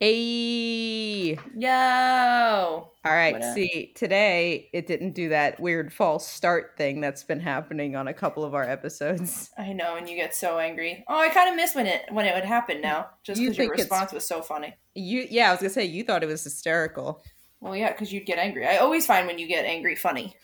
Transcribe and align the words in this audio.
Hey. 0.00 1.36
Yo. 1.56 1.68
All 1.68 2.92
right. 3.04 3.42
See, 3.54 3.92
today 3.96 4.70
it 4.72 4.86
didn't 4.86 5.12
do 5.12 5.30
that 5.30 5.58
weird 5.58 5.92
false 5.92 6.28
start 6.28 6.74
thing 6.76 7.00
that's 7.00 7.24
been 7.24 7.40
happening 7.40 7.96
on 7.96 8.06
a 8.06 8.14
couple 8.14 8.44
of 8.44 8.54
our 8.54 8.62
episodes. 8.62 9.50
I 9.58 9.72
know, 9.72 9.96
and 9.96 10.08
you 10.08 10.14
get 10.14 10.36
so 10.36 10.60
angry. 10.60 11.04
Oh, 11.08 11.18
I 11.18 11.30
kind 11.30 11.48
of 11.50 11.56
miss 11.56 11.74
when 11.74 11.86
it 11.88 12.02
when 12.12 12.26
it 12.26 12.34
would 12.36 12.44
happen 12.44 12.80
now, 12.80 13.08
just 13.24 13.40
You 13.40 13.50
because 13.50 13.64
your 13.64 13.72
response 13.72 14.12
was 14.12 14.24
so 14.24 14.40
funny. 14.40 14.76
You 14.94 15.26
yeah, 15.28 15.48
I 15.48 15.50
was 15.50 15.60
gonna 15.60 15.70
say 15.70 15.84
you 15.84 16.04
thought 16.04 16.22
it 16.22 16.26
was 16.26 16.44
hysterical. 16.44 17.20
Well, 17.58 17.74
yeah, 17.74 17.90
because 17.90 18.12
you'd 18.12 18.24
get 18.26 18.38
angry. 18.38 18.68
I 18.68 18.76
always 18.76 19.04
find 19.04 19.26
when 19.26 19.40
you 19.40 19.48
get 19.48 19.64
angry 19.64 19.96
funny. 19.96 20.36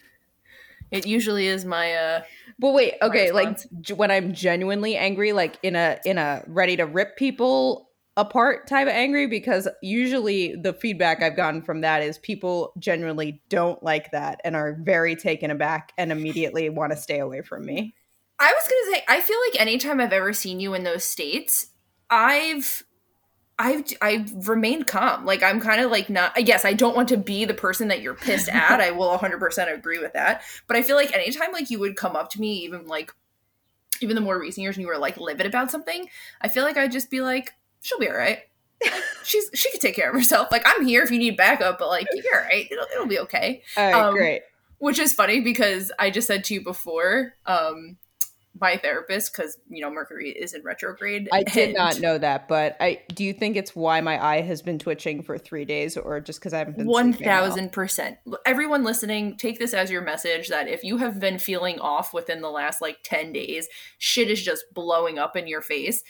It 0.90 1.06
usually 1.06 1.46
is 1.46 1.64
my 1.64 1.94
uh. 1.94 2.22
But 2.58 2.72
wait, 2.72 2.94
okay, 3.00 3.30
like 3.30 3.60
when 3.94 4.10
I'm 4.10 4.32
genuinely 4.32 4.96
angry, 4.96 5.32
like 5.32 5.60
in 5.62 5.76
a 5.76 6.00
in 6.04 6.18
a 6.18 6.42
ready 6.48 6.76
to 6.76 6.86
rip 6.86 7.16
people 7.16 7.90
apart 8.16 8.66
type 8.68 8.86
of 8.86 8.92
angry, 8.92 9.26
because 9.26 9.68
usually 9.82 10.54
the 10.54 10.72
feedback 10.72 11.22
I've 11.22 11.36
gotten 11.36 11.62
from 11.62 11.80
that 11.80 12.02
is 12.02 12.18
people 12.18 12.72
generally 12.78 13.42
don't 13.48 13.82
like 13.82 14.10
that 14.12 14.40
and 14.44 14.54
are 14.54 14.78
very 14.80 15.16
taken 15.16 15.50
aback 15.50 15.92
and 15.98 16.12
immediately 16.12 16.68
want 16.70 16.92
to 16.92 16.96
stay 16.96 17.18
away 17.18 17.42
from 17.42 17.64
me. 17.64 17.94
I 18.38 18.52
was 18.52 18.68
gonna 18.68 18.96
say, 18.96 19.04
I 19.08 19.20
feel 19.20 19.38
like 19.48 19.60
anytime 19.60 20.00
I've 20.00 20.12
ever 20.12 20.32
seen 20.32 20.60
you 20.60 20.74
in 20.74 20.84
those 20.84 21.04
states, 21.04 21.68
I've. 22.10 22.84
I've 23.56 23.84
I've 24.02 24.48
remained 24.48 24.88
calm. 24.88 25.24
Like 25.24 25.44
I'm 25.44 25.60
kind 25.60 25.80
of 25.80 25.88
like 25.88 26.10
not. 26.10 26.44
Yes, 26.44 26.64
I 26.64 26.72
don't 26.72 26.96
want 26.96 27.08
to 27.10 27.16
be 27.16 27.44
the 27.44 27.54
person 27.54 27.86
that 27.86 28.02
you're 28.02 28.16
pissed 28.16 28.48
at. 28.52 28.80
I 28.80 28.90
will 28.90 29.10
100 29.10 29.38
percent 29.38 29.70
agree 29.70 30.00
with 30.00 30.12
that. 30.14 30.42
But 30.66 30.76
I 30.76 30.82
feel 30.82 30.96
like 30.96 31.14
anytime 31.14 31.52
like 31.52 31.70
you 31.70 31.78
would 31.78 31.94
come 31.94 32.16
up 32.16 32.30
to 32.30 32.40
me, 32.40 32.64
even 32.64 32.86
like 32.86 33.12
even 34.00 34.16
the 34.16 34.20
more 34.20 34.40
recent 34.40 34.62
years, 34.62 34.76
and 34.76 34.82
you 34.82 34.88
were 34.88 34.98
like 34.98 35.18
livid 35.18 35.46
about 35.46 35.70
something, 35.70 36.08
I 36.40 36.48
feel 36.48 36.64
like 36.64 36.76
I'd 36.76 36.90
just 36.90 37.12
be 37.12 37.20
like, 37.20 37.54
she'll 37.84 37.98
be 37.98 38.08
all 38.08 38.16
right. 38.16 38.38
She's 39.22 39.48
she 39.54 39.70
could 39.70 39.80
take 39.80 39.94
care 39.96 40.10
of 40.10 40.14
herself. 40.14 40.48
Like 40.50 40.62
I'm 40.66 40.84
here 40.84 41.02
if 41.02 41.10
you 41.10 41.18
need 41.18 41.36
backup, 41.36 41.78
but 41.78 41.88
like 41.88 42.06
you're 42.12 42.34
all 42.36 42.44
right. 42.46 42.66
It'll 42.70 42.86
it'll 42.92 43.06
be 43.06 43.18
okay 43.20 43.62
All 43.76 43.84
right, 43.84 43.94
Um, 43.94 44.14
great. 44.14 44.42
which 44.78 44.98
is 44.98 45.14
funny 45.14 45.40
because 45.40 45.90
I 45.98 46.10
just 46.10 46.26
said 46.26 46.44
to 46.44 46.54
you 46.54 46.62
before, 46.62 47.34
um, 47.46 47.96
my 48.60 48.76
therapist, 48.76 49.32
because 49.32 49.58
you 49.68 49.80
know 49.80 49.90
Mercury 49.90 50.30
is 50.30 50.52
in 50.54 50.62
retrograde. 50.62 51.28
I 51.32 51.42
did 51.42 51.70
and 51.70 51.74
not 51.74 52.00
know 52.00 52.18
that, 52.18 52.46
but 52.46 52.76
I 52.78 53.00
do 53.14 53.24
you 53.24 53.32
think 53.32 53.56
it's 53.56 53.74
why 53.74 54.00
my 54.00 54.22
eye 54.22 54.42
has 54.42 54.62
been 54.62 54.78
twitching 54.78 55.22
for 55.22 55.38
three 55.38 55.64
days, 55.64 55.96
or 55.96 56.20
just 56.20 56.38
because 56.38 56.52
I 56.52 56.58
haven't 56.58 56.76
been 56.76 56.86
One 56.86 57.12
thousand 57.12 57.72
percent. 57.72 58.18
Everyone 58.44 58.84
listening, 58.84 59.36
take 59.38 59.58
this 59.58 59.74
as 59.74 59.90
your 59.90 60.02
message 60.02 60.48
that 60.48 60.68
if 60.68 60.84
you 60.84 60.98
have 60.98 61.18
been 61.18 61.38
feeling 61.38 61.80
off 61.80 62.12
within 62.12 62.42
the 62.42 62.50
last 62.50 62.80
like 62.82 62.98
ten 63.02 63.32
days, 63.32 63.66
shit 63.98 64.30
is 64.30 64.42
just 64.42 64.66
blowing 64.74 65.18
up 65.18 65.34
in 65.36 65.46
your 65.48 65.62
face. 65.62 66.04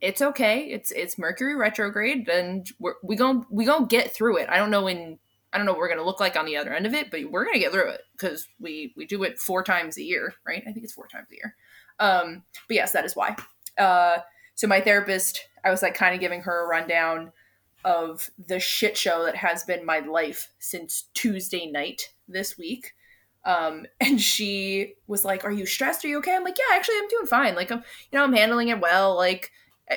It's 0.00 0.22
okay. 0.22 0.64
It's 0.64 0.90
it's 0.92 1.18
Mercury 1.18 1.54
retrograde, 1.54 2.28
and 2.28 2.66
we're, 2.78 2.94
we 3.02 3.16
gon' 3.16 3.46
we 3.50 3.64
gonna 3.64 3.86
get 3.86 4.14
through 4.14 4.38
it. 4.38 4.48
I 4.48 4.56
don't 4.56 4.70
know 4.70 4.84
when 4.84 5.18
I 5.52 5.58
don't 5.58 5.66
know 5.66 5.72
what 5.72 5.78
we're 5.78 5.90
gonna 5.90 6.04
look 6.04 6.20
like 6.20 6.36
on 6.36 6.46
the 6.46 6.56
other 6.56 6.72
end 6.72 6.86
of 6.86 6.94
it, 6.94 7.10
but 7.10 7.30
we're 7.30 7.44
gonna 7.44 7.58
get 7.58 7.72
through 7.72 7.90
it 7.90 8.02
because 8.12 8.48
we 8.58 8.94
we 8.96 9.06
do 9.06 9.22
it 9.24 9.38
four 9.38 9.62
times 9.62 9.98
a 9.98 10.02
year, 10.02 10.34
right? 10.46 10.62
I 10.66 10.72
think 10.72 10.84
it's 10.84 10.94
four 10.94 11.08
times 11.08 11.28
a 11.30 11.34
year. 11.34 11.54
Um, 11.98 12.44
but 12.66 12.76
yes, 12.76 12.92
that 12.92 13.04
is 13.04 13.14
why. 13.14 13.36
Uh, 13.76 14.18
so 14.54 14.66
my 14.66 14.80
therapist, 14.80 15.48
I 15.64 15.70
was 15.70 15.82
like 15.82 15.94
kind 15.94 16.14
of 16.14 16.20
giving 16.20 16.42
her 16.42 16.64
a 16.64 16.68
rundown 16.68 17.32
of 17.84 18.30
the 18.46 18.60
shit 18.60 18.96
show 18.96 19.24
that 19.24 19.36
has 19.36 19.64
been 19.64 19.84
my 19.84 20.00
life 20.00 20.50
since 20.58 21.04
Tuesday 21.14 21.70
night 21.70 22.10
this 22.28 22.58
week. 22.58 22.92
Um, 23.44 23.86
and 24.00 24.20
she 24.20 24.94
was 25.06 25.24
like, 25.24 25.44
"Are 25.44 25.52
you 25.52 25.66
stressed? 25.66 26.04
Are 26.04 26.08
you 26.08 26.18
okay?" 26.18 26.34
I'm 26.34 26.44
like, 26.44 26.58
"Yeah, 26.58 26.76
actually, 26.76 26.96
I'm 26.98 27.08
doing 27.08 27.26
fine. 27.26 27.54
Like, 27.54 27.70
I'm, 27.70 27.78
you 28.10 28.18
know, 28.18 28.24
I'm 28.24 28.32
handling 28.32 28.68
it 28.68 28.80
well. 28.80 29.14
Like, 29.16 29.50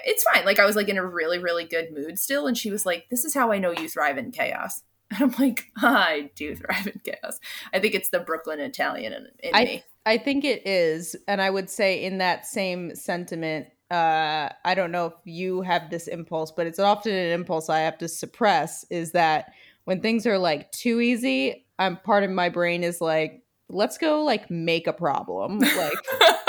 it's 0.06 0.24
fine. 0.24 0.46
Like, 0.46 0.60
I 0.60 0.66
was 0.66 0.76
like 0.76 0.90
in 0.90 0.98
a 0.98 1.06
really, 1.06 1.40
really 1.40 1.66
good 1.66 1.92
mood 1.94 2.20
still." 2.20 2.48
And 2.48 2.58
she 2.58 2.72
was 2.72 2.86
like, 2.86 3.06
"This 3.10 3.26
is 3.26 3.34
how 3.34 3.52
I 3.52 3.60
know 3.60 3.72
you 3.72 3.88
thrive 3.88 4.18
in 4.18 4.32
chaos." 4.32 4.82
And 5.12 5.22
I'm 5.22 5.36
like, 5.38 5.68
"I 5.78 6.32
do 6.36 6.56
thrive 6.56 6.88
in 6.88 7.00
chaos. 7.04 7.40
I 7.72 7.80
think 7.80 7.94
it's 7.94 8.10
the 8.10 8.20
Brooklyn 8.20 8.60
Italian 8.60 9.14
in, 9.14 9.28
in 9.40 9.52
I- 9.54 9.64
me." 9.66 9.84
I 10.06 10.18
think 10.18 10.44
it 10.44 10.68
is, 10.68 11.16
and 11.30 11.42
I 11.42 11.50
would 11.50 11.70
say 11.70 12.04
in 12.04 12.18
that 12.18 12.46
same 12.46 12.94
sentiment, 12.94 13.68
uh, 13.90 14.50
I 14.66 14.76
don't 14.76 14.92
know 14.92 15.06
if 15.06 15.14
you 15.24 15.62
have 15.62 15.90
this 15.90 16.08
impulse, 16.10 16.52
but 16.52 16.68
it's 16.68 16.80
often 16.80 17.14
an 17.14 17.32
impulse 17.32 17.70
I 17.70 17.80
have 17.80 17.98
to 18.00 18.10
suppress. 18.10 18.86
Is 18.90 19.12
that 19.12 19.54
when 19.86 20.02
things 20.02 20.26
are 20.26 20.38
like 20.38 20.72
too 20.72 21.00
easy, 21.00 21.66
I'm 21.80 21.98
part 21.98 22.24
of 22.24 22.32
my 22.32 22.50
brain 22.50 22.84
is 22.84 23.00
like, 23.00 23.44
let's 23.70 23.98
go 23.98 24.24
like 24.24 24.50
make 24.50 24.88
a 24.88 24.94
problem, 24.94 25.60
like 25.60 25.94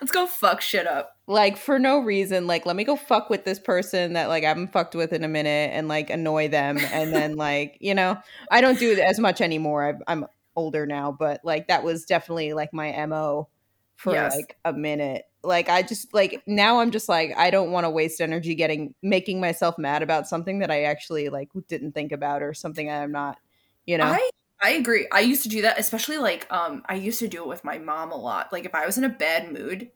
Let's 0.00 0.12
go 0.12 0.26
fuck 0.26 0.60
shit 0.60 0.86
up. 0.86 1.13
Like 1.26 1.56
for 1.56 1.78
no 1.78 2.00
reason, 2.00 2.46
like 2.46 2.66
let 2.66 2.76
me 2.76 2.84
go 2.84 2.96
fuck 2.96 3.30
with 3.30 3.44
this 3.44 3.58
person 3.58 4.12
that 4.12 4.28
like 4.28 4.44
I 4.44 4.48
haven't 4.48 4.72
fucked 4.72 4.94
with 4.94 5.12
in 5.12 5.24
a 5.24 5.28
minute 5.28 5.70
and 5.72 5.88
like 5.88 6.10
annoy 6.10 6.48
them, 6.48 6.84
and 6.90 7.14
then 7.14 7.36
like 7.36 7.76
you 7.80 7.94
know 7.94 8.16
I 8.50 8.60
don't 8.60 8.78
do 8.78 8.92
it 8.92 8.98
as 8.98 9.18
much 9.18 9.40
anymore. 9.40 9.84
I've, 9.84 10.02
I'm 10.06 10.26
older 10.56 10.86
now, 10.86 11.12
but 11.12 11.40
like 11.44 11.68
that 11.68 11.82
was 11.84 12.04
definitely 12.04 12.52
like 12.52 12.72
my 12.72 13.06
mo 13.06 13.48
for 13.96 14.12
Yes. 14.12 14.34
like 14.36 14.56
a 14.64 14.72
minute. 14.72 15.24
Like 15.42 15.68
I 15.68 15.82
just 15.82 16.12
like 16.14 16.42
now 16.46 16.80
I'm 16.80 16.90
just 16.90 17.08
like 17.08 17.32
I 17.36 17.50
don't 17.50 17.72
want 17.72 17.84
to 17.84 17.90
waste 17.90 18.20
energy 18.20 18.54
getting 18.54 18.94
making 19.02 19.40
myself 19.40 19.78
mad 19.78 20.02
about 20.02 20.28
something 20.28 20.58
that 20.60 20.70
I 20.70 20.84
actually 20.84 21.28
like 21.30 21.48
didn't 21.68 21.92
think 21.92 22.12
about 22.12 22.42
or 22.42 22.54
something 22.54 22.90
I'm 22.90 23.12
not, 23.12 23.38
you 23.86 23.98
know. 23.98 24.18
I 24.18 24.30
I 24.62 24.70
agree. 24.70 25.06
I 25.12 25.20
used 25.20 25.42
to 25.42 25.48
do 25.48 25.62
that, 25.62 25.78
especially 25.78 26.18
like 26.18 26.46
um 26.52 26.82
I 26.86 26.94
used 26.94 27.18
to 27.20 27.28
do 27.28 27.42
it 27.42 27.48
with 27.48 27.64
my 27.64 27.78
mom 27.78 28.12
a 28.12 28.16
lot. 28.16 28.52
Like 28.52 28.64
if 28.64 28.74
I 28.74 28.86
was 28.86 28.98
in 28.98 29.04
a 29.04 29.08
bad 29.08 29.52
mood, 29.52 29.90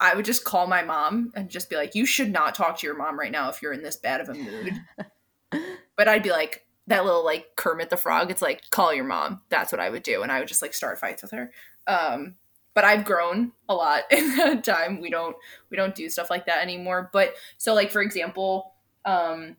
I 0.00 0.14
would 0.14 0.24
just 0.24 0.44
call 0.44 0.66
my 0.66 0.82
mom 0.82 1.32
and 1.34 1.48
just 1.48 1.68
be 1.68 1.76
like, 1.76 1.94
"You 1.94 2.06
should 2.06 2.32
not 2.32 2.54
talk 2.54 2.78
to 2.78 2.86
your 2.86 2.96
mom 2.96 3.18
right 3.18 3.32
now 3.32 3.48
if 3.48 3.62
you're 3.62 3.72
in 3.72 3.82
this 3.82 3.96
bad 3.96 4.20
of 4.20 4.28
a 4.28 4.34
mood." 4.34 4.74
but 5.96 6.08
I'd 6.08 6.22
be 6.22 6.30
like 6.30 6.66
that 6.86 7.04
little 7.04 7.24
like 7.24 7.56
Kermit 7.56 7.90
the 7.90 7.96
Frog. 7.96 8.30
It's 8.30 8.42
like 8.42 8.70
call 8.70 8.94
your 8.94 9.04
mom. 9.04 9.42
That's 9.48 9.72
what 9.72 9.80
I 9.80 9.90
would 9.90 10.02
do, 10.02 10.22
and 10.22 10.30
I 10.30 10.38
would 10.38 10.48
just 10.48 10.62
like 10.62 10.74
start 10.74 10.98
fights 10.98 11.22
with 11.22 11.32
her. 11.32 11.52
Um, 11.86 12.36
but 12.74 12.84
I've 12.84 13.04
grown 13.04 13.52
a 13.68 13.74
lot 13.74 14.04
in 14.10 14.36
that 14.36 14.64
time. 14.64 15.00
We 15.00 15.10
don't 15.10 15.36
we 15.70 15.76
don't 15.76 15.94
do 15.94 16.08
stuff 16.08 16.30
like 16.30 16.46
that 16.46 16.62
anymore. 16.62 17.10
But 17.12 17.34
so 17.56 17.74
like 17.74 17.90
for 17.90 18.02
example, 18.02 18.74
um, 19.04 19.56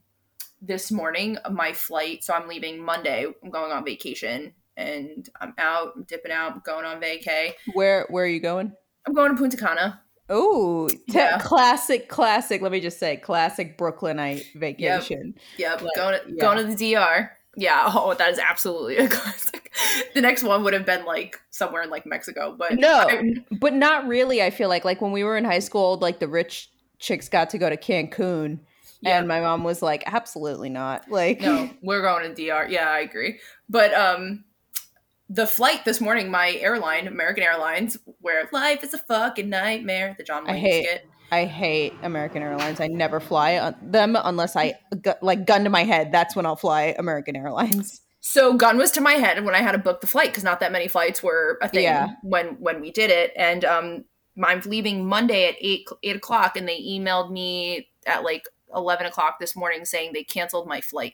this 0.62 0.92
morning 0.92 1.38
my 1.52 1.74
flight. 1.74 2.24
So 2.24 2.34
I'm 2.34 2.48
leaving 2.48 2.84
Monday. 2.84 3.26
I'm 3.44 3.50
going 3.50 3.72
on 3.72 3.84
vacation, 3.86 4.54
and 4.78 5.30
I'm 5.40 5.54
out. 5.58 5.94
I'm 5.96 6.04
dipping 6.04 6.32
out. 6.32 6.54
I'm 6.54 6.62
going 6.66 6.86
on 6.86 7.02
vacay. 7.02 7.54
Where 7.74 8.08
where 8.10 8.24
are 8.24 8.28
you 8.28 8.40
going? 8.40 8.74
I'm 9.06 9.14
going 9.14 9.32
to 9.32 9.38
Punta 9.38 9.58
Cana. 9.58 10.02
Oh, 10.30 10.88
t- 10.90 11.00
Yeah. 11.08 11.40
classic, 11.40 12.08
classic. 12.10 12.62
Let 12.62 12.72
me 12.72 12.80
just 12.80 13.00
say, 13.00 13.18
classic 13.18 13.78
Brooklynite 13.78 14.46
vacation. 14.56 15.36
Yep, 15.58 15.82
Like, 15.82 15.96
going 15.96 16.20
to 16.20 16.30
yeah. 16.34 16.42
going 16.42 16.58
to 16.58 16.76
the 16.76 16.94
DR. 16.94 17.32
Yeah, 17.56 17.84
oh, 17.94 18.14
that 18.14 18.30
is 18.32 18.40
absolutely 18.40 18.98
a 18.98 19.08
classic. 19.10 19.72
The 20.14 20.22
next 20.22 20.44
one 20.44 20.64
would 20.64 20.74
have 20.74 20.86
been 20.86 21.06
like 21.06 21.40
somewhere 21.50 21.82
in 21.82 21.90
like 21.90 22.06
Mexico, 22.06 22.56
but 22.58 22.74
No, 22.80 23.08
I- 23.10 23.34
but 23.60 23.74
not 23.74 24.08
really. 24.08 24.42
I 24.42 24.50
feel 24.52 24.70
like 24.70 24.86
like 24.86 25.02
when 25.02 25.12
we 25.12 25.24
were 25.24 25.36
in 25.38 25.46
high 25.46 25.60
school, 25.60 25.98
like 25.98 26.20
the 26.20 26.28
rich 26.28 26.70
chicks 27.00 27.28
got 27.30 27.50
to 27.52 27.58
go 27.58 27.70
to 27.70 27.78
Cancun, 27.78 28.60
yeah, 29.02 29.18
and 29.18 29.28
my 29.28 29.40
mom 29.42 29.64
was 29.64 29.82
like, 29.82 30.04
"Absolutely 30.06 30.70
not!" 30.70 31.10
Like, 31.10 31.42
no, 31.42 31.70
we're 31.82 32.02
going 32.02 32.24
to 32.24 32.36
DR. 32.36 32.68
Yeah, 32.70 32.90
I 32.90 33.00
agree. 33.00 33.40
But 33.70 33.94
um, 33.94 34.44
the 35.30 35.46
flight 35.48 35.86
this 35.86 36.02
morning, 36.02 36.32
my 36.32 36.54
airline, 36.54 37.08
American 37.08 37.44
Airlines, 37.44 37.98
where 38.22 38.50
life 38.52 38.84
is 38.84 38.94
a 38.94 38.98
fucking 38.98 39.50
nightmare. 39.50 40.16
The 40.18 40.24
John 40.24 40.48
I 40.50 40.54
Wayne 40.54 40.62
hate- 40.62 40.86
skit. 40.86 41.06
I 41.32 41.46
hate 41.46 41.94
American 42.02 42.42
Airlines. 42.42 42.80
I 42.82 42.88
never 42.88 43.20
fly 43.20 43.74
them 43.84 44.18
unless 44.24 44.56
I 44.56 44.74
like 45.22 45.46
gun 45.46 45.64
to 45.64 45.70
my 45.70 45.84
head. 45.84 46.12
That's 46.12 46.36
when 46.36 46.48
I'll 46.48 46.56
fly 46.56 46.96
American 46.98 47.36
Airlines. 47.36 48.02
So 48.22 48.58
gun 48.58 48.78
was 48.78 48.92
to 48.92 49.02
my 49.02 49.14
head 49.14 49.46
when 49.46 49.56
I 49.56 49.60
had 49.60 49.72
to 49.72 49.78
book 49.78 50.02
the 50.02 50.06
flight 50.08 50.28
because 50.28 50.44
not 50.44 50.60
that 50.60 50.74
many 50.74 50.90
flights 50.90 51.24
were 51.24 51.58
a 51.62 51.70
thing 51.70 51.84
Yeah. 51.84 52.10
when 52.22 52.48
when 52.60 52.82
we 52.82 52.92
did 52.92 53.10
it. 53.12 53.32
And 53.38 53.64
um, 53.64 54.04
I'm 54.44 54.60
leaving 54.66 55.08
Monday 55.08 55.48
at 55.48 55.56
eight 55.62 55.88
eight 56.04 56.18
o'clock, 56.18 56.58
and 56.58 56.68
they 56.68 56.82
emailed 56.82 57.32
me 57.32 57.88
at 58.06 58.24
like 58.26 58.44
eleven 58.76 59.06
o'clock 59.06 59.40
this 59.40 59.56
morning 59.56 59.86
saying 59.86 60.12
they 60.14 60.26
canceled 60.26 60.68
my 60.68 60.82
flight, 60.82 61.14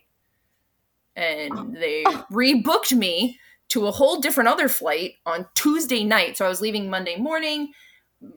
and 1.16 1.76
they 1.76 2.04
rebooked 2.32 2.92
me 2.98 3.40
to 3.76 3.88
a 3.88 3.92
whole 3.92 4.22
different 4.22 4.48
other 4.48 4.70
flight 4.70 5.16
on 5.26 5.46
Tuesday 5.54 6.06
night. 6.06 6.38
So 6.38 6.46
I 6.46 6.50
was 6.50 6.62
leaving 6.62 6.90
Monday 6.90 7.18
morning. 7.18 7.74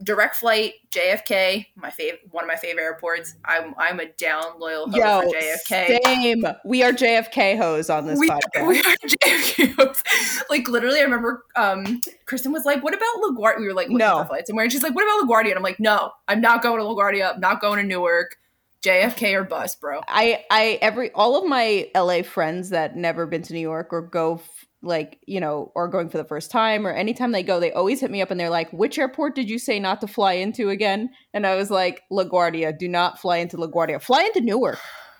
Direct 0.02 0.34
flight, 0.34 0.72
JFK, 0.90 1.66
my 1.76 1.90
favorite, 1.90 2.22
one 2.32 2.42
of 2.42 2.48
my 2.48 2.56
favorite 2.56 2.82
airports. 2.82 3.36
I'm 3.44 3.72
I'm 3.78 4.00
a 4.00 4.06
down 4.06 4.58
loyal 4.58 4.90
hoe 4.90 4.98
Yo, 4.98 5.22
for 5.22 5.28
JFK. 5.38 6.00
same. 6.04 6.44
We 6.64 6.82
are 6.82 6.92
JFK 6.92 7.56
hoes 7.56 7.88
on 7.88 8.06
this 8.06 8.18
we, 8.18 8.28
podcast. 8.28 8.66
we 8.66 8.80
are 8.80 8.82
JFK 8.82 9.74
hosts. 9.76 10.02
like 10.50 10.66
literally, 10.66 10.98
I 10.98 11.04
remember 11.04 11.44
um 11.54 12.02
Kristen 12.26 12.52
was 12.52 12.64
like, 12.64 12.82
"What 12.82 12.92
about 12.92 13.06
LaGuardia?" 13.22 13.60
We 13.60 13.66
were 13.68 13.72
like, 13.72 13.88
No. 13.88 14.24
flights, 14.24 14.50
and 14.50 14.56
where 14.56 14.68
she's 14.68 14.82
like, 14.82 14.94
"What 14.96 15.04
about 15.04 15.28
LaGuardia?" 15.28 15.50
And 15.50 15.56
I'm 15.58 15.62
like, 15.62 15.80
"No, 15.80 16.10
I'm 16.26 16.40
not 16.40 16.60
going 16.62 16.78
to 16.80 16.84
LaGuardia. 16.84 17.34
I'm 17.34 17.40
not 17.40 17.60
going 17.60 17.78
to 17.80 17.84
Newark. 17.86 18.36
JFK 18.82 19.34
or 19.34 19.44
bus, 19.44 19.76
bro." 19.76 20.00
I 20.08 20.44
I 20.50 20.78
every 20.82 21.12
all 21.12 21.40
of 21.40 21.48
my 21.48 21.88
LA 21.94 22.22
friends 22.22 22.70
that 22.70 22.96
never 22.96 23.26
been 23.26 23.42
to 23.42 23.54
New 23.54 23.60
York 23.60 23.92
or 23.92 24.02
go 24.02 24.34
f- 24.34 24.66
like 24.82 25.18
you 25.26 25.40
know 25.40 25.72
or 25.74 25.88
going 25.88 26.08
for 26.08 26.18
the 26.18 26.24
first 26.24 26.50
time 26.50 26.86
or 26.86 26.92
anytime 26.92 27.32
they 27.32 27.42
go 27.42 27.58
they 27.58 27.72
always 27.72 28.00
hit 28.00 28.12
me 28.12 28.22
up 28.22 28.30
and 28.30 28.38
they're 28.38 28.48
like 28.48 28.72
which 28.72 28.96
airport 28.98 29.34
did 29.34 29.50
you 29.50 29.58
say 29.58 29.80
not 29.80 30.00
to 30.00 30.06
fly 30.06 30.34
into 30.34 30.70
again 30.70 31.10
and 31.34 31.46
I 31.46 31.56
was 31.56 31.68
like 31.68 32.02
LaGuardia 32.12 32.78
do 32.78 32.86
not 32.86 33.18
fly 33.18 33.38
into 33.38 33.56
LaGuardia 33.56 34.00
fly 34.00 34.22
into 34.22 34.40
Newark 34.40 34.78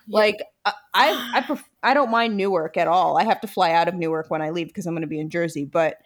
Like 0.09 0.43
I 0.65 0.73
I 0.93 1.31
I, 1.35 1.41
pref- 1.41 1.69
I 1.83 1.93
don't 1.93 2.11
mind 2.11 2.35
Newark 2.35 2.77
at 2.77 2.87
all. 2.87 3.17
I 3.17 3.23
have 3.23 3.41
to 3.41 3.47
fly 3.47 3.71
out 3.71 3.87
of 3.87 3.95
Newark 3.95 4.29
when 4.29 4.41
I 4.41 4.49
leave 4.49 4.67
because 4.67 4.85
I'm 4.85 4.93
going 4.93 5.01
to 5.01 5.07
be 5.07 5.19
in 5.19 5.29
Jersey, 5.29 5.65
but 5.65 5.97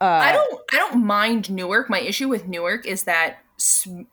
uh, 0.00 0.04
I 0.04 0.32
don't 0.32 0.60
I 0.72 0.76
don't 0.78 1.04
mind 1.04 1.50
Newark. 1.50 1.88
My 1.88 2.00
issue 2.00 2.28
with 2.28 2.48
Newark 2.48 2.86
is 2.86 3.04
that 3.04 3.38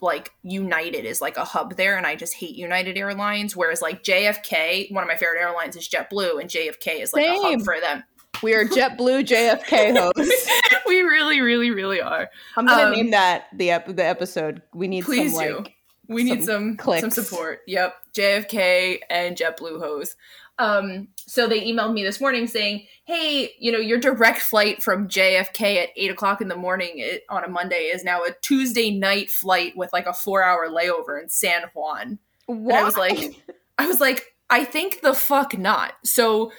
like 0.02 0.32
United 0.44 1.06
is 1.06 1.22
like 1.22 1.38
a 1.38 1.46
hub 1.46 1.78
there, 1.78 1.98
and 1.98 2.06
I 2.06 2.16
just 2.16 2.36
hate 2.36 2.56
United 2.56 2.98
Airlines. 2.98 3.56
Whereas 3.56 3.82
like 3.82 4.04
JFK, 4.04 4.92
one 4.94 5.04
of 5.04 5.08
my 5.08 5.16
favorite 5.16 5.42
airlines 5.42 5.76
is 5.76 5.90
JetBlue, 5.90 6.40
and 6.40 6.50
JFK 6.50 7.02
is 7.02 7.14
like 7.14 7.24
a 7.24 7.36
Same. 7.36 7.60
hub 7.60 7.62
for 7.64 7.80
them. 7.80 8.04
We 8.42 8.54
are 8.54 8.66
JetBlue 8.66 9.26
JFK 9.28 9.98
hosts. 10.18 10.50
we 10.88 11.02
really, 11.02 11.42
really, 11.42 11.72
really 11.72 12.02
are. 12.02 12.30
I'm 12.56 12.66
gonna 12.66 12.84
Um, 12.86 12.92
name 12.92 13.12
that 13.12 13.46
the 13.54 13.72
ep- 13.72 13.96
the 13.96 14.06
episode. 14.06 14.62
We 14.74 14.88
need 14.88 15.04
Please 15.06 15.34
some 15.36 15.44
do. 15.48 15.56
like 15.58 15.76
We 16.08 16.24
need 16.24 16.44
some 16.44 16.70
some 16.70 16.78
clicks. 16.78 17.02
some 17.02 17.12
support. 17.12 17.60
Yep, 17.68 17.94
JFK 18.16 19.00
and 19.10 19.36
JetBlue 19.38 19.80
hose. 19.82 20.16
Um, 20.58 21.08
so 21.26 21.48
they 21.48 21.62
emailed 21.62 21.94
me 21.94 22.04
this 22.04 22.20
morning 22.20 22.48
saying, 22.48 22.86
"Hey, 23.06 23.52
you 23.60 23.72
know, 23.72 23.78
your 23.78 23.98
direct 23.98 24.42
flight 24.42 24.82
from 24.84 25.08
JFK 25.08 25.78
at 25.84 25.90
eight 25.96 26.12
o'clock 26.12 26.42
in 26.42 26.48
the 26.50 26.56
morning 26.56 26.94
it, 26.96 27.24
on 27.30 27.44
a 27.44 27.48
Monday 27.50 27.86
is 27.94 28.04
now 28.04 28.24
a 28.24 28.32
Tuesday 28.42 28.92
night 28.92 29.30
flight 29.30 29.74
with 29.78 29.92
like 29.94 30.06
a 30.06 30.14
four-hour 30.14 30.70
layover 30.70 31.22
in 31.22 31.30
San 31.30 31.64
Juan." 31.74 32.20
Why? 32.46 32.80
I 32.80 32.84
was 32.84 32.98
like- 32.98 33.36
I 33.78 33.88
was 33.88 34.00
like, 34.02 34.34
"I 34.50 34.64
think 34.66 35.02
the 35.02 35.14
fuck 35.14 35.58
not." 35.58 35.94
So 36.04 36.52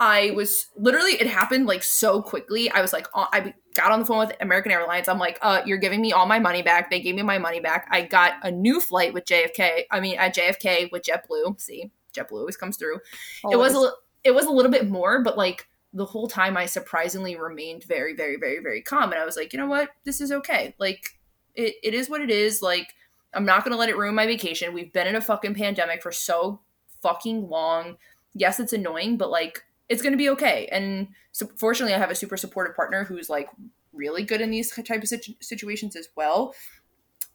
I 0.00 0.30
was 0.30 0.68
literally, 0.76 1.12
it 1.12 1.26
happened 1.26 1.66
like 1.66 1.82
so 1.82 2.22
quickly. 2.22 2.70
I 2.70 2.80
was 2.80 2.92
like, 2.92 3.08
I 3.14 3.52
got 3.74 3.90
on 3.90 3.98
the 4.00 4.06
phone 4.06 4.18
with 4.18 4.32
American 4.40 4.70
Airlines. 4.70 5.08
I'm 5.08 5.18
like, 5.18 5.38
uh, 5.42 5.62
you're 5.66 5.78
giving 5.78 6.00
me 6.00 6.12
all 6.12 6.26
my 6.26 6.38
money 6.38 6.62
back. 6.62 6.90
They 6.90 7.00
gave 7.00 7.16
me 7.16 7.22
my 7.22 7.38
money 7.38 7.58
back. 7.58 7.88
I 7.90 8.02
got 8.02 8.34
a 8.42 8.50
new 8.50 8.80
flight 8.80 9.12
with 9.12 9.24
JFK. 9.24 9.82
I 9.90 9.98
mean, 9.98 10.16
at 10.16 10.36
JFK 10.36 10.92
with 10.92 11.02
JetBlue. 11.02 11.60
See, 11.60 11.90
JetBlue 12.14 12.32
always 12.38 12.56
comes 12.56 12.76
through. 12.76 13.00
It 13.50 13.56
was 13.56 13.74
a, 13.74 13.90
it 14.22 14.34
was 14.34 14.46
a 14.46 14.50
little 14.50 14.70
bit 14.70 14.88
more, 14.88 15.22
but 15.22 15.36
like 15.36 15.66
the 15.92 16.04
whole 16.04 16.28
time 16.28 16.56
I 16.56 16.66
surprisingly 16.66 17.36
remained 17.36 17.84
very, 17.84 18.14
very, 18.14 18.36
very, 18.36 18.60
very 18.60 18.82
calm. 18.82 19.10
And 19.10 19.20
I 19.20 19.24
was 19.24 19.36
like, 19.36 19.52
you 19.52 19.58
know 19.58 19.66
what? 19.66 19.90
This 20.04 20.20
is 20.20 20.30
okay. 20.30 20.74
Like, 20.78 21.18
it, 21.54 21.74
it 21.82 21.94
is 21.94 22.08
what 22.08 22.20
it 22.20 22.30
is. 22.30 22.62
Like, 22.62 22.94
I'm 23.34 23.44
not 23.44 23.64
going 23.64 23.72
to 23.72 23.78
let 23.78 23.88
it 23.88 23.96
ruin 23.96 24.14
my 24.14 24.26
vacation. 24.26 24.72
We've 24.72 24.92
been 24.92 25.06
in 25.06 25.16
a 25.16 25.20
fucking 25.20 25.54
pandemic 25.54 26.02
for 26.02 26.12
so 26.12 26.60
fucking 27.02 27.48
long. 27.48 27.96
Yes, 28.34 28.60
it's 28.60 28.72
annoying, 28.72 29.16
but 29.16 29.30
like, 29.30 29.64
it's 29.88 30.02
going 30.02 30.12
to 30.12 30.18
be 30.18 30.30
okay. 30.30 30.68
And 30.70 31.08
so, 31.32 31.48
fortunately, 31.56 31.94
I 31.94 31.98
have 31.98 32.10
a 32.10 32.14
super 32.14 32.36
supportive 32.36 32.76
partner 32.76 33.04
who's 33.04 33.30
like 33.30 33.48
really 33.92 34.22
good 34.22 34.40
in 34.40 34.50
these 34.50 34.70
type 34.70 35.02
of 35.02 35.08
situ- 35.08 35.34
situations 35.40 35.96
as 35.96 36.08
well. 36.16 36.54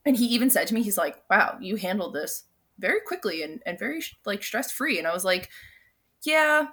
And 0.06 0.18
he 0.18 0.26
even 0.28 0.50
said 0.50 0.68
to 0.68 0.74
me, 0.74 0.84
he's 0.84 0.98
like, 0.98 1.24
wow, 1.30 1.58
you 1.62 1.76
handled 1.78 2.14
this 2.14 2.46
very 2.80 3.00
quickly 3.02 3.44
and, 3.44 3.62
and 3.66 3.80
very 3.80 4.02
like 4.26 4.44
stress 4.44 4.72
free. 4.72 4.98
And 4.98 5.08
I 5.08 5.14
was 5.14 5.24
like, 5.24 5.50
yeah, 6.24 6.68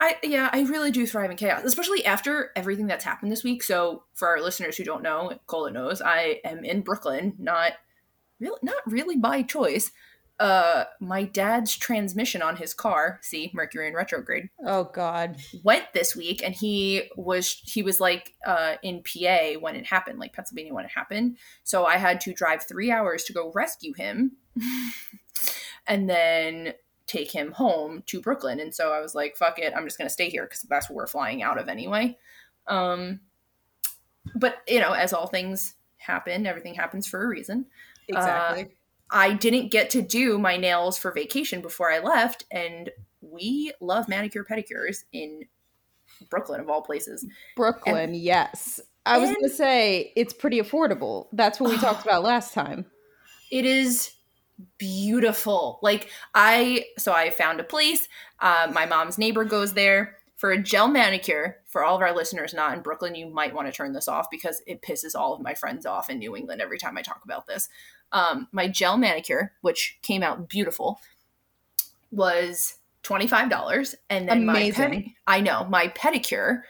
I 0.00 0.16
yeah, 0.22 0.50
I 0.52 0.62
really 0.62 0.90
do 0.90 1.06
thrive 1.06 1.30
in 1.30 1.36
chaos, 1.36 1.64
especially 1.64 2.04
after 2.04 2.50
everything 2.54 2.86
that's 2.86 3.04
happened 3.04 3.32
this 3.32 3.44
week. 3.44 3.62
So 3.62 4.04
for 4.14 4.28
our 4.28 4.40
listeners 4.40 4.76
who 4.76 4.84
don't 4.84 5.02
know, 5.02 5.38
Cola 5.46 5.70
knows, 5.70 6.02
I 6.02 6.40
am 6.44 6.64
in 6.64 6.82
Brooklyn, 6.82 7.34
not 7.38 7.72
really 8.38 8.58
not 8.62 8.86
really 8.86 9.16
by 9.16 9.42
choice. 9.42 9.90
Uh 10.38 10.84
my 11.00 11.24
dad's 11.24 11.74
transmission 11.76 12.42
on 12.42 12.56
his 12.56 12.74
car, 12.74 13.18
see, 13.22 13.50
Mercury 13.54 13.88
in 13.88 13.94
retrograde, 13.94 14.50
oh 14.64 14.84
God. 14.84 15.36
went 15.62 15.84
this 15.94 16.14
week 16.14 16.42
and 16.44 16.54
he 16.54 17.10
was 17.16 17.62
he 17.64 17.82
was 17.82 18.00
like 18.00 18.34
uh 18.46 18.74
in 18.82 19.02
PA 19.02 19.58
when 19.60 19.76
it 19.76 19.86
happened, 19.86 20.18
like 20.18 20.32
Pennsylvania 20.32 20.74
when 20.74 20.84
it 20.84 20.90
happened. 20.94 21.36
So 21.64 21.86
I 21.86 21.96
had 21.96 22.20
to 22.22 22.32
drive 22.32 22.64
3 22.64 22.90
hours 22.90 23.24
to 23.24 23.32
go 23.32 23.52
rescue 23.54 23.92
him. 23.94 24.32
and 25.86 26.08
then 26.08 26.74
take 27.06 27.30
him 27.30 27.52
home 27.52 28.02
to 28.06 28.20
Brooklyn. 28.20 28.60
And 28.60 28.74
so 28.74 28.92
I 28.92 29.00
was 29.00 29.14
like, 29.14 29.36
fuck 29.36 29.58
it, 29.58 29.72
I'm 29.76 29.84
just 29.84 29.98
going 29.98 30.08
to 30.08 30.12
stay 30.12 30.28
here 30.28 30.44
because 30.44 30.62
that's 30.62 30.90
where 30.90 30.96
we're 30.96 31.06
flying 31.06 31.42
out 31.42 31.58
of 31.58 31.68
anyway. 31.68 32.18
Um, 32.66 33.20
but, 34.34 34.56
you 34.66 34.80
know, 34.80 34.92
as 34.92 35.12
all 35.12 35.28
things 35.28 35.74
happen, 35.98 36.46
everything 36.46 36.74
happens 36.74 37.06
for 37.06 37.24
a 37.24 37.28
reason. 37.28 37.66
Exactly. 38.08 38.76
I 39.10 39.34
didn't 39.34 39.70
get 39.70 39.90
to 39.90 40.02
do 40.02 40.38
my 40.38 40.56
nails 40.56 40.98
for 40.98 41.12
vacation 41.12 41.60
before 41.60 41.90
I 41.92 42.00
left. 42.00 42.44
And 42.50 42.90
we 43.20 43.72
love 43.80 44.08
manicure 44.08 44.44
pedicures 44.44 45.04
in 45.12 45.44
Brooklyn, 46.30 46.60
of 46.60 46.68
all 46.68 46.82
places. 46.82 47.26
Brooklyn, 47.56 48.14
yes. 48.14 48.80
I 49.04 49.18
was 49.18 49.30
gonna 49.30 49.48
say 49.48 50.12
it's 50.16 50.32
pretty 50.32 50.60
affordable. 50.60 51.28
That's 51.32 51.60
what 51.60 51.70
we 51.70 51.78
talked 51.78 52.02
about 52.06 52.22
last 52.24 52.52
time. 52.54 52.86
it 53.50 53.64
is 53.64 54.12
beautiful 54.78 55.78
like 55.82 56.08
i 56.34 56.82
so 56.96 57.12
i 57.12 57.28
found 57.28 57.60
a 57.60 57.64
place 57.64 58.08
uh, 58.40 58.70
my 58.72 58.86
mom's 58.86 59.18
neighbor 59.18 59.44
goes 59.44 59.74
there 59.74 60.16
for 60.36 60.50
a 60.50 60.62
gel 60.62 60.88
manicure 60.88 61.58
for 61.66 61.84
all 61.84 61.94
of 61.94 62.00
our 62.00 62.14
listeners 62.14 62.54
not 62.54 62.74
in 62.74 62.82
brooklyn 62.82 63.14
you 63.14 63.28
might 63.28 63.54
want 63.54 63.68
to 63.68 63.72
turn 63.72 63.92
this 63.92 64.08
off 64.08 64.28
because 64.30 64.62
it 64.66 64.80
pisses 64.80 65.14
all 65.14 65.34
of 65.34 65.42
my 65.42 65.52
friends 65.52 65.84
off 65.84 66.08
in 66.08 66.18
new 66.18 66.34
england 66.34 66.62
every 66.62 66.78
time 66.78 66.96
i 66.96 67.02
talk 67.02 67.20
about 67.22 67.46
this 67.46 67.68
um, 68.12 68.48
my 68.52 68.68
gel 68.68 68.96
manicure 68.96 69.52
which 69.60 69.98
came 70.02 70.22
out 70.22 70.48
beautiful 70.48 71.00
was 72.10 72.76
$25 73.02 73.94
and 74.10 74.28
then 74.28 74.46
my 74.46 74.52
Amazing. 74.54 74.90
pedi- 74.90 75.14
i 75.26 75.40
know 75.40 75.64
my 75.64 75.88
pedicure 75.88 76.62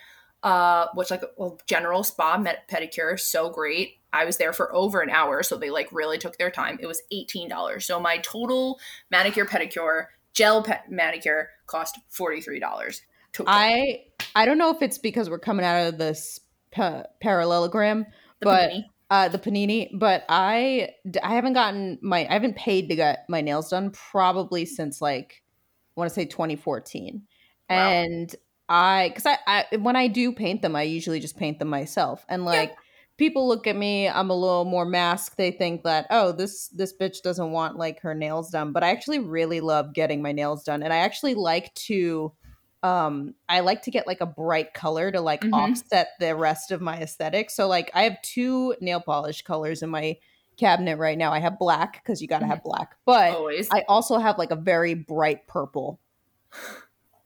uh, 0.43 0.87
which 0.95 1.11
like 1.11 1.23
a 1.23 1.51
general 1.67 2.05
spa 2.05 2.39
med- 2.39 2.61
pedicure, 2.71 3.19
so 3.19 3.51
great. 3.51 3.99
I 4.13 4.25
was 4.25 4.37
there 4.37 4.53
for 4.53 4.73
over 4.73 5.01
an 5.01 5.11
hour, 5.11 5.43
so 5.43 5.57
they 5.57 5.71
like 5.71 5.89
really 5.91 6.19
took 6.19 6.39
their 6.39 6.53
time. 6.53 6.79
It 6.81 6.87
was 6.87 7.03
eighteen 7.11 7.49
dollars. 7.49 7.85
So 7.85 7.99
my 7.99 8.19
total 8.19 8.79
manicure 9.11 9.45
pedicure 9.45 10.07
gel 10.35 10.63
pe- 10.63 10.79
manicure 10.89 11.51
cost 11.67 11.99
forty 12.11 12.41
three 12.41 12.61
dollars. 12.61 13.03
I 13.45 14.05
I 14.37 14.47
don't 14.47 14.57
know 14.57 14.71
if 14.71 14.83
it's 14.83 14.99
because 14.99 15.29
we're 15.29 15.41
coming 15.41 15.67
out 15.67 15.89
of 15.89 15.99
this 15.99 16.39
pa- 16.71 17.05
parallelogram, 17.21 18.07
the 18.39 18.45
but- 18.45 18.71
panini. 18.71 18.85
Uh, 19.11 19.29
the 19.29 19.39
panini, 19.39 19.91
but 19.99 20.25
I 20.29 20.91
I 21.23 21.35
haven't 21.35 21.53
gotten 21.55 21.99
my 22.03 22.27
I 22.29 22.33
haven't 22.33 22.57
paid 22.57 22.89
to 22.89 22.97
get 22.97 23.25
my 23.29 23.41
nails 23.41 23.71
done 23.71 23.91
probably 23.91 24.65
since 24.65 25.01
like 25.01 25.43
I 25.97 26.01
want 26.01 26.11
to 26.11 26.15
say 26.15 26.25
2014, 26.27 27.23
Wow. 27.71 27.77
and 27.77 28.35
I 28.69 29.09
because 29.11 29.27
I, 29.27 29.39
I 29.73 29.77
when 29.77 29.97
I 29.97 30.09
do 30.09 30.33
paint 30.33 30.63
them, 30.63 30.75
I 30.77 30.83
usually 30.83 31.21
just 31.21 31.37
paint 31.37 31.59
them 31.59 31.69
myself, 31.69 32.25
and 32.29 32.45
like. 32.45 32.75
People 33.19 33.49
look 33.49 33.67
at 33.67 33.77
me. 33.77 34.07
I'm 34.07 34.29
a 34.29 34.35
little 34.37 34.67
more 34.67 34.85
masked. 34.85 35.39
They 35.39 35.51
think 35.51 35.85
that 35.85 36.07
oh, 36.11 36.33
this 36.33 36.69
this 36.69 36.93
bitch 36.95 37.23
doesn't 37.23 37.51
want 37.51 37.79
like 37.79 38.01
her 38.03 38.15
nails 38.15 38.51
done. 38.51 38.73
But 38.73 38.85
I 38.85 38.91
actually 38.91 39.21
really 39.21 39.61
love 39.61 39.95
getting 39.95 40.21
my 40.21 40.33
nails 40.33 40.65
done, 40.65 40.83
and 40.83 40.93
I 40.93 40.99
actually 40.99 41.33
like 41.33 41.73
to 41.87 42.35
um 42.87 43.35
i 43.49 43.61
like 43.61 43.83
to 43.83 43.91
get 43.91 44.07
like 44.07 44.21
a 44.21 44.27
bright 44.27 44.73
color 44.75 45.11
to 45.11 45.21
like 45.21 45.41
Mhm. 45.43 45.53
offset 45.53 46.11
the 46.21 46.35
rest 46.37 46.71
of 46.71 46.81
my 46.81 46.97
aesthetic 47.01 47.51
so 47.51 47.67
like 47.67 47.91
i 47.95 48.03
have 48.05 48.21
two 48.23 48.75
nail 48.81 49.01
polish 49.01 49.43
colors 49.43 49.83
in 49.83 49.91
my 49.91 50.17
cabinet 50.57 50.97
right 50.99 51.19
now 51.19 51.33
i 51.33 51.39
have 51.41 51.59
black 51.59 52.03
because 52.03 52.23
you 52.23 52.29
gotta 52.29 52.47
have 52.47 52.63
black 52.63 52.97
but 53.05 53.35
Always. 53.35 53.69
i 53.73 53.85
also 53.89 54.19
have 54.19 54.39
like 54.39 54.51
a 54.51 54.57
very 54.57 54.95
bright 54.95 55.47
purple 55.47 55.99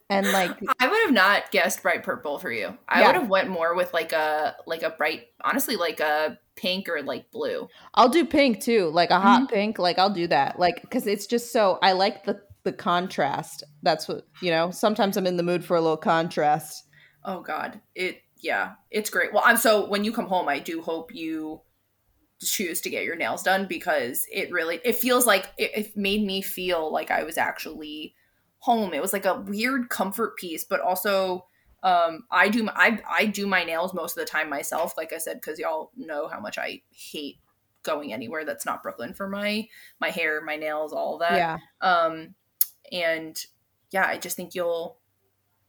and 0.08 0.26
like 0.32 0.50
I 0.80 0.88
would 0.88 1.00
have 1.04 1.12
not 1.12 1.50
guessed 1.52 1.82
bright 1.82 2.02
purple 2.02 2.38
for 2.38 2.50
you. 2.50 2.76
I 2.88 3.00
Yeah. 3.00 3.06
would 3.06 3.14
have 3.14 3.28
went 3.28 3.48
more 3.48 3.74
with 3.76 3.92
like 3.94 4.12
a 4.12 4.56
like 4.66 4.82
a 4.82 4.90
bright, 4.90 5.28
honestly, 5.44 5.76
like 5.76 6.00
a 6.00 6.36
pink 6.56 6.88
or 6.88 7.00
like 7.02 7.30
blue. 7.30 7.68
i'll 7.94 8.08
do 8.08 8.24
pink 8.26 8.60
too 8.60 8.90
like 8.92 9.10
a 9.10 9.18
hot 9.20 9.42
Mm-hmm. 9.42 9.54
pink 9.54 9.78
like 9.78 9.98
i'll 9.98 10.10
do 10.12 10.26
that 10.26 10.58
like 10.58 10.82
because 10.82 11.06
it's 11.06 11.26
just 11.26 11.52
so 11.52 11.78
i 11.80 11.92
like 11.92 12.24
the 12.24 12.42
the 12.62 12.72
contrast 12.72 13.64
that's 13.82 14.06
what 14.06 14.26
you 14.42 14.50
know 14.50 14.70
sometimes 14.70 15.16
i'm 15.16 15.26
in 15.26 15.36
the 15.36 15.42
mood 15.42 15.64
for 15.64 15.76
a 15.76 15.80
little 15.80 15.96
contrast 15.96 16.84
Oh 17.24 17.40
God, 17.40 17.80
it 17.94 18.22
yeah, 18.38 18.72
it's 18.90 19.10
great. 19.10 19.32
Well, 19.32 19.42
I'm 19.44 19.56
so 19.56 19.86
when 19.86 20.04
you 20.04 20.12
come 20.12 20.26
home, 20.26 20.48
I 20.48 20.58
do 20.58 20.80
hope 20.80 21.14
you 21.14 21.60
choose 22.42 22.80
to 22.80 22.90
get 22.90 23.04
your 23.04 23.16
nails 23.16 23.42
done 23.42 23.66
because 23.66 24.24
it 24.32 24.50
really 24.50 24.80
it 24.84 24.96
feels 24.96 25.26
like 25.26 25.50
it, 25.58 25.70
it 25.74 25.96
made 25.96 26.24
me 26.24 26.40
feel 26.40 26.90
like 26.90 27.10
I 27.10 27.22
was 27.22 27.36
actually 27.36 28.14
home. 28.60 28.94
It 28.94 29.02
was 29.02 29.12
like 29.12 29.26
a 29.26 29.40
weird 29.40 29.90
comfort 29.90 30.36
piece, 30.36 30.64
but 30.64 30.80
also 30.80 31.46
um 31.82 32.24
I 32.30 32.48
do 32.48 32.62
my, 32.62 32.72
I 32.74 33.00
I 33.08 33.26
do 33.26 33.46
my 33.46 33.64
nails 33.64 33.92
most 33.92 34.16
of 34.16 34.24
the 34.24 34.30
time 34.30 34.48
myself. 34.48 34.96
Like 34.96 35.12
I 35.12 35.18
said, 35.18 35.40
because 35.40 35.58
y'all 35.58 35.90
know 35.96 36.28
how 36.28 36.40
much 36.40 36.56
I 36.56 36.82
hate 36.90 37.36
going 37.82 38.12
anywhere 38.12 38.44
that's 38.44 38.66
not 38.66 38.82
Brooklyn 38.82 39.12
for 39.12 39.28
my 39.28 39.68
my 40.00 40.08
hair, 40.08 40.40
my 40.42 40.56
nails, 40.56 40.94
all 40.94 41.18
that 41.18 41.36
yeah 41.36 41.58
um 41.82 42.34
and 42.92 43.46
yeah 43.90 44.06
i 44.06 44.16
just 44.18 44.36
think 44.36 44.54
you'll 44.54 44.96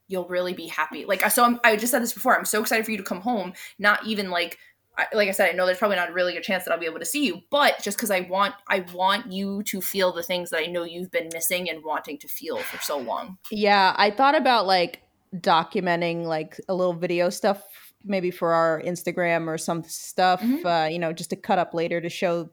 you'll 0.07 0.27
really 0.27 0.53
be 0.53 0.67
happy. 0.67 1.05
Like 1.05 1.21
so 1.31 1.45
I'm, 1.45 1.59
i 1.63 1.75
just 1.77 1.91
said 1.91 2.01
this 2.01 2.11
before 2.13 2.37
i'm 2.37 2.43
so 2.45 2.59
excited 2.61 2.83
for 2.85 2.91
you 2.91 2.97
to 2.97 3.03
come 3.03 3.21
home. 3.21 3.53
Not 3.79 4.05
even 4.05 4.29
like 4.29 4.57
I, 4.97 5.05
like 5.13 5.29
i 5.29 5.31
said 5.31 5.49
i 5.49 5.53
know 5.53 5.65
there's 5.65 5.77
probably 5.77 5.95
not 5.95 6.09
a 6.09 6.13
really 6.13 6.33
good 6.33 6.43
chance 6.43 6.65
that 6.65 6.73
i'll 6.73 6.79
be 6.79 6.85
able 6.85 6.99
to 6.99 7.05
see 7.05 7.25
you 7.25 7.39
but 7.49 7.81
just 7.81 7.95
because 7.97 8.11
i 8.11 8.19
want 8.21 8.55
i 8.67 8.81
want 8.93 9.31
you 9.31 9.63
to 9.63 9.79
feel 9.79 10.11
the 10.11 10.21
things 10.21 10.49
that 10.49 10.59
i 10.59 10.65
know 10.65 10.83
you've 10.83 11.11
been 11.11 11.29
missing 11.33 11.69
and 11.69 11.81
wanting 11.81 12.17
to 12.19 12.27
feel 12.27 12.57
for 12.57 12.77
so 12.81 12.97
long. 12.97 13.37
Yeah, 13.51 13.95
I 13.97 14.11
thought 14.11 14.35
about 14.35 14.67
like 14.67 15.01
documenting 15.33 16.25
like 16.25 16.59
a 16.67 16.73
little 16.73 16.93
video 16.93 17.29
stuff 17.29 17.63
maybe 18.03 18.31
for 18.31 18.51
our 18.53 18.81
Instagram 18.81 19.47
or 19.47 19.57
some 19.57 19.83
stuff, 19.83 20.41
Mhm. 20.41 20.65
uh, 20.65 20.89
you 20.89 20.97
know, 20.99 21.13
just 21.13 21.29
to 21.29 21.35
cut 21.35 21.59
up 21.59 21.73
later 21.73 22.01
to 22.01 22.09
show 22.09 22.49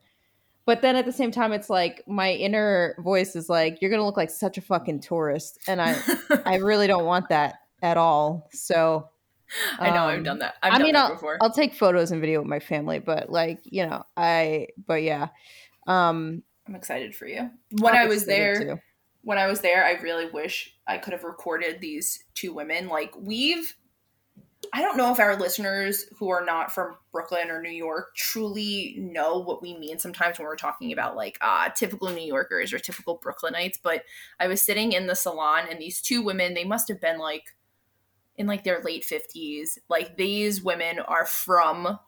but 0.69 0.83
then 0.83 0.97
at 0.97 1.07
the 1.07 1.13
same 1.13 1.31
time, 1.31 1.55
it's 1.55 1.71
like 1.71 2.03
my 2.07 2.31
inner 2.31 2.95
voice 2.99 3.35
is 3.35 3.49
like, 3.49 3.81
"You're 3.81 3.91
gonna 3.91 4.05
look 4.05 4.19
like 4.19 4.29
such 4.29 4.59
a 4.59 4.61
fucking 4.61 5.01
tourist," 5.01 5.59
and 5.67 5.81
I, 5.81 5.97
I 6.45 6.57
really 6.63 6.87
don't 6.87 7.07
want 7.07 7.31
that 7.31 7.61
at 7.81 7.97
all. 7.97 8.51
So, 8.53 9.09
I 9.79 9.89
know 9.89 10.03
I've 10.03 10.19
um, 10.19 10.25
done 10.25 10.39
that. 10.41 10.57
I've 10.63 10.75
I 10.75 10.77
done 10.77 10.85
mean, 10.85 10.93
that 10.93 11.05
I'll, 11.05 11.15
before. 11.15 11.39
I'll 11.41 11.51
take 11.51 11.73
photos 11.73 12.11
and 12.11 12.21
video 12.21 12.41
with 12.41 12.51
my 12.51 12.61
family, 12.61 12.99
but 12.99 13.31
like, 13.31 13.61
you 13.65 13.87
know, 13.87 14.05
I, 14.15 14.67
but 14.87 15.03
yeah, 15.03 15.29
um, 15.87 16.43
I'm 16.67 16.75
excited 16.75 17.17
for 17.17 17.27
you. 17.27 17.51
When 17.79 17.97
I 17.97 18.03
I'm 18.03 18.11
was 18.11 18.27
there, 18.27 18.61
too. 18.63 18.81
when 19.23 19.39
I 19.39 19.47
was 19.47 19.63
there, 19.63 19.87
I 19.87 19.93
really 20.03 20.27
wish 20.27 20.77
I 20.87 20.99
could 20.99 21.15
have 21.15 21.25
recorded 21.25 21.81
these 21.81 22.23
two 22.35 22.53
women. 22.53 22.89
Like 22.89 23.15
we've 23.19 23.75
I 24.73 24.83
don't 24.83 24.97
know 24.97 25.13
if 25.13 25.19
our 25.19 25.37
listeners 25.37 26.05
who 26.19 26.29
are 26.29 26.45
not 26.45 26.73
from 26.73 26.97
Brooklyn 27.13 27.51
or 27.51 27.63
New 27.63 27.71
York 27.71 28.15
truly 28.17 28.97
know 28.99 29.39
what 29.39 29.63
we 29.63 29.77
mean 29.77 29.99
sometimes 29.99 30.39
when 30.39 30.47
we're 30.47 30.57
talking 30.57 30.93
about 30.93 31.17
like 31.17 31.39
uh 31.41 31.69
typical 31.71 32.09
New 32.11 32.27
Yorkers 32.27 32.73
or 32.73 32.79
typical 32.79 33.19
Brooklynites, 33.19 33.79
but 33.83 34.05
I 34.39 34.47
was 34.49 34.63
sitting 34.63 34.93
in 34.93 35.07
the 35.07 35.15
salon 35.15 35.65
and 35.71 35.81
these 35.81 36.01
two 36.01 36.23
women, 36.23 36.55
they 36.55 36.65
must 36.65 36.89
have 36.89 37.01
been 37.01 37.19
like 37.19 37.55
in 38.39 38.47
like 38.47 38.65
their 38.65 38.81
late 38.83 39.05
50s. 39.05 39.79
Like 39.89 40.17
these 40.17 40.63
women 40.63 41.01
are 41.01 41.27
from 41.27 41.99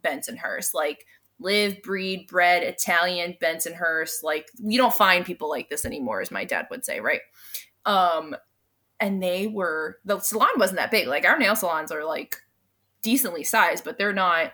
Bensonhurst. 0.00 0.72
Like 0.72 1.04
live, 1.38 1.82
breed, 1.82 2.28
bred 2.28 2.62
Italian 2.62 3.36
Bensonhurst. 3.42 4.22
Like 4.22 4.48
we 4.62 4.76
don't 4.76 4.94
find 4.94 5.26
people 5.26 5.50
like 5.50 5.68
this 5.68 5.84
anymore, 5.84 6.20
as 6.20 6.30
my 6.30 6.44
dad 6.44 6.68
would 6.70 6.84
say, 6.84 7.00
right? 7.00 7.20
Um, 7.84 8.36
and 9.00 9.22
they 9.22 9.46
were 9.46 9.98
the 10.04 10.20
salon 10.20 10.50
wasn't 10.56 10.78
that 10.78 10.90
big. 10.90 11.08
Like 11.08 11.24
our 11.24 11.38
nail 11.38 11.56
salons 11.56 11.90
are 11.90 12.04
like 12.04 12.36
decently 13.02 13.44
sized, 13.44 13.84
but 13.84 13.98
they're 13.98 14.12
not 14.12 14.52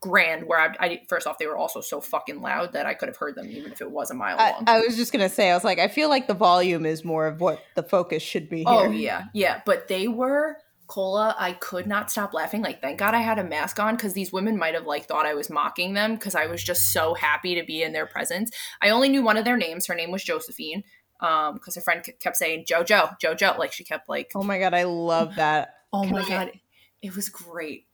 grand. 0.00 0.46
Where 0.46 0.58
I, 0.58 0.74
I 0.78 1.02
first 1.08 1.26
off, 1.26 1.38
they 1.38 1.46
were 1.46 1.56
also 1.56 1.80
so 1.80 2.00
fucking 2.00 2.42
loud 2.42 2.72
that 2.72 2.86
I 2.86 2.94
could 2.94 3.08
have 3.08 3.16
heard 3.16 3.36
them 3.36 3.48
even 3.48 3.72
if 3.72 3.80
it 3.80 3.90
was 3.90 4.10
a 4.10 4.14
mile 4.14 4.36
I, 4.38 4.50
long. 4.52 4.64
I 4.66 4.80
was 4.80 4.96
just 4.96 5.12
gonna 5.12 5.28
say, 5.28 5.50
I 5.50 5.54
was 5.54 5.64
like, 5.64 5.78
I 5.78 5.88
feel 5.88 6.08
like 6.08 6.26
the 6.26 6.34
volume 6.34 6.84
is 6.84 7.04
more 7.04 7.26
of 7.26 7.40
what 7.40 7.62
the 7.74 7.82
focus 7.82 8.22
should 8.22 8.50
be 8.50 8.64
oh, 8.66 8.80
here. 8.80 8.88
Oh 8.88 8.92
yeah, 8.92 9.24
yeah. 9.32 9.60
But 9.64 9.88
they 9.88 10.08
were 10.08 10.58
cola. 10.88 11.34
I 11.38 11.52
could 11.52 11.86
not 11.86 12.10
stop 12.10 12.34
laughing. 12.34 12.60
Like, 12.60 12.82
thank 12.82 12.98
God 12.98 13.14
I 13.14 13.20
had 13.20 13.38
a 13.38 13.44
mask 13.44 13.80
on 13.80 13.96
because 13.96 14.12
these 14.12 14.32
women 14.32 14.58
might 14.58 14.74
have 14.74 14.86
like 14.86 15.06
thought 15.06 15.24
I 15.24 15.34
was 15.34 15.48
mocking 15.48 15.94
them 15.94 16.16
because 16.16 16.34
I 16.34 16.46
was 16.46 16.62
just 16.62 16.92
so 16.92 17.14
happy 17.14 17.54
to 17.54 17.64
be 17.64 17.82
in 17.82 17.92
their 17.92 18.06
presence. 18.06 18.50
I 18.82 18.90
only 18.90 19.08
knew 19.08 19.22
one 19.22 19.38
of 19.38 19.46
their 19.46 19.56
names. 19.56 19.86
Her 19.86 19.94
name 19.94 20.10
was 20.10 20.22
Josephine. 20.22 20.84
Um, 21.22 21.54
because 21.54 21.76
her 21.76 21.80
friend 21.80 22.04
kept 22.20 22.36
saying 22.36 22.64
Jojo, 22.66 23.16
Jojo. 23.18 23.56
Like 23.56 23.72
she 23.72 23.84
kept 23.84 24.08
like, 24.08 24.32
Oh 24.34 24.42
my 24.42 24.58
god, 24.58 24.74
I 24.74 24.82
love 24.82 25.34
that. 25.36 25.74
oh 25.92 26.02
can 26.02 26.12
my 26.12 26.20
I- 26.22 26.28
god, 26.28 26.52
it 27.00 27.14
was 27.16 27.28
great. 27.28 27.86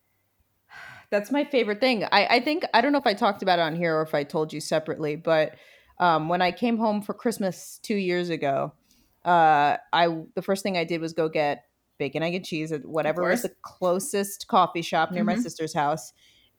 That's 1.11 1.31
my 1.31 1.45
favorite 1.45 1.81
thing. 1.81 2.05
I, 2.05 2.27
I 2.27 2.41
think 2.41 2.65
I 2.75 2.81
don't 2.81 2.93
know 2.93 2.99
if 2.99 3.07
I 3.07 3.15
talked 3.15 3.43
about 3.43 3.59
it 3.59 3.63
on 3.63 3.77
here 3.77 3.97
or 3.97 4.03
if 4.03 4.15
I 4.15 4.25
told 4.25 4.53
you 4.53 4.61
separately, 4.61 5.17
but 5.17 5.55
um, 5.99 6.29
when 6.29 6.43
I 6.43 6.53
came 6.53 6.77
home 6.79 7.03
for 7.03 7.13
Christmas 7.15 7.79
two 7.83 7.97
years 7.97 8.31
ago, 8.31 8.73
uh, 9.25 9.77
I 9.93 10.23
the 10.35 10.43
first 10.43 10.63
thing 10.63 10.77
I 10.77 10.85
did 10.85 11.01
was 11.01 11.13
go 11.13 11.29
get 11.29 11.65
bacon, 11.99 12.23
egg, 12.23 12.35
and 12.35 12.45
cheese 12.45 12.71
at 12.73 12.85
whatever 12.85 13.23
was 13.29 13.43
the 13.43 13.53
closest 13.63 14.47
coffee 14.47 14.83
shop 14.83 15.11
near 15.11 15.25
my 15.25 15.35
Mhm. 15.35 15.43
sister's 15.43 15.75
house. 15.75 16.13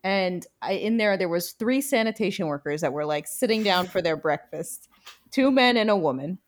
And 0.04 0.46
I, 0.62 0.74
in 0.74 0.98
there, 0.98 1.16
there 1.18 1.30
was 1.30 1.52
three 1.54 1.80
sanitation 1.82 2.48
workers 2.48 2.82
that 2.82 2.92
were 2.94 3.06
like 3.06 3.28
sitting 3.28 3.64
down 3.64 3.88
for 3.88 4.02
their 4.02 4.18
breakfast, 4.18 4.90
two 5.32 5.50
men 5.52 5.78
and 5.78 5.90
a 5.90 5.96
woman, 5.96 6.40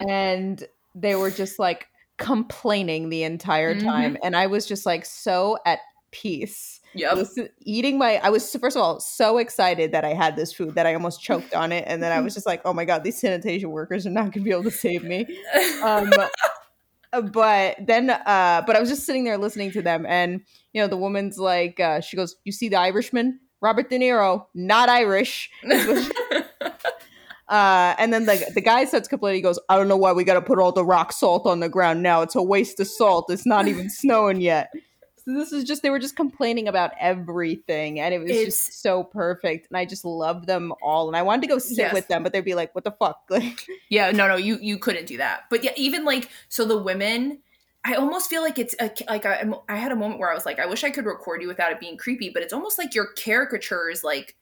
and 0.00 0.64
they 0.94 1.14
were 1.14 1.30
just 1.30 1.58
like 1.58 1.88
complaining 2.18 3.08
the 3.08 3.22
entire 3.22 3.78
time. 3.78 4.16
And 4.22 4.36
I 4.36 4.46
was 4.46 4.66
just 4.66 4.86
like 4.86 5.04
so 5.04 5.58
at 5.64 5.80
peace 6.10 6.82
listen, 6.94 7.48
eating 7.60 7.98
my 7.98 8.16
i 8.22 8.28
was 8.28 8.54
first 8.56 8.76
of 8.76 8.82
all 8.82 9.00
so 9.00 9.38
excited 9.38 9.92
that 9.92 10.04
i 10.04 10.12
had 10.12 10.36
this 10.36 10.52
food 10.52 10.74
that 10.74 10.86
i 10.86 10.94
almost 10.94 11.22
choked 11.22 11.54
on 11.54 11.72
it 11.72 11.84
and 11.86 12.02
then 12.02 12.12
i 12.12 12.20
was 12.20 12.34
just 12.34 12.46
like 12.46 12.60
oh 12.64 12.72
my 12.72 12.84
god 12.84 13.02
these 13.02 13.18
sanitation 13.18 13.70
workers 13.70 14.06
are 14.06 14.10
not 14.10 14.24
going 14.24 14.32
to 14.32 14.40
be 14.40 14.50
able 14.50 14.62
to 14.62 14.70
save 14.70 15.02
me. 15.04 15.26
Um 15.82 16.12
uh, 17.12 17.20
but 17.22 17.76
then 17.86 18.10
uh 18.10 18.62
but 18.66 18.76
i 18.76 18.80
was 18.80 18.88
just 18.88 19.04
sitting 19.04 19.24
there 19.24 19.38
listening 19.38 19.70
to 19.72 19.82
them 19.82 20.06
and 20.06 20.40
you 20.72 20.80
know 20.80 20.88
the 20.88 20.96
woman's 20.96 21.38
like 21.38 21.80
uh 21.80 22.00
she 22.00 22.16
goes 22.16 22.36
you 22.44 22.52
see 22.52 22.68
the 22.68 22.76
irishman? 22.76 23.40
Robert 23.60 23.88
de 23.90 23.98
niro 23.98 24.46
not 24.54 24.88
irish 24.88 25.50
uh 27.52 27.94
and 27.98 28.12
then 28.12 28.24
the 28.26 28.44
the 28.54 28.60
guy 28.60 28.84
starts 28.84 29.06
complaining 29.06 29.36
he 29.36 29.42
goes 29.42 29.58
i 29.68 29.76
don't 29.76 29.86
know 29.86 29.96
why 29.96 30.10
we 30.12 30.24
got 30.24 30.34
to 30.34 30.42
put 30.42 30.58
all 30.58 30.72
the 30.72 30.84
rock 30.84 31.12
salt 31.12 31.46
on 31.46 31.60
the 31.60 31.68
ground 31.68 32.02
now 32.02 32.20
it's 32.22 32.34
a 32.34 32.42
waste 32.42 32.80
of 32.80 32.86
salt 32.88 33.30
it's 33.30 33.46
not 33.46 33.68
even 33.68 33.88
snowing 34.02 34.40
yet 34.40 34.70
so 35.24 35.32
this 35.34 35.52
is 35.52 35.62
just 35.62 35.82
they 35.82 35.90
were 35.90 36.00
just 36.00 36.16
complaining 36.16 36.66
about 36.66 36.90
everything 36.98 38.00
and 38.00 38.12
it 38.14 38.18
was 38.18 38.30
It's- 38.30 38.44
just 38.46 38.82
so 38.82 39.04
perfect 39.04 39.68
and 39.70 39.76
i 39.76 39.84
just 39.84 40.04
loved 40.04 40.46
them 40.46 40.72
all 40.82 41.06
and 41.06 41.16
i 41.16 41.22
wanted 41.22 41.42
to 41.42 41.46
go 41.48 41.58
sit 41.58 41.78
Yes. 41.78 41.92
with 41.94 42.08
them 42.08 42.22
but 42.24 42.32
they'd 42.32 42.40
be 42.44 42.54
like 42.54 42.74
what 42.74 42.84
the 42.84 42.90
fuck 42.92 43.20
like 43.30 43.66
Yeah, 43.88 44.10
no, 44.10 44.26
no, 44.26 44.36
you 44.36 44.58
you 44.60 44.78
couldn't 44.78 45.06
do 45.06 45.18
that. 45.18 45.42
But 45.50 45.62
yeah, 45.62 45.72
even 45.76 46.04
like 46.06 46.30
so 46.48 46.64
the 46.64 46.78
women, 46.78 47.40
I 47.84 47.94
almost 47.94 48.30
feel 48.30 48.40
like 48.40 48.58
it's 48.58 48.74
a, 48.80 48.90
like 49.06 49.26
I, 49.26 49.44
I 49.68 49.76
had 49.76 49.92
a 49.92 49.96
moment 49.96 50.18
where 50.18 50.30
I 50.30 50.34
was 50.34 50.46
like, 50.46 50.58
I 50.58 50.64
wish 50.64 50.82
I 50.82 50.88
could 50.90 51.04
record 51.04 51.42
you 51.42 51.48
without 51.48 51.70
it 51.72 51.78
being 51.78 51.98
creepy, 51.98 52.30
but 52.30 52.42
it's 52.42 52.54
almost 52.54 52.78
like 52.78 52.94
your 52.94 53.08
caricatures 53.18 54.02
like 54.02 54.34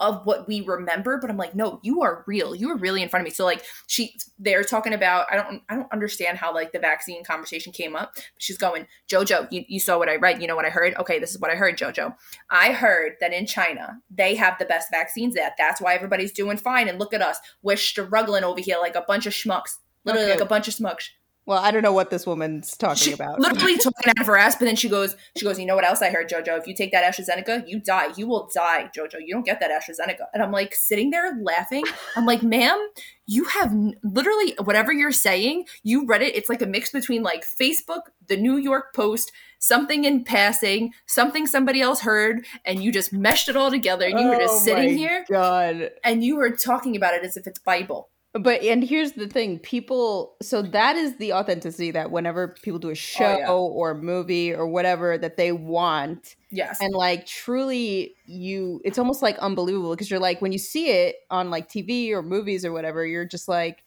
of 0.00 0.24
what 0.24 0.48
we 0.48 0.62
remember. 0.62 1.18
But 1.20 1.30
I'm 1.30 1.36
like, 1.36 1.54
no, 1.54 1.78
you 1.82 2.02
are 2.02 2.24
real. 2.26 2.54
You 2.54 2.70
are 2.70 2.76
really 2.76 3.02
in 3.02 3.08
front 3.08 3.22
of 3.22 3.24
me. 3.24 3.30
So 3.30 3.44
like 3.44 3.62
she, 3.86 4.14
they're 4.38 4.64
talking 4.64 4.92
about. 4.92 5.26
I 5.30 5.36
don't, 5.36 5.62
I 5.68 5.76
don't 5.76 5.92
understand 5.92 6.38
how 6.38 6.52
like 6.52 6.72
the 6.72 6.78
vaccine 6.78 7.22
conversation 7.22 7.72
came 7.72 7.94
up. 7.94 8.14
She's 8.38 8.58
going, 8.58 8.86
Jojo, 9.08 9.46
you, 9.52 9.64
you 9.68 9.78
saw 9.78 9.98
what 9.98 10.08
I 10.08 10.16
read. 10.16 10.40
You 10.40 10.48
know 10.48 10.56
what 10.56 10.64
I 10.64 10.70
heard? 10.70 10.94
Okay, 10.96 11.18
this 11.18 11.30
is 11.30 11.38
what 11.38 11.50
I 11.50 11.54
heard, 11.54 11.78
Jojo. 11.78 12.14
I 12.50 12.72
heard 12.72 13.12
that 13.20 13.32
in 13.32 13.46
China 13.46 13.98
they 14.10 14.34
have 14.34 14.58
the 14.58 14.64
best 14.64 14.88
vaccines. 14.90 15.34
That 15.34 15.52
that's 15.58 15.80
why 15.80 15.94
everybody's 15.94 16.32
doing 16.32 16.56
fine. 16.56 16.88
And 16.88 16.98
look 16.98 17.14
at 17.14 17.22
us, 17.22 17.38
we're 17.62 17.76
struggling 17.76 18.44
over 18.44 18.60
here 18.60 18.78
like 18.80 18.96
a 18.96 19.04
bunch 19.06 19.26
of 19.26 19.32
schmucks. 19.32 19.76
Literally 20.04 20.28
Okay. 20.28 20.38
like 20.38 20.42
a 20.42 20.48
bunch 20.48 20.66
of 20.66 20.74
schmucks. 20.74 21.08
Well 21.46 21.58
i 21.58 21.70
don't 21.70 21.82
know 21.82 21.92
what 21.92 22.10
this 22.10 22.26
woman's 22.26 22.76
talking 22.76 22.96
She 22.96 23.12
about 23.12 23.40
literally 23.40 23.76
talking 23.82 24.08
out 24.08 24.20
of 24.20 24.26
her 24.26 24.36
ass, 24.36 24.56
but 24.56 24.64
then 24.66 24.76
she 24.76 24.88
goes, 24.88 25.16
she 25.36 25.44
goes, 25.44 25.58
you 25.58 25.66
know 25.66 25.74
what 25.74 25.84
else 25.84 26.02
I 26.02 26.10
heard, 26.10 26.28
Jojo? 26.28 26.58
If 26.58 26.66
you 26.66 26.74
take 26.74 26.92
that 26.92 27.04
AstraZeneca, 27.04 27.68
you 27.68 27.80
die. 27.80 28.08
You 28.16 28.26
will 28.26 28.48
die, 28.54 28.90
Jojo. 28.96 29.18
You 29.24 29.34
don't 29.34 29.44
get 29.46 29.60
that 29.60 29.70
AstraZeneca. 29.70 30.26
And 30.34 30.42
I'm 30.42 30.52
like 30.52 30.74
sitting 30.74 31.10
there 31.10 31.38
laughing. 31.42 31.84
I'm 32.16 32.26
like, 32.26 32.42
ma'am, 32.42 32.78
you 33.26 33.44
have 33.44 33.70
n- 33.70 33.94
literally 34.02 34.54
whatever 34.62 34.92
you're 34.92 35.12
saying. 35.12 35.66
You 35.82 36.06
read 36.06 36.22
it. 36.22 36.34
It's 36.34 36.48
like 36.48 36.62
a 36.62 36.66
mix 36.66 36.90
between 36.90 37.22
like 37.22 37.44
Facebook, 37.44 38.02
the 38.28 38.36
New 38.36 38.56
York 38.56 38.94
Post, 38.94 39.32
something 39.58 40.04
in 40.04 40.24
passing, 40.24 40.92
something 41.06 41.46
somebody 41.46 41.80
else 41.80 42.00
heard, 42.00 42.46
and 42.64 42.82
you 42.82 42.92
just 42.92 43.12
meshed 43.12 43.48
it 43.48 43.56
all 43.56 43.70
together. 43.70 44.06
And 44.06 44.18
you 44.18 44.28
were 44.28 44.36
Oh 44.36 44.40
just 44.40 44.64
sitting 44.64 44.96
here 44.96 45.24
god 45.30 45.90
and 46.04 46.24
you 46.24 46.36
were 46.36 46.50
talking 46.50 46.96
about 46.96 47.14
it 47.14 47.24
as 47.24 47.36
if 47.36 47.46
it's 47.46 47.58
Bible. 47.58 48.10
But 48.32 48.62
and 48.62 48.84
here's 48.84 49.12
the 49.12 49.26
thing, 49.26 49.58
people 49.58 50.36
so 50.40 50.62
that 50.62 50.94
is 50.94 51.16
the 51.16 51.32
authenticity 51.32 51.90
that 51.90 52.12
whenever 52.12 52.54
people 52.62 52.78
do 52.78 52.90
a 52.90 52.94
show 52.94 53.24
Oh, 53.24 53.38
yeah. 53.38 53.50
or 53.50 53.94
movie 53.94 54.54
or 54.54 54.68
whatever 54.68 55.18
that 55.18 55.36
they 55.36 55.50
want 55.50 56.36
Yes. 56.52 56.78
and 56.80 56.94
like 56.94 57.26
truly 57.26 58.14
you 58.26 58.80
it's 58.84 58.98
almost 59.00 59.20
like 59.20 59.36
unbelievable 59.38 59.90
because 59.90 60.10
you're 60.10 60.20
like 60.20 60.40
when 60.40 60.52
you 60.52 60.58
see 60.58 60.90
it 60.90 61.16
on 61.30 61.50
like 61.50 61.68
TV 61.68 62.10
or 62.12 62.22
movies 62.22 62.64
or 62.64 62.70
whatever 62.72 63.04
you're 63.04 63.24
just 63.24 63.48
like 63.48 63.82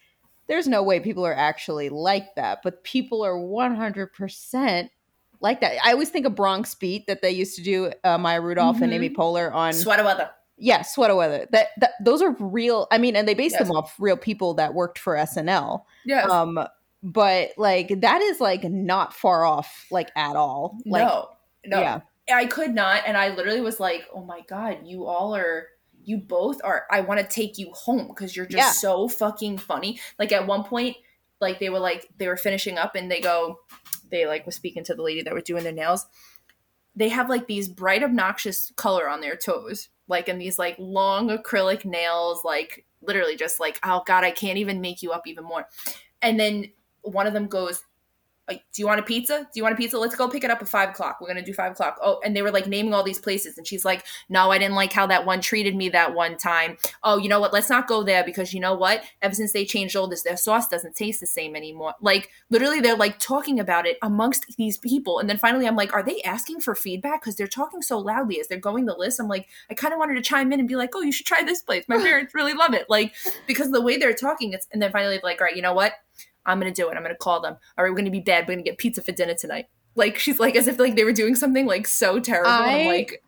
there's 0.48 0.68
no 0.68 0.84
way 0.84 1.00
people 1.00 1.26
are 1.26 1.34
actually 1.34 1.88
like 1.88 2.36
that 2.36 2.60
but 2.64 2.84
people 2.84 3.24
are 3.24 3.38
100% 3.38 4.90
like 5.40 5.62
that. 5.62 5.74
I 5.86 5.92
always 5.92 6.10
think 6.10 6.26
of 6.26 6.36
Bronx 6.36 6.74
Beat 6.76 7.08
that 7.08 7.22
they 7.22 7.32
used 7.32 7.56
to 7.58 7.64
do 7.64 7.92
uh, 8.04 8.18
Maya 8.18 8.42
Rudolph 8.42 8.82
and 8.82 8.92
Mhm. 8.92 8.96
Amy 8.96 9.10
Poehler 9.10 9.54
on 9.54 9.74
Sweater 9.74 10.04
weather. 10.04 10.30
Yeah, 10.58 10.82
sweater 10.84 11.16
weather. 11.16 11.48
That, 11.52 11.68
that 11.78 11.92
those 12.04 12.22
are 12.22 12.32
real. 12.40 12.88
I 12.92 12.98
mean, 12.98 13.16
and 13.16 13.28
they 13.28 13.34
based 13.34 13.56
Yes. 13.60 13.68
them 13.68 13.76
off 13.76 13.96
real 14.00 14.18
people 14.18 14.54
that 14.56 14.74
worked 14.74 15.00
for 15.00 15.16
SNL. 15.16 15.84
Yes. 16.06 16.30
Um, 16.30 16.60
but 17.02 17.50
like 17.58 18.02
that 18.02 18.22
is 18.22 18.40
like 18.40 18.64
not 18.64 19.14
far 19.14 19.44
off, 19.46 19.86
like 19.92 20.10
at 20.16 20.36
all. 20.36 20.78
Like, 20.86 21.06
no. 21.06 21.30
No. 21.66 21.80
yeah, 21.80 22.02
I 22.32 22.46
could 22.46 22.74
not, 22.76 23.04
and 23.06 23.16
I 23.18 23.30
literally 23.36 23.62
was 23.62 23.80
like, 23.80 24.04
"Oh 24.14 24.24
my 24.24 24.42
god, 24.50 24.80
you 24.84 25.06
all 25.06 25.34
are, 25.36 25.68
you 26.04 26.18
both 26.18 26.60
are. 26.64 26.86
I 26.92 27.00
want 27.02 27.22
to 27.22 27.26
take 27.26 27.58
you 27.58 27.72
home 27.72 28.08
because 28.10 28.36
you're 28.36 28.46
just 28.46 28.58
Yeah. 28.58 28.72
so 28.72 29.08
fucking 29.08 29.58
funny." 29.60 30.00
Like 30.20 30.32
at 30.34 30.46
one 30.46 30.64
point, 30.66 30.98
like 31.40 31.60
they 31.60 31.70
were 31.70 31.80
like 31.80 32.10
they 32.18 32.28
were 32.28 32.36
finishing 32.38 32.78
up, 32.78 32.96
and 32.96 33.10
they 33.10 33.22
go, 33.22 33.60
they 34.12 34.28
like 34.28 34.46
was 34.46 34.56
speaking 34.56 34.84
to 34.86 34.94
the 34.94 35.02
lady 35.02 35.22
that 35.24 35.34
was 35.34 35.44
doing 35.44 35.64
their 35.64 35.72
nails. 35.74 36.06
They 36.96 37.10
have 37.10 37.30
like 37.30 37.48
these 37.48 37.70
bright, 37.70 38.04
obnoxious 38.04 38.72
color 38.76 39.08
on 39.10 39.22
their 39.22 39.36
toes, 39.38 39.88
like 40.08 40.28
in 40.28 40.38
these 40.38 40.60
like 40.60 40.76
long 40.80 41.30
acrylic 41.30 41.86
nails, 41.86 42.44
like 42.44 42.86
literally 43.02 43.36
just 43.36 43.60
like, 43.60 43.80
oh 43.84 44.04
god, 44.06 44.24
I 44.24 44.32
can't 44.32 44.58
even 44.58 44.82
make 44.82 45.02
you 45.02 45.12
up 45.12 45.28
even 45.28 45.44
more. 45.44 45.68
And 46.22 46.40
then 46.40 46.72
one 47.02 47.28
of 47.28 47.34
them 47.34 47.48
goes, 47.48 47.82
do 48.48 48.58
you 48.76 48.86
want 48.86 49.00
a 49.00 49.04
pizza? 49.04 49.40
Do 49.40 49.50
you 49.54 49.64
want 49.64 49.74
a 49.74 49.78
pizza? 49.78 49.98
Let's 49.98 50.16
go 50.16 50.28
pick 50.28 50.44
it 50.44 50.52
up 50.52 50.62
at 50.62 50.68
five 50.68 50.90
o'clock. 50.90 51.20
We're 51.22 51.28
gonna 51.28 51.46
do 51.46 51.54
five 51.54 51.72
o'clock. 51.72 51.98
Oh, 52.02 52.20
and 52.24 52.36
they 52.36 52.42
were 52.42 52.52
like 52.52 52.68
naming 52.68 52.94
all 52.94 53.04
these 53.04 53.20
places, 53.20 53.58
and 53.58 53.66
she's 53.66 53.86
like, 53.86 54.06
"No, 54.28 54.52
I 54.52 54.58
didn't 54.58 54.76
like 54.76 54.92
how 54.92 55.08
that 55.08 55.26
one 55.26 55.40
treated 55.40 55.76
me 55.76 55.90
that 55.90 56.14
one 56.14 56.38
time. 56.38 56.78
Oh, 57.04 57.18
you 57.18 57.30
know 57.30 57.40
what? 57.40 57.54
Let's 57.54 57.70
not 57.70 57.88
go 57.88 58.04
there 58.04 58.24
because 58.24 58.54
you 58.54 58.60
know 58.60 58.74
what? 58.74 59.04
Ever 59.22 59.34
since 59.34 59.54
they 59.54 59.66
changed 59.66 59.96
all 59.96 60.08
this, 60.08 60.24
their 60.24 60.36
sauce 60.36 60.68
doesn't 60.68 60.96
taste 60.96 61.22
the 61.22 61.26
same 61.26 61.56
anymore. 61.56 61.94
Like 62.02 62.30
literally, 62.50 62.82
they're 62.82 62.98
like 62.98 63.18
talking 63.20 63.60
about 63.60 63.86
it 63.86 63.98
amongst 64.02 64.46
these 64.58 64.78
people, 64.78 65.20
and 65.20 65.30
then 65.30 65.38
finally, 65.38 65.66
I'm 65.66 65.78
like, 65.78 65.94
are 65.94 66.04
they 66.04 66.22
asking 66.24 66.60
for 66.60 66.76
feedback 66.76 67.22
because 67.22 67.36
they're 67.36 67.48
talking 67.48 67.82
so 67.82 67.98
loudly 67.98 68.42
as 68.42 68.48
they're 68.50 68.58
going 68.58 68.86
the 68.86 68.96
list? 68.98 69.22
I'm 69.22 69.30
like, 69.30 69.48
I 69.70 69.74
kind 69.74 69.94
of 69.94 70.00
wanted 70.00 70.16
to 70.16 70.22
chime 70.22 70.52
in 70.52 70.60
and 70.60 70.68
be 70.68 70.76
like, 70.76 70.92
oh, 70.96 71.02
you 71.02 71.14
should 71.14 71.26
try 71.26 71.44
this 71.44 71.62
place. 71.62 71.86
My 71.88 71.98
parents 71.98 72.36
really 72.36 72.54
love 72.54 72.74
it, 72.74 72.90
like 72.90 73.14
because 73.48 73.72
the 73.72 73.82
way 73.82 73.98
they're 73.98 74.14
talking, 74.14 74.52
it's 74.52 74.68
and 74.74 74.82
then 74.82 74.92
finally, 74.92 75.22
like, 75.24 75.40
all 75.40 75.46
right, 75.46 75.56
you 75.56 75.62
know 75.62 75.74
what? 75.74 75.94
I'm 76.46 76.60
gonna 76.60 76.72
do 76.72 76.90
it. 76.90 76.96
I'm 76.96 77.04
gonna 77.04 77.16
call 77.16 77.42
them. 77.42 77.58
All 77.78 77.84
right, 77.84 77.92
we're 77.92 77.98
gonna 77.98 78.12
be 78.12 78.20
bad. 78.20 78.48
We're 78.48 78.56
gonna 78.56 78.64
get 78.64 78.78
pizza 78.78 79.02
for 79.02 79.12
dinner 79.12 79.34
tonight. 79.34 79.68
Like 79.96 80.18
she's 80.18 80.40
like 80.40 80.56
as 80.56 80.68
if 80.68 80.80
like 80.80 80.96
they 80.96 81.04
were 81.04 81.14
doing 81.14 81.36
something 81.36 81.66
like 81.66 81.88
so 81.88 82.20
terrible. 82.20 82.50
I 82.50 82.70
am 82.70 82.88
like, 82.88 83.24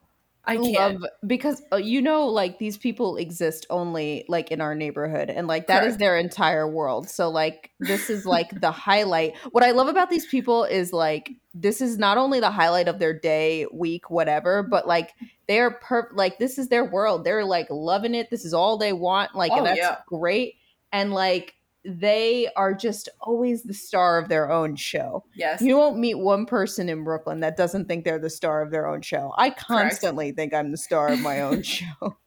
I 0.47 0.57
can't 0.57 1.01
love, 1.01 1.05
because 1.25 1.61
uh, 1.71 1.77
you 1.77 2.01
know 2.01 2.27
like 2.27 2.59
these 2.59 2.77
people 2.77 3.17
exist 3.17 3.65
only 3.69 4.25
like 4.27 4.51
in 4.51 4.61
our 4.61 4.75
neighborhood 4.75 5.29
and 5.29 5.47
like 5.47 5.67
that 5.67 5.79
Correct. 5.79 5.93
is 5.93 5.97
their 5.97 6.17
entire 6.17 6.67
world. 6.67 7.09
So 7.09 7.29
like 7.29 7.71
this 7.79 8.09
is 8.09 8.25
like 8.25 8.61
the 8.61 8.71
highlight. 8.71 9.35
What 9.51 9.63
I 9.63 9.71
love 9.71 9.87
about 9.87 10.09
these 10.09 10.25
people 10.25 10.63
is 10.63 10.93
like 10.93 11.31
this 11.53 11.81
is 11.81 11.97
not 11.97 12.17
only 12.17 12.39
the 12.39 12.51
highlight 12.51 12.87
of 12.87 12.99
their 12.99 13.17
day, 13.17 13.65
week, 13.71 14.09
whatever, 14.09 14.61
but 14.61 14.87
like 14.87 15.13
they're 15.47 15.71
per 15.71 16.09
like 16.13 16.37
this 16.37 16.57
is 16.57 16.69
their 16.69 16.85
world. 16.85 17.23
They're 17.23 17.45
like 17.45 17.67
loving 17.69 18.13
it. 18.13 18.29
This 18.29 18.45
is 18.45 18.53
all 18.53 18.77
they 18.77 18.93
want. 18.93 19.35
Like 19.35 19.51
oh, 19.53 19.63
that's 19.63 19.77
yeah. 19.77 19.97
great. 20.07 20.55
And 20.91 21.11
like 21.11 21.55
they 21.85 22.49
are 22.55 22.73
just 22.73 23.09
always 23.21 23.63
the 23.63 23.73
star 23.73 24.17
of 24.17 24.29
their 24.29 24.51
own 24.51 24.75
show. 24.75 25.23
Yes. 25.35 25.61
You 25.61 25.77
won't 25.77 25.97
meet 25.97 26.15
one 26.15 26.45
person 26.45 26.89
in 26.89 27.03
Brooklyn 27.03 27.41
that 27.41 27.57
doesn't 27.57 27.87
think 27.87 28.03
they're 28.03 28.19
the 28.19 28.29
star 28.29 28.61
of 28.61 28.71
their 28.71 28.87
own 28.87 29.01
show. 29.01 29.33
I 29.37 29.51
constantly 29.51 30.25
Correct. 30.25 30.37
think 30.37 30.53
I'm 30.53 30.71
the 30.71 30.77
star 30.77 31.09
of 31.09 31.19
my 31.19 31.41
own 31.41 31.61
show. 31.63 32.17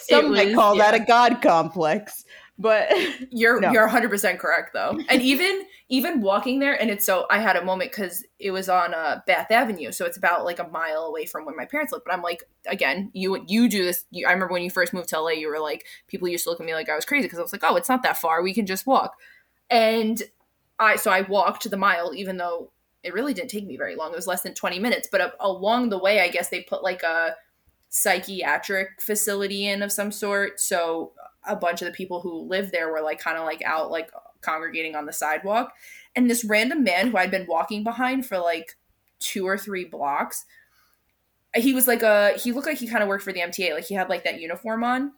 Some 0.00 0.30
was, 0.30 0.38
might 0.38 0.54
call 0.54 0.76
yeah. 0.76 0.90
that 0.90 1.02
a 1.02 1.04
god 1.04 1.42
complex 1.42 2.24
but 2.58 2.92
you're 3.30 3.60
no. 3.60 3.70
you're 3.70 3.88
100% 3.88 4.38
correct 4.38 4.72
though. 4.72 4.98
And 5.08 5.22
even 5.28 5.64
even 5.90 6.20
walking 6.20 6.58
there 6.58 6.78
and 6.80 6.90
it's 6.90 7.04
so 7.04 7.26
i 7.30 7.38
had 7.38 7.56
a 7.56 7.64
moment 7.64 7.90
because 7.90 8.24
it 8.38 8.50
was 8.50 8.68
on 8.68 8.92
uh, 8.92 9.20
bath 9.26 9.50
avenue 9.50 9.90
so 9.90 10.04
it's 10.04 10.16
about 10.16 10.44
like 10.44 10.58
a 10.58 10.68
mile 10.68 11.04
away 11.04 11.24
from 11.24 11.44
where 11.44 11.56
my 11.56 11.64
parents 11.64 11.92
live 11.92 12.02
but 12.04 12.12
i'm 12.12 12.22
like 12.22 12.44
again 12.66 13.10
you 13.14 13.42
you 13.46 13.68
do 13.68 13.84
this 13.84 14.04
you, 14.10 14.26
i 14.26 14.32
remember 14.32 14.52
when 14.52 14.62
you 14.62 14.70
first 14.70 14.92
moved 14.92 15.08
to 15.08 15.18
la 15.18 15.28
you 15.28 15.48
were 15.48 15.58
like 15.58 15.86
people 16.06 16.28
used 16.28 16.44
to 16.44 16.50
look 16.50 16.60
at 16.60 16.66
me 16.66 16.74
like 16.74 16.88
i 16.88 16.94
was 16.94 17.04
crazy 17.04 17.24
because 17.24 17.38
i 17.38 17.42
was 17.42 17.52
like 17.52 17.64
oh 17.64 17.76
it's 17.76 17.88
not 17.88 18.02
that 18.02 18.18
far. 18.18 18.42
We 18.42 18.54
can 18.54 18.66
just 18.66 18.86
walk. 18.86 19.14
And 19.70 20.22
i 20.78 20.96
so 20.96 21.10
i 21.10 21.22
walked 21.22 21.68
the 21.68 21.76
mile 21.76 22.12
even 22.14 22.36
though 22.36 22.70
it 23.02 23.14
really 23.14 23.32
didn't 23.32 23.50
take 23.50 23.66
me 23.66 23.76
very 23.76 23.94
long. 23.94 24.12
It 24.12 24.16
was 24.16 24.26
less 24.26 24.42
than 24.42 24.54
20 24.54 24.80
minutes. 24.80 25.08
But 25.10 25.20
uh, 25.20 25.30
along 25.40 25.88
the 25.88 25.98
way 25.98 26.20
i 26.20 26.28
guess 26.28 26.48
they 26.50 26.62
put 26.62 26.82
like 26.82 27.02
a 27.02 27.36
psychiatric 27.90 29.00
facility 29.00 29.66
in 29.66 29.82
of 29.82 29.92
some 29.92 30.12
sort. 30.12 30.60
So 30.60 31.12
a 31.48 31.56
bunch 31.56 31.82
of 31.82 31.86
the 31.86 31.92
people 31.92 32.20
who 32.20 32.48
lived 32.48 32.72
there 32.72 32.90
were 32.92 33.00
like 33.00 33.18
kind 33.18 33.36
of 33.36 33.44
like 33.44 33.62
out 33.62 33.90
like 33.90 34.10
congregating 34.40 34.94
on 34.94 35.06
the 35.06 35.12
sidewalk. 35.12 35.72
And 36.14 36.28
this 36.28 36.44
random 36.44 36.82
man 36.82 37.10
who 37.10 37.16
i'd 37.16 37.30
been 37.30 37.46
walking 37.46 37.84
behind 37.84 38.26
for 38.26 38.38
like 38.38 38.76
two 39.20 39.46
or 39.46 39.56
three 39.56 39.84
blocks 39.84 40.44
he 41.54 41.72
was 41.72 41.86
like 41.86 42.02
a 42.02 42.32
he 42.36 42.52
looked 42.52 42.66
like 42.66 42.78
he 42.78 42.86
kind 42.86 43.02
of 43.02 43.08
worked 43.08 43.24
for 43.24 43.32
the 43.32 43.40
mta 43.40 43.72
like 43.72 43.84
he 43.84 43.94
had 43.94 44.08
like 44.08 44.24
that 44.24 44.40
uniform 44.40 44.84
on 44.84 45.12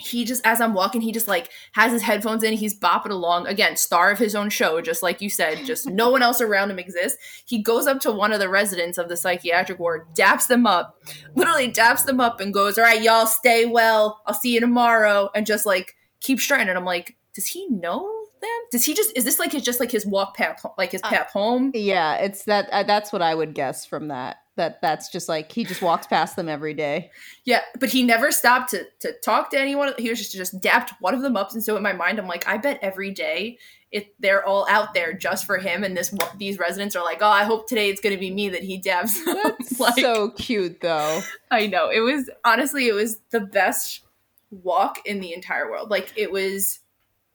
he 0.00 0.24
just 0.24 0.40
as 0.46 0.60
i'm 0.60 0.74
walking 0.74 1.00
he 1.00 1.10
just 1.10 1.26
like 1.26 1.50
has 1.72 1.90
his 1.92 2.02
headphones 2.02 2.44
in 2.44 2.52
he's 2.52 2.78
bopping 2.78 3.10
along. 3.10 3.46
Again 3.46 3.76
star 3.76 4.10
of 4.10 4.18
his 4.18 4.34
own 4.34 4.48
show 4.48 4.80
just 4.80 5.02
like 5.02 5.20
you 5.20 5.28
said 5.28 5.64
just 5.64 5.88
no 5.88 6.08
one 6.10 6.22
else 6.22 6.40
around 6.40 6.70
him 6.70 6.78
exists. 6.78 7.18
He 7.46 7.60
goes 7.62 7.86
up 7.86 8.00
to 8.00 8.12
one 8.12 8.32
of 8.32 8.38
the 8.38 8.48
residents 8.48 8.96
of 8.96 9.08
the 9.08 9.16
psychiatric 9.16 9.78
ward 9.78 10.06
daps 10.14 10.46
them 10.46 10.66
up 10.66 11.00
literally 11.34 11.70
daps 11.70 12.04
them 12.04 12.20
up 12.20 12.40
and 12.40 12.54
goes 12.54 12.78
all 12.78 12.84
right 12.84 13.02
y'all 13.02 13.26
stay 13.26 13.66
well. 13.66 14.22
I'll 14.26 14.34
see 14.34 14.54
you 14.54 14.60
tomorrow. 14.60 15.30
And 15.34 15.46
just 15.46 15.66
like 15.66 15.96
keep 16.20 16.40
strutting 16.40 16.68
and 16.68 16.78
i'm 16.78 16.84
like 16.84 17.16
does 17.34 17.46
he 17.46 17.68
know 17.68 18.26
them? 18.40 18.50
Does 18.70 18.84
he 18.84 18.94
just 18.94 19.16
is 19.16 19.24
this 19.24 19.38
like 19.38 19.52
his 19.52 19.62
just 19.62 19.80
like 19.80 19.90
his 19.90 20.06
walk 20.06 20.36
path 20.36 20.64
like 20.76 20.92
his 20.92 21.02
uh, 21.02 21.08
path 21.08 21.30
home? 21.32 21.72
yeah 21.74 22.16
it's 22.16 22.44
that 22.44 22.68
uh, 22.70 22.84
that's 22.84 23.12
what 23.12 23.22
i 23.22 23.34
would 23.34 23.54
guess 23.54 23.84
from 23.84 24.08
that 24.08 24.38
that 24.58 24.82
that's 24.82 25.08
just 25.08 25.28
like 25.28 25.50
he 25.50 25.64
just 25.64 25.80
walks 25.80 26.06
past 26.06 26.36
them 26.36 26.48
every 26.48 26.74
day. 26.74 27.10
Yeah, 27.44 27.62
but 27.80 27.88
he 27.88 28.02
never 28.02 28.30
stopped 28.30 28.70
to 28.70 28.84
to 29.00 29.14
talk 29.24 29.50
to 29.50 29.58
anyone. 29.58 29.94
He 29.98 30.10
was 30.10 30.18
just 30.18 30.32
just 30.32 30.60
dapped 30.60 30.92
one 31.00 31.14
of 31.14 31.22
them 31.22 31.36
up, 31.36 31.52
and 31.52 31.64
so 31.64 31.76
in 31.76 31.82
my 31.82 31.94
mind, 31.94 32.18
I'm 32.18 32.28
like, 32.28 32.46
I 32.46 32.58
bet 32.58 32.78
every 32.82 33.10
day 33.10 33.58
it 33.90 34.14
they're 34.20 34.44
all 34.44 34.66
out 34.68 34.92
there 34.92 35.14
just 35.14 35.46
for 35.46 35.56
him, 35.56 35.82
and 35.82 35.96
this 35.96 36.14
these 36.36 36.58
residents 36.58 36.94
are 36.94 37.04
like, 37.04 37.18
oh, 37.22 37.26
I 37.26 37.44
hope 37.44 37.68
today 37.68 37.88
it's 37.88 38.00
going 38.00 38.14
to 38.14 38.20
be 38.20 38.30
me 38.30 38.50
that 38.50 38.62
he 38.62 38.76
dabs. 38.76 39.24
That's 39.26 39.80
like, 39.80 39.98
so 39.98 40.30
cute, 40.32 40.80
though. 40.82 41.22
I 41.50 41.66
know 41.66 41.88
it 41.88 42.00
was 42.00 42.28
honestly 42.44 42.86
it 42.86 42.94
was 42.94 43.20
the 43.30 43.40
best 43.40 44.02
walk 44.50 44.98
in 45.06 45.20
the 45.20 45.32
entire 45.32 45.70
world. 45.70 45.90
Like 45.90 46.12
it 46.16 46.30
was 46.30 46.80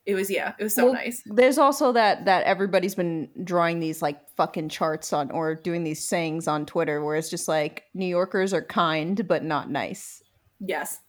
it 0.06 0.16
was 0.16 0.30
yeah 0.30 0.54
it 0.60 0.64
was 0.64 0.76
so 0.76 0.86
well, 0.86 0.94
nice 0.94 1.22
there's 1.26 1.58
also 1.58 1.92
that 1.92 2.26
that 2.26 2.44
everybody's 2.44 2.96
been 2.96 3.30
drawing 3.44 3.80
these 3.80 4.02
like 4.02 4.20
fucking 4.36 4.70
charts 4.70 5.14
on 5.14 5.32
or 5.32 5.56
doing 5.56 5.84
these 5.84 6.06
sayings 6.06 6.48
on 6.48 6.66
twitter 6.66 7.04
where 7.04 7.16
it's 7.16 7.30
just 7.30 7.48
like 7.48 7.84
new 7.94 8.06
yorkers 8.06 8.54
are 8.54 8.62
kind 8.62 9.28
but 9.28 9.44
not 9.44 9.70
nice 9.70 10.22
yes 10.60 11.00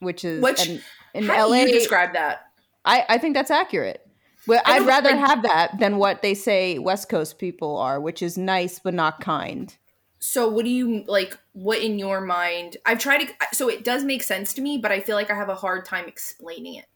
which 0.00 0.24
is 0.24 0.42
which 0.42 0.68
in 1.14 1.24
how 1.24 1.48
la 1.48 1.56
you 1.56 1.72
describe 1.72 2.12
that 2.12 2.46
i 2.84 3.04
i 3.08 3.18
think 3.18 3.34
that's 3.34 3.50
accurate 3.50 4.06
well, 4.46 4.60
I'd 4.64 4.86
rather 4.86 5.14
have 5.14 5.42
that 5.44 5.78
than 5.78 5.98
what 5.98 6.22
they 6.22 6.34
say 6.34 6.78
West 6.78 7.08
Coast 7.08 7.38
people 7.38 7.76
are, 7.76 8.00
which 8.00 8.22
is 8.22 8.36
nice 8.36 8.78
but 8.78 8.94
not 8.94 9.20
kind. 9.20 9.76
So, 10.18 10.48
what 10.48 10.64
do 10.64 10.70
you 10.70 11.04
like? 11.06 11.38
What 11.52 11.80
in 11.80 11.98
your 11.98 12.20
mind? 12.20 12.76
I've 12.84 12.98
tried 12.98 13.26
to. 13.26 13.32
So, 13.52 13.68
it 13.68 13.84
does 13.84 14.04
make 14.04 14.22
sense 14.22 14.52
to 14.54 14.60
me, 14.60 14.78
but 14.78 14.90
I 14.90 15.00
feel 15.00 15.16
like 15.16 15.30
I 15.30 15.34
have 15.34 15.48
a 15.48 15.54
hard 15.54 15.84
time 15.84 16.06
explaining 16.06 16.76
it. 16.76 16.86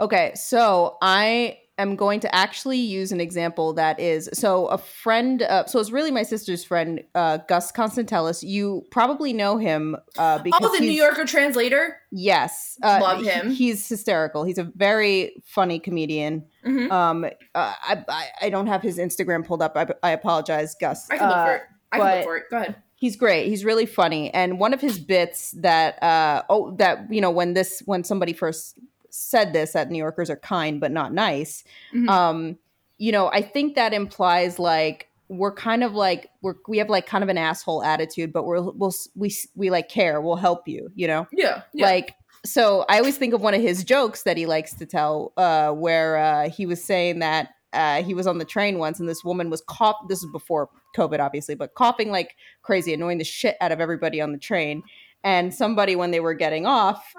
Okay, 0.00 0.32
so 0.34 0.96
I 1.02 1.58
am 1.78 1.96
going 1.96 2.20
to 2.20 2.34
actually 2.34 2.78
use 2.78 3.12
an 3.12 3.20
example 3.20 3.72
that 3.74 3.98
is 3.98 4.28
so 4.32 4.66
a 4.66 4.78
friend. 4.78 5.42
Uh, 5.42 5.64
so 5.66 5.78
it's 5.80 5.90
really 5.90 6.10
my 6.10 6.24
sister's 6.24 6.64
friend, 6.64 7.02
uh, 7.14 7.38
Gus 7.48 7.72
Constantellis. 7.72 8.42
You 8.42 8.84
probably 8.90 9.32
know 9.32 9.56
him 9.56 9.96
uh, 10.18 10.38
because 10.40 10.60
oh, 10.62 10.74
the 10.74 10.80
New 10.80 10.90
Yorker 10.90 11.24
translator. 11.24 12.00
Yes, 12.10 12.78
uh, 12.82 12.98
love 13.00 13.22
him. 13.22 13.50
He, 13.50 13.68
he's 13.68 13.88
hysterical. 13.88 14.44
He's 14.44 14.58
a 14.58 14.64
very 14.64 15.42
funny 15.46 15.78
comedian. 15.78 16.44
Mm-hmm. 16.66 16.92
Um, 16.92 17.24
uh, 17.24 17.28
I, 17.54 18.04
I, 18.08 18.28
I 18.42 18.50
don't 18.50 18.66
have 18.66 18.82
his 18.82 18.98
Instagram 18.98 19.46
pulled 19.46 19.62
up. 19.62 19.76
I, 19.76 19.86
I 20.02 20.10
apologize, 20.10 20.74
Gus. 20.80 21.08
I 21.10 21.18
can 21.18 21.28
look 21.28 21.36
uh, 21.36 21.46
for 21.46 21.54
it. 21.54 21.62
I 21.92 21.98
can 21.98 22.16
look 22.16 22.24
for 22.24 22.36
it. 22.36 22.44
Go 22.50 22.56
ahead. 22.58 22.76
He's 22.94 23.14
great. 23.14 23.46
He's 23.46 23.64
really 23.64 23.86
funny. 23.86 24.34
And 24.34 24.58
one 24.58 24.74
of 24.74 24.80
his 24.80 24.98
bits 24.98 25.52
that 25.52 26.02
uh 26.02 26.42
oh 26.50 26.74
that 26.78 27.12
you 27.12 27.20
know 27.20 27.30
when 27.30 27.54
this 27.54 27.80
when 27.86 28.02
somebody 28.02 28.32
first 28.32 28.76
said 29.18 29.52
this 29.52 29.72
that 29.72 29.90
New 29.90 29.98
Yorkers 29.98 30.30
are 30.30 30.36
kind 30.36 30.80
but 30.80 30.92
not 30.92 31.12
nice. 31.12 31.64
Mm-hmm. 31.94 32.08
Um, 32.08 32.58
you 32.98 33.12
know, 33.12 33.28
I 33.28 33.42
think 33.42 33.74
that 33.76 33.92
implies 33.92 34.58
like 34.58 35.08
we're 35.28 35.54
kind 35.54 35.84
of 35.84 35.94
like 35.94 36.30
we're 36.42 36.54
we 36.66 36.78
have 36.78 36.88
like 36.88 37.06
kind 37.06 37.22
of 37.22 37.28
an 37.28 37.38
asshole 37.38 37.82
attitude, 37.82 38.32
but 38.32 38.44
we're 38.44 38.60
we'll 38.60 38.94
we 39.14 39.34
we 39.54 39.70
like 39.70 39.88
care. 39.88 40.20
We'll 40.20 40.36
help 40.36 40.66
you. 40.66 40.90
You 40.94 41.06
know. 41.06 41.26
Yeah. 41.32 41.62
yeah. 41.72 41.86
Like 41.86 42.14
so, 42.44 42.84
I 42.88 42.98
always 42.98 43.18
think 43.18 43.34
of 43.34 43.40
one 43.40 43.54
of 43.54 43.60
his 43.60 43.84
jokes 43.84 44.22
that 44.22 44.36
he 44.36 44.46
likes 44.46 44.74
to 44.74 44.86
tell, 44.86 45.32
uh, 45.36 45.72
where 45.72 46.16
uh, 46.18 46.48
he 46.48 46.66
was 46.66 46.82
saying 46.82 47.18
that 47.18 47.50
uh, 47.72 48.02
he 48.02 48.14
was 48.14 48.26
on 48.26 48.38
the 48.38 48.44
train 48.44 48.78
once 48.78 49.00
and 49.00 49.08
this 49.08 49.24
woman 49.24 49.50
was 49.50 49.62
cough. 49.62 49.96
This 50.08 50.22
is 50.22 50.30
before 50.30 50.70
COVID, 50.96 51.20
obviously, 51.20 51.54
but 51.54 51.74
coughing 51.74 52.10
like 52.10 52.36
crazy, 52.62 52.94
annoying 52.94 53.18
the 53.18 53.24
shit 53.24 53.56
out 53.60 53.72
of 53.72 53.80
everybody 53.80 54.20
on 54.20 54.32
the 54.32 54.38
train. 54.38 54.82
And 55.24 55.52
somebody, 55.52 55.96
when 55.96 56.12
they 56.12 56.20
were 56.20 56.34
getting 56.34 56.64
off, 56.64 57.12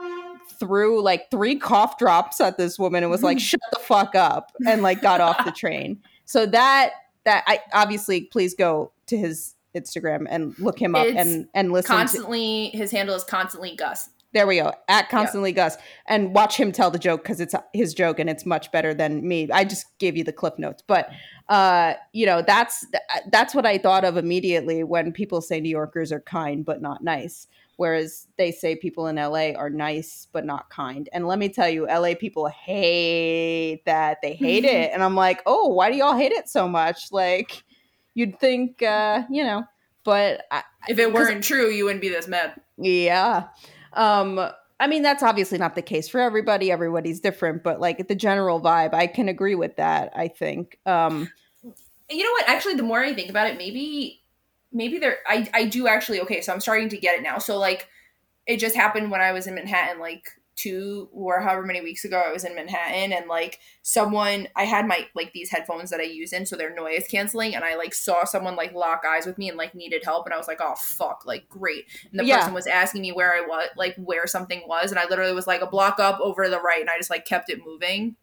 threw 0.51 1.01
like 1.01 1.29
three 1.31 1.55
cough 1.55 1.97
drops 1.97 2.41
at 2.41 2.57
this 2.57 2.77
woman 2.79 3.03
and 3.03 3.11
was 3.11 3.23
like, 3.23 3.39
"Shut 3.39 3.61
the 3.71 3.79
fuck 3.79 4.15
up," 4.15 4.51
and 4.65 4.81
like 4.81 5.01
got 5.01 5.21
off 5.21 5.43
the 5.45 5.51
train. 5.55 6.01
So 6.25 6.45
that 6.47 6.91
that 7.25 7.43
I 7.47 7.59
obviously 7.73 8.21
please 8.21 8.53
go 8.53 8.91
to 9.07 9.17
his 9.17 9.55
Instagram 9.75 10.25
and 10.29 10.57
look 10.59 10.79
him 10.79 10.95
up 10.95 11.05
it's 11.05 11.17
and 11.17 11.47
and 11.53 11.71
listen. 11.71 11.95
Constantly, 11.95 12.69
to, 12.71 12.77
his 12.77 12.91
handle 12.91 13.15
is 13.15 13.23
constantly 13.23 13.75
Gus. 13.75 14.09
There 14.31 14.45
we 14.45 14.57
go. 14.57 14.73
At 14.87 15.09
constantly 15.09 15.51
Gus, 15.51 15.75
and 16.07 16.35
watch 16.35 16.55
him 16.55 16.71
tell 16.71 16.91
the 16.91 16.99
joke 16.99 17.23
because 17.23 17.41
it's 17.41 17.55
his 17.73 17.95
joke 17.95 18.19
and 18.19 18.29
it's 18.29 18.45
much 18.45 18.71
better 18.71 18.93
than 18.93 19.27
me. 19.27 19.49
I 19.51 19.63
just 19.63 19.97
gave 19.97 20.15
you 20.15 20.23
the 20.23 20.31
clip 20.31 20.59
notes, 20.59 20.83
but 20.85 21.09
uh, 21.49 21.93
you 22.13 22.27
know 22.27 22.43
that's 22.43 22.85
that's 23.31 23.55
what 23.55 23.65
I 23.65 23.79
thought 23.79 24.05
of 24.05 24.17
immediately 24.17 24.83
when 24.83 25.11
people 25.11 25.41
say 25.41 25.59
New 25.59 25.69
Yorkers 25.69 26.11
are 26.11 26.21
kind 26.21 26.63
but 26.63 26.81
not 26.81 27.03
nice 27.03 27.47
whereas 27.79 28.27
they 28.37 28.51
say 28.51 28.75
people 28.75 29.07
in 29.07 29.15
LA 29.15 29.51
are 29.55 29.69
nice 29.69 30.27
but 30.33 30.43
not 30.43 30.69
kind. 30.69 31.07
And 31.13 31.25
let 31.25 31.39
me 31.39 31.47
tell 31.47 31.69
you, 31.69 31.87
LA 31.87 32.13
people 32.13 32.47
hate 32.47 33.83
that. 33.85 34.17
They 34.21 34.33
hate 34.33 34.65
it. 34.65 34.91
And 34.93 35.01
I'm 35.01 35.15
like, 35.15 35.41
"Oh, 35.45 35.69
why 35.69 35.89
do 35.89 35.95
y'all 35.95 36.17
hate 36.17 36.33
it 36.33 36.49
so 36.49 36.67
much?" 36.67 37.09
Like 37.13 37.63
you'd 38.15 38.37
think 38.37 38.83
uh, 38.83 39.23
you 39.29 39.45
know, 39.45 39.63
but 40.03 40.41
I, 40.51 40.63
if 40.89 40.99
it 40.99 41.13
weren't 41.13 41.41
true, 41.41 41.69
you 41.69 41.85
wouldn't 41.85 42.01
be 42.01 42.09
this 42.09 42.27
mad. 42.27 42.59
Yeah. 42.77 43.47
Um 43.93 44.41
I 44.81 44.87
mean, 44.87 45.01
that's 45.01 45.23
obviously 45.23 45.57
not 45.57 45.75
the 45.75 45.81
case 45.81 46.09
for 46.09 46.19
everybody. 46.19 46.71
Everybody's 46.71 47.21
different, 47.21 47.63
but 47.63 47.79
like 47.79 48.09
the 48.09 48.15
general 48.15 48.59
vibe, 48.59 48.93
I 48.93 49.07
can 49.07 49.29
agree 49.29 49.55
with 49.55 49.77
that, 49.77 50.11
I 50.13 50.27
think. 50.27 50.77
Um 50.85 51.29
you 52.11 52.23
know 52.25 52.31
what? 52.31 52.49
Actually, 52.49 52.73
the 52.73 52.83
more 52.83 52.99
I 52.99 53.13
think 53.13 53.29
about 53.29 53.47
it, 53.47 53.57
maybe 53.57 54.18
maybe 54.71 54.99
there 54.99 55.17
I 55.27 55.49
I 55.53 55.65
do 55.65 55.87
actually 55.87 56.21
okay. 56.21 56.41
So 56.41 56.53
I'm 56.53 56.59
starting 56.59 56.89
to 56.89 56.97
get 56.97 57.17
it 57.17 57.23
now. 57.23 57.37
So 57.37 57.57
like 57.57 57.87
it 58.47 58.57
just 58.57 58.75
happened 58.75 59.11
when 59.11 59.21
I 59.21 59.31
was 59.31 59.47
in 59.47 59.55
Manhattan, 59.55 59.99
like 59.99 60.29
two 60.55 61.07
or 61.13 61.39
however 61.39 61.65
many 61.65 61.79
weeks 61.79 62.03
ago 62.03 62.21
I 62.27 62.33
was 62.33 62.43
in 62.43 62.53
Manhattan 62.53 63.13
and 63.13 63.29
like 63.29 63.59
someone 63.81 64.49
I 64.57 64.65
had 64.65 64.85
my 64.87 65.07
like 65.15 65.31
these 65.31 65.49
headphones 65.49 65.89
that 65.89 66.01
I 66.01 66.03
use 66.03 66.33
in 66.33 66.45
so 66.45 66.57
they're 66.57 66.75
noise 66.75 67.05
canceling 67.09 67.55
and 67.55 67.63
I 67.63 67.75
like 67.75 67.93
saw 67.93 68.25
someone 68.25 68.57
like 68.57 68.73
lock 68.73 69.03
eyes 69.07 69.25
with 69.25 69.37
me 69.37 69.47
and 69.47 69.57
like 69.57 69.73
needed 69.73 70.03
help 70.03 70.25
and 70.25 70.33
I 70.33 70.37
was 70.37 70.49
like 70.49 70.59
oh 70.59 70.75
fuck 70.75 71.23
like 71.25 71.47
great 71.47 71.85
and 72.11 72.19
the 72.19 72.25
Yeah. 72.25 72.39
person 72.39 72.53
was 72.53 72.67
asking 72.67 73.01
me 73.03 73.13
where 73.13 73.33
I 73.33 73.39
was 73.39 73.69
like 73.77 73.95
where 73.95 74.27
something 74.27 74.63
was 74.67 74.91
and 74.91 74.99
I 74.99 75.07
literally 75.07 75.33
was 75.33 75.47
like 75.47 75.61
a 75.61 75.65
block 75.65 75.97
up 75.97 76.19
over 76.19 76.49
the 76.49 76.59
right 76.59 76.81
and 76.81 76.89
I 76.89 76.97
just 76.97 77.09
like 77.09 77.23
kept 77.23 77.49
it 77.49 77.61
moving 77.65 78.17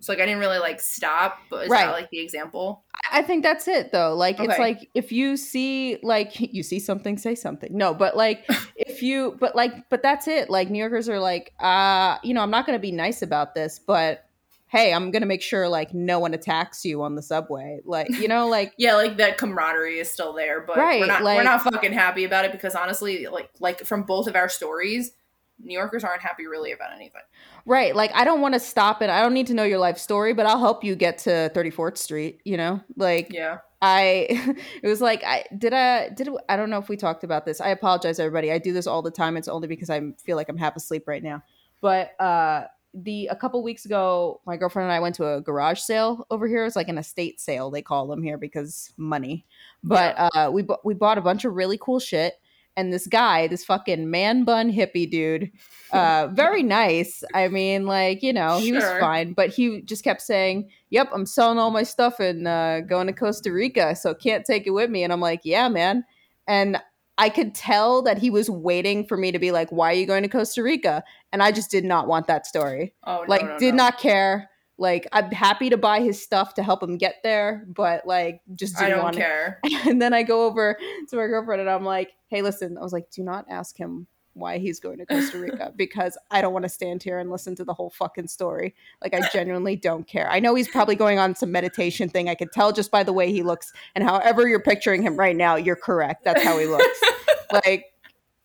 so 0.00 0.12
like 0.12 0.20
I 0.20 0.26
didn't 0.26 0.40
really 0.40 0.58
like 0.58 0.80
stop 0.80 1.38
but 1.50 1.64
is 1.64 1.70
Right. 1.70 1.86
that 1.86 1.92
like 1.92 2.10
the 2.10 2.20
example 2.20 2.84
I 3.12 3.22
think 3.22 3.42
that's 3.44 3.68
it 3.68 3.92
though. 3.92 4.14
Like 4.14 4.40
it's 4.40 4.58
like 4.58 4.88
if 4.94 5.12
you 5.12 5.36
see 5.36 5.98
like 6.02 6.38
you 6.54 6.62
see 6.62 6.80
something, 6.80 7.16
say 7.18 7.34
something. 7.34 7.70
No, 7.76 7.94
but 7.94 8.16
like 8.16 8.44
if 8.76 9.02
you 9.02 9.36
but 9.38 9.54
like 9.54 9.88
but 9.90 10.02
that's 10.02 10.26
it. 10.26 10.50
Like 10.50 10.70
New 10.70 10.78
Yorkers 10.80 11.08
are 11.08 11.20
like, 11.20 11.52
uh, 11.60 12.18
you 12.24 12.34
know, 12.34 12.40
I'm 12.42 12.50
not 12.50 12.66
gonna 12.66 12.78
be 12.80 12.92
nice 12.92 13.22
about 13.22 13.54
this, 13.54 13.78
but 13.78 14.24
hey, 14.68 14.92
I'm 14.92 15.12
gonna 15.12 15.26
make 15.26 15.42
sure 15.42 15.68
like 15.68 15.94
no 15.94 16.18
one 16.18 16.34
attacks 16.34 16.84
you 16.84 17.02
on 17.02 17.14
the 17.14 17.22
subway. 17.22 17.78
Like, 17.84 18.08
you 18.10 18.26
know, 18.26 18.48
like 18.48 18.72
yeah 18.78 18.96
like 18.96 19.18
that 19.18 19.38
camaraderie 19.38 19.98
is 20.00 20.10
still 20.10 20.32
there 20.32 20.60
but 20.66 20.76
Right, 20.76 21.00
we're 21.00 21.06
not 21.06 21.22
like- 21.22 21.36
we're 21.38 21.44
not 21.44 21.62
fucking 21.62 21.92
happy 21.92 22.24
about 22.24 22.44
it 22.44 22.50
because 22.52 22.74
honestly 22.74 23.26
like 23.28 23.50
like 23.60 23.84
from 23.86 24.02
both 24.02 24.26
of 24.26 24.34
our 24.34 24.48
stories 24.48 25.12
New 25.58 25.72
Yorkers 25.72 26.04
aren't 26.04 26.22
happy 26.22 26.46
really 26.46 26.72
about 26.72 26.92
anything 26.92 27.22
right, 27.64 27.94
like 27.94 28.12
I 28.14 28.24
don't 28.24 28.40
want 28.40 28.54
to 28.54 28.60
stop 28.60 29.02
it. 29.02 29.10
I 29.10 29.20
don't 29.20 29.34
need 29.34 29.48
to 29.48 29.54
know 29.54 29.64
your 29.64 29.78
life 29.78 29.98
story, 29.98 30.32
but 30.32 30.46
I'll 30.46 30.60
help 30.60 30.84
you 30.84 30.94
get 30.94 31.18
to 31.18 31.50
34th 31.54 31.98
Street, 31.98 32.40
you 32.44 32.56
know? 32.56 32.80
Like 32.96 33.32
yeah 33.32 33.58
I 33.82 34.26
it 34.82 34.88
was 34.88 35.00
like 35.00 35.22
I 35.24 35.44
did 35.56 35.72
I 35.72 36.08
did 36.10 36.28
I 36.48 36.56
don't 36.56 36.70
know 36.70 36.78
if 36.78 36.88
we 36.88 36.96
talked 36.96 37.24
about 37.24 37.44
this. 37.44 37.60
I 37.60 37.68
apologize 37.68 38.18
everybody. 38.18 38.50
I 38.50 38.58
do 38.58 38.72
this 38.72 38.86
all 38.86 39.02
the 39.02 39.10
time. 39.10 39.36
It's 39.36 39.48
only 39.48 39.68
because 39.68 39.90
I 39.90 40.00
feel 40.24 40.36
like 40.36 40.48
I'm 40.48 40.56
half 40.56 40.76
asleep 40.76 41.06
right 41.06 41.22
now. 41.22 41.42
But 41.80 42.18
uh 42.20 42.64
the 42.94 43.26
a 43.26 43.36
couple 43.36 43.62
weeks 43.62 43.84
ago, 43.84 44.40
my 44.46 44.56
girlfriend 44.56 44.84
and 44.84 44.92
I 44.92 45.00
went 45.00 45.14
to 45.16 45.34
a 45.34 45.40
garage 45.42 45.80
sale 45.80 46.26
over 46.30 46.48
here. 46.48 46.64
It's 46.64 46.76
like 46.76 46.88
an 46.88 46.96
estate 46.98 47.40
sale 47.40 47.70
they 47.70 47.82
call 47.82 48.06
them 48.06 48.22
here 48.22 48.38
because 48.38 48.92
money. 48.96 49.44
But 49.82 50.14
uh 50.18 50.50
we 50.52 50.62
bu- 50.62 50.76
we 50.84 50.94
bought 50.94 51.18
a 51.18 51.22
bunch 51.22 51.44
of 51.44 51.54
really 51.54 51.78
cool 51.78 52.00
shit 52.00 52.34
and 52.76 52.92
this 52.92 53.06
guy, 53.06 53.46
this 53.46 53.64
fucking 53.64 54.10
man 54.10 54.44
bun 54.44 54.72
hippie 54.72 55.10
dude, 55.10 55.50
uh 55.92 56.28
very 56.32 56.62
nice. 56.62 57.22
I 57.34 57.48
mean 57.48 57.86
like, 57.86 58.22
you 58.22 58.32
know, 58.32 58.58
he 58.58 58.72
was 58.72 58.84
fine, 59.00 59.32
but 59.32 59.50
he 59.50 59.82
just 59.82 60.04
kept 60.04 60.22
saying, 60.22 60.70
"Yep, 60.90 61.10
I'm 61.12 61.26
selling 61.26 61.58
all 61.58 61.70
my 61.70 61.82
stuff 61.82 62.20
and 62.20 62.46
uh, 62.46 62.80
going 62.80 63.06
to 63.06 63.12
Costa 63.12 63.52
Rica, 63.52 63.96
so 63.96 64.14
can't 64.14 64.44
take 64.44 64.66
it 64.66 64.70
with 64.70 64.90
me." 64.90 65.02
And 65.02 65.12
I'm 65.12 65.20
like, 65.20 65.40
"Yeah, 65.44 65.68
man." 65.68 66.04
And 66.48 66.78
I 67.18 67.30
could 67.30 67.54
tell 67.54 68.02
that 68.02 68.18
he 68.18 68.28
was 68.28 68.50
waiting 68.50 69.06
for 69.06 69.16
me 69.16 69.32
to 69.32 69.38
be 69.38 69.52
like, 69.52 69.70
"Why 69.70 69.90
are 69.90 69.96
you 69.96 70.06
going 70.06 70.22
to 70.22 70.28
Costa 70.28 70.62
Rica?" 70.62 71.02
And 71.32 71.42
I 71.42 71.52
just 71.52 71.70
did 71.70 71.84
not 71.84 72.08
want 72.08 72.26
that 72.26 72.46
story. 72.46 72.94
Oh, 73.04 73.22
no, 73.22 73.24
like, 73.28 73.44
no, 73.44 73.58
did 73.58 73.74
no. 73.74 73.84
not 73.84 73.98
care. 73.98 74.50
Like, 74.78 75.08
I'm 75.12 75.30
happy 75.30 75.70
to 75.70 75.76
buy 75.76 76.00
his 76.00 76.22
stuff 76.22 76.54
to 76.54 76.62
help 76.62 76.82
him 76.82 76.98
get 76.98 77.16
there, 77.22 77.64
but 77.68 78.06
like, 78.06 78.42
just 78.54 78.76
I 78.76 78.86
didn't 78.86 78.96
don't 78.96 79.04
want 79.04 79.16
care. 79.16 79.58
it. 79.64 79.86
And 79.86 80.02
then 80.02 80.12
I 80.12 80.22
go 80.22 80.44
over 80.44 80.76
to 81.08 81.16
my 81.16 81.26
girlfriend 81.26 81.60
and 81.60 81.70
I'm 81.70 81.84
like, 81.84 82.12
"Hey, 82.28 82.42
listen," 82.42 82.76
I 82.76 82.82
was 82.82 82.92
like, 82.92 83.10
"Do 83.10 83.22
not 83.22 83.46
ask 83.48 83.76
him." 83.76 84.06
Why 84.34 84.58
he's 84.58 84.80
going 84.80 84.98
to 84.98 85.06
Costa 85.10 85.38
Rica 85.38 85.72
because 85.76 86.18
I 86.30 86.42
don't 86.42 86.52
want 86.52 86.64
to 86.64 86.68
stand 86.68 87.02
here 87.02 87.18
and 87.20 87.30
listen 87.30 87.56
to 87.56 87.64
the 87.64 87.72
whole 87.72 87.88
fucking 87.88 88.28
story. 88.28 88.74
Like, 89.00 89.14
I 89.14 89.26
genuinely 89.32 89.76
don't 89.76 90.06
care. 90.06 90.30
I 90.30 90.40
know 90.40 90.54
he's 90.54 90.68
probably 90.68 90.94
going 90.94 91.18
on 91.18 91.34
some 91.34 91.50
meditation 91.50 92.10
thing. 92.10 92.28
I 92.28 92.34
could 92.34 92.52
tell 92.52 92.70
just 92.70 92.90
by 92.90 93.02
the 93.02 93.14
way 93.14 93.32
he 93.32 93.42
looks. 93.42 93.72
And 93.94 94.04
however 94.04 94.46
you're 94.46 94.60
picturing 94.60 95.00
him 95.00 95.16
right 95.16 95.34
now, 95.34 95.56
you're 95.56 95.74
correct. 95.74 96.22
That's 96.24 96.42
how 96.42 96.58
he 96.58 96.66
looks. 96.66 97.00
like, 97.64 97.86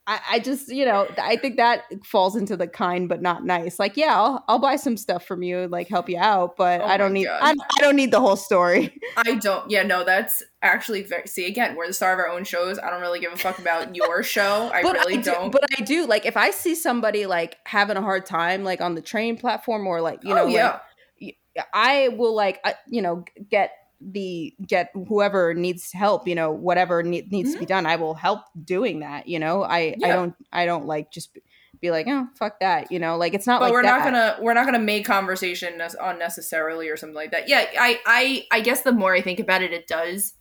I, 0.08 0.20
I 0.32 0.40
just, 0.40 0.70
you 0.70 0.84
know, 0.84 1.08
I 1.22 1.36
think 1.36 1.58
that 1.58 1.84
falls 2.04 2.36
into 2.36 2.58
the 2.58 2.68
kind 2.68 3.08
but 3.08 3.22
not 3.22 3.46
nice. 3.46 3.78
Like, 3.78 3.96
yeah, 3.96 4.16
I'll, 4.16 4.44
I'll 4.48 4.60
buy 4.60 4.76
some 4.76 4.98
stuff 4.98 5.26
from 5.26 5.44
you, 5.44 5.68
like 5.68 5.88
help 5.88 6.10
you 6.10 6.18
out, 6.18 6.58
but 6.58 6.82
Oh 6.82 6.86
I 6.86 6.98
don't 6.98 7.14
need, 7.14 7.28
I, 7.28 7.52
I 7.52 7.82
don't 7.82 7.96
need 7.96 8.12
the 8.12 8.20
whole 8.20 8.36
story. 8.36 9.00
I 9.16 9.36
don't. 9.36 9.70
Yeah, 9.70 9.84
no, 9.84 10.04
that's 10.04 10.44
actually 10.62 11.04
very. 11.04 11.28
See, 11.28 11.46
again, 11.46 11.76
we're 11.76 11.88
the 11.88 11.94
star 11.94 12.14
of 12.14 12.20
our 12.20 12.30
own 12.30 12.44
shows. 12.44 12.80
I 12.80 12.90
don't 12.90 13.02
really 13.02 13.20
give 13.20 13.32
a 13.32 13.38
fuck 13.38 13.60
about 13.60 13.96
your 13.96 14.24
show. 14.24 14.72
I 14.74 14.82
really 14.82 15.16
I 15.16 15.22
do, 15.22 15.32
don't. 15.32 15.52
But 15.52 15.66
I 15.78 15.84
do. 15.84 16.08
Like, 16.08 16.26
if 16.26 16.36
I 16.36 16.52
see 16.52 16.76
somebody 16.76 17.26
like 17.26 17.58
having 17.66 17.98
a 17.98 18.02
hard 18.02 18.26
time, 18.26 18.64
like 18.64 18.82
on 18.82 18.96
the 18.96 19.02
train 19.02 19.38
platform, 19.38 19.86
or 19.86 20.02
like 20.02 20.24
you 20.24 20.32
oh, 20.32 20.36
know, 20.36 20.42
oh, 20.44 20.46
like, 20.46 20.82
yeah. 21.20 21.64
I 21.74 22.10
will 22.10 22.36
like 22.36 22.64
you 22.88 23.02
know 23.02 23.26
get 23.50 23.72
the 24.02 24.54
get 24.66 24.90
whoever 25.08 25.54
needs 25.54 25.92
help 25.92 26.28
you 26.28 26.36
know 26.36 26.52
whatever 26.52 27.04
ne- 27.04 27.28
needs 27.32 27.54
to 27.54 27.60
be 27.60 27.66
done 27.66 27.86
I 27.86 27.96
will 27.98 28.14
help 28.16 28.42
doing 28.64 29.02
that 29.02 29.28
you 29.28 29.40
know 29.40 29.64
I 29.64 29.78
I 29.78 29.92
Mm-hmm. 29.92 30.02
Don't 30.02 30.36
I 30.52 30.66
don't 30.66 30.86
like 30.88 31.12
just 31.12 31.38
be 31.80 31.92
like 31.92 32.08
oh 32.08 32.28
fuck 32.36 32.60
that 32.60 32.92
you 32.92 33.00
know 33.00 33.18
like 33.18 33.34
it's 33.34 33.48
not 33.48 33.60
but 33.60 33.66
like 33.66 33.74
we're 33.74 33.84
that. 33.84 33.98
not 34.00 34.04
gonna 34.04 34.38
we're 34.42 34.54
not 34.54 34.66
gonna 34.66 34.80
make 34.80 35.06
conversation 35.06 35.82
unnecessarily 36.02 36.90
or 36.90 36.98
something 36.98 37.16
like 37.16 37.32
that. 37.32 37.48
Yeah, 37.48 37.66
I 37.80 38.00
I 38.06 38.48
I 38.52 38.62
guess 38.62 38.82
the 38.82 38.92
more 38.92 39.14
I 39.14 39.22
think 39.22 39.40
about 39.40 39.62
it, 39.62 39.74
it 39.74 39.88
does 39.88 40.34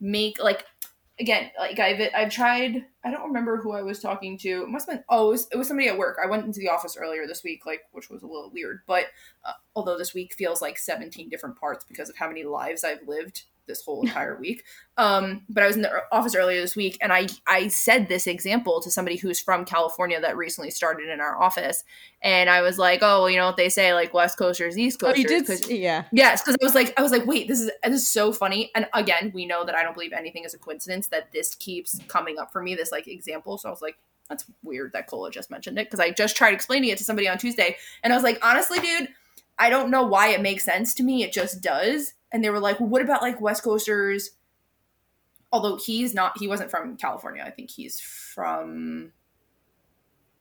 make 0.00 0.42
like 0.42 0.64
again 1.20 1.50
like 1.58 1.78
I've 1.78 2.00
I've 2.14 2.30
tried. 2.30 2.84
I 3.04 3.10
don't 3.10 3.26
remember 3.26 3.56
who 3.56 3.72
I 3.72 3.82
was 3.82 4.00
talking 4.00 4.38
to. 4.38 4.62
It 4.62 4.68
must 4.68 4.88
have 4.88 4.98
been 4.98 5.04
oh 5.08 5.28
it 5.28 5.32
was, 5.32 5.48
it 5.52 5.56
was 5.56 5.68
somebody 5.68 5.88
at 5.88 5.98
work. 5.98 6.18
I 6.22 6.28
went 6.28 6.44
into 6.44 6.60
the 6.60 6.68
office 6.68 6.96
earlier 6.96 7.26
this 7.26 7.44
week, 7.44 7.66
like 7.66 7.82
which 7.92 8.10
was 8.10 8.22
a 8.22 8.26
little 8.26 8.50
weird. 8.52 8.80
But 8.86 9.06
uh, 9.44 9.52
although 9.74 9.98
this 9.98 10.14
week 10.14 10.34
feels 10.34 10.62
like 10.62 10.78
seventeen 10.78 11.28
different 11.28 11.58
parts 11.58 11.84
because 11.84 12.08
of 12.08 12.16
how 12.16 12.28
many 12.28 12.44
lives 12.44 12.84
I've 12.84 13.06
lived 13.06 13.44
this 13.72 13.84
whole 13.84 14.02
entire 14.02 14.36
week. 14.38 14.64
Um, 14.98 15.42
but 15.48 15.62
I 15.62 15.66
was 15.66 15.76
in 15.76 15.82
the 15.82 16.02
office 16.12 16.34
earlier 16.34 16.60
this 16.60 16.76
week, 16.76 16.98
and 17.00 17.12
I 17.12 17.26
I 17.46 17.68
said 17.68 18.08
this 18.08 18.26
example 18.26 18.80
to 18.82 18.90
somebody 18.90 19.16
who's 19.16 19.40
from 19.40 19.64
California 19.64 20.20
that 20.20 20.36
recently 20.36 20.70
started 20.70 21.08
in 21.08 21.20
our 21.20 21.40
office, 21.40 21.82
and 22.20 22.50
I 22.50 22.60
was 22.60 22.76
like, 22.76 23.00
oh, 23.02 23.22
well, 23.22 23.30
you 23.30 23.38
know 23.38 23.46
what 23.46 23.56
they 23.56 23.70
say, 23.70 23.94
like 23.94 24.12
West 24.12 24.36
Coasters, 24.36 24.78
East 24.78 25.02
oh 25.02 25.06
Coasters. 25.06 25.30
you 25.30 25.68
did 25.68 25.80
yeah 25.80 26.04
Yes, 26.12 26.42
because 26.42 26.56
I 26.60 26.64
was 26.64 26.74
like, 26.74 26.92
I 26.98 27.02
was 27.02 27.10
like, 27.10 27.24
wait, 27.24 27.48
this 27.48 27.60
is 27.60 27.70
this 27.82 28.02
is 28.02 28.06
so 28.06 28.32
funny. 28.32 28.70
And 28.74 28.86
again, 28.92 29.32
we 29.34 29.46
know 29.46 29.64
that 29.64 29.74
I 29.74 29.82
don't 29.82 29.94
believe 29.94 30.12
anything 30.12 30.44
is 30.44 30.52
a 30.52 30.58
coincidence. 30.58 31.08
That 31.08 31.32
this 31.32 31.54
keeps 31.54 31.98
coming 32.08 32.38
up 32.38 32.52
for 32.52 32.62
me, 32.62 32.74
this 32.74 32.92
like 32.92 33.08
example. 33.08 33.56
So 33.56 33.68
I 33.68 33.72
was 33.72 33.82
like, 33.82 33.96
that's 34.28 34.44
weird 34.62 34.92
that 34.92 35.06
Cola 35.06 35.30
just 35.30 35.50
mentioned 35.50 35.78
it 35.78 35.86
because 35.86 36.00
I 36.00 36.10
just 36.10 36.36
tried 36.36 36.52
explaining 36.52 36.90
it 36.90 36.98
to 36.98 37.04
somebody 37.04 37.28
on 37.28 37.38
Tuesday, 37.38 37.76
and 38.02 38.12
I 38.12 38.16
was 38.16 38.24
like, 38.24 38.38
honestly, 38.44 38.78
dude, 38.78 39.08
I 39.58 39.70
don't 39.70 39.90
know 39.90 40.04
why 40.04 40.28
it 40.28 40.42
makes 40.42 40.64
sense 40.64 40.92
to 40.94 41.02
me. 41.02 41.22
It 41.22 41.32
just 41.32 41.62
does. 41.62 42.14
And 42.32 42.42
they 42.42 42.50
were 42.50 42.60
like, 42.60 42.80
well, 42.80 42.88
what 42.88 43.02
about 43.02 43.22
like 43.22 43.40
West 43.40 43.62
Coasters? 43.62 44.30
Although 45.52 45.76
he's 45.76 46.14
not, 46.14 46.38
he 46.38 46.48
wasn't 46.48 46.70
from 46.70 46.96
California. 46.96 47.42
I 47.46 47.50
think 47.50 47.70
he's 47.70 48.00
from 48.00 49.12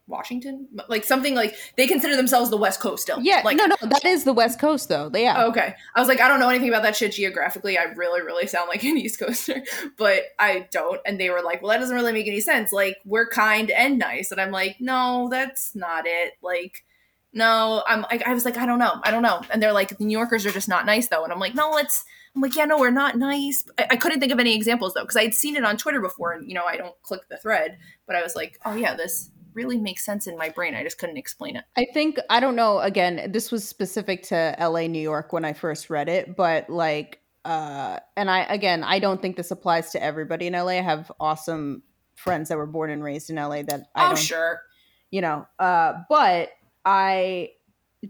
Washington, 0.08 0.68
like 0.90 1.04
something 1.06 1.36
like 1.36 1.56
they 1.78 1.88
consider 1.88 2.18
themselves 2.18 2.50
the 2.50 2.58
West 2.58 2.82
Coast 2.82 3.02
still. 3.04 3.22
yeah 3.22 3.42
like 3.46 3.56
no 3.56 3.66
no 3.66 3.76
that 3.84 4.04
is 4.04 4.26
the 4.26 4.34
West 4.34 4.60
Coast 4.60 4.90
though 4.90 5.08
They, 5.08 5.24
yeah 5.24 5.46
Okay. 5.46 5.74
I 5.96 6.00
was 6.00 6.10
like, 6.10 6.20
I 6.20 6.28
don't 6.28 6.40
know 6.42 6.50
anything 6.50 6.68
about 6.68 6.84
that 6.84 6.98
shit 6.98 7.14
geographically. 7.14 7.78
I 7.78 7.84
really, 7.84 8.22
really 8.22 8.46
sound 8.48 8.68
like 8.68 8.84
an 8.84 8.98
East 8.98 9.20
Coaster, 9.20 9.64
but 9.98 10.24
I 10.38 10.68
don't. 10.72 11.00
And 11.06 11.18
they 11.20 11.30
were 11.30 11.42
like, 11.42 11.62
well, 11.62 11.72
that 11.72 11.80
doesn't 11.80 11.96
really 11.96 12.12
make 12.12 12.28
any 12.28 12.42
sense. 12.42 12.74
Like, 12.74 12.98
we're 13.06 13.28
kind 13.28 13.72
and 13.72 13.98
nice. 13.98 14.32
And 14.32 14.42
I'm 14.42 14.52
like, 14.52 14.78
no, 14.82 15.30
that's 15.32 15.76
not 15.76 16.04
it. 16.06 16.34
Like, 16.42 16.84
no, 17.34 17.84
I'm 17.88 18.02
like, 18.04 18.26
I 18.28 18.34
was 18.34 18.46
like, 18.46 18.58
I 18.58 18.66
don't 18.66 18.80
know. 18.80 19.00
I 19.04 19.12
don't 19.12 19.22
know. 19.24 19.42
And 19.52 19.62
they're 19.62 19.72
like, 19.74 19.98
the 19.98 20.06
New 20.06 20.18
Yorkers 20.18 20.46
are 20.46 20.52
just 20.52 20.68
not 20.68 20.86
nice 20.86 21.08
though. 21.08 21.24
And 21.24 21.32
I'm 21.32 21.40
like, 21.40 21.56
no, 21.56 21.78
it's, 21.78 22.04
I'm 22.36 22.42
like, 22.42 22.56
yeah, 22.56 22.66
no, 22.66 22.78
we're 22.78 22.92
not 22.92 23.18
nice. 23.18 23.64
I, 23.78 23.88
I 23.92 23.96
couldn't 23.96 24.20
think 24.20 24.32
of 24.32 24.40
any 24.40 24.56
examples 24.56 24.94
though, 24.94 25.02
because 25.02 25.18
I'd 25.18 25.34
seen 25.34 25.56
it 25.56 25.64
on 25.64 25.78
Twitter 25.78 26.02
before 26.02 26.34
and, 26.34 26.48
you 26.48 26.54
know, 26.56 26.66
I 26.66 26.78
don't 26.78 26.96
click 27.04 27.22
the 27.30 27.38
thread, 27.38 27.78
but 28.08 28.16
I 28.16 28.22
was 28.22 28.36
like, 28.36 28.60
oh 28.66 28.76
yeah, 28.76 28.96
this 28.96 29.30
really 29.54 29.78
makes 29.78 30.06
sense 30.06 30.28
in 30.28 30.38
my 30.38 30.50
brain. 30.50 30.76
I 30.76 30.84
just 30.84 30.98
couldn't 30.98 31.18
explain 31.18 31.56
it. 31.58 31.66
I 31.76 31.86
think 31.94 32.18
I 32.30 32.40
don't 32.40 32.56
know. 32.56 32.80
Again, 32.80 33.32
this 33.34 33.52
was 33.52 33.68
specific 33.68 34.24
to 34.24 34.56
L.A., 34.58 34.88
New 34.88 35.02
York 35.02 35.34
when 35.34 35.44
I 35.44 35.54
first 35.54 35.90
read 35.90 36.08
it, 36.08 36.38
but 36.38 36.70
like, 36.70 37.20
uh, 37.44 37.98
and 38.16 38.30
I 38.30 38.42
again, 38.44 38.84
I 38.84 39.00
don't 39.00 39.22
think 39.22 39.36
this 39.36 39.52
applies 39.52 39.92
to 39.92 40.02
everybody 40.02 40.48
in 40.48 40.56
L.A. 40.56 40.80
I 40.80 40.82
have 40.82 41.12
awesome 41.20 41.84
friends 42.16 42.48
that 42.50 42.58
were 42.58 42.68
born 42.68 42.92
and 42.92 43.04
raised 43.04 43.30
in 43.30 43.38
L.A. 43.38 43.64
that 43.64 43.88
I 43.96 44.06
Oh, 44.06 44.08
don't, 44.10 44.18
sure. 44.20 44.62
you 45.10 45.20
know, 45.22 45.46
uh, 45.60 45.94
but 46.08 46.50
I 46.86 47.52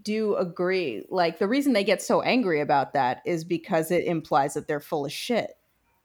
do 0.03 0.36
agree. 0.36 1.05
Like 1.10 1.39
the 1.39 1.47
reason 1.47 1.73
they 1.73 1.84
get 1.84 2.01
so 2.01 2.21
angry 2.21 2.62
about 2.62 2.93
that 2.93 3.21
is 3.25 3.43
because 3.43 3.91
it 3.91 4.05
implies 4.05 4.53
that 4.53 4.67
they're 4.67 4.79
full 4.79 5.05
of 5.05 5.12
shit. 5.12 5.51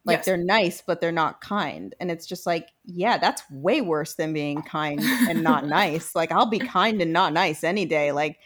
Like 0.04 0.18
Yes. 0.18 0.26
they're 0.26 0.36
nice, 0.36 0.82
but 0.86 1.00
they're 1.00 1.10
not 1.12 1.40
kind. 1.40 1.94
And 1.98 2.10
it's 2.10 2.26
just 2.26 2.46
like, 2.46 2.68
yeah, 2.84 3.18
that's 3.18 3.42
way 3.50 3.80
worse 3.80 4.14
than 4.14 4.32
being 4.32 4.62
kind 4.62 5.00
and 5.00 5.42
not 5.42 5.66
nice. 5.68 6.14
Like 6.14 6.30
I'll 6.32 6.46
be 6.50 6.58
kind 6.60 7.00
and 7.02 7.12
not 7.12 7.32
nice 7.32 7.64
any 7.64 7.84
day. 7.86 8.12
Like 8.12 8.38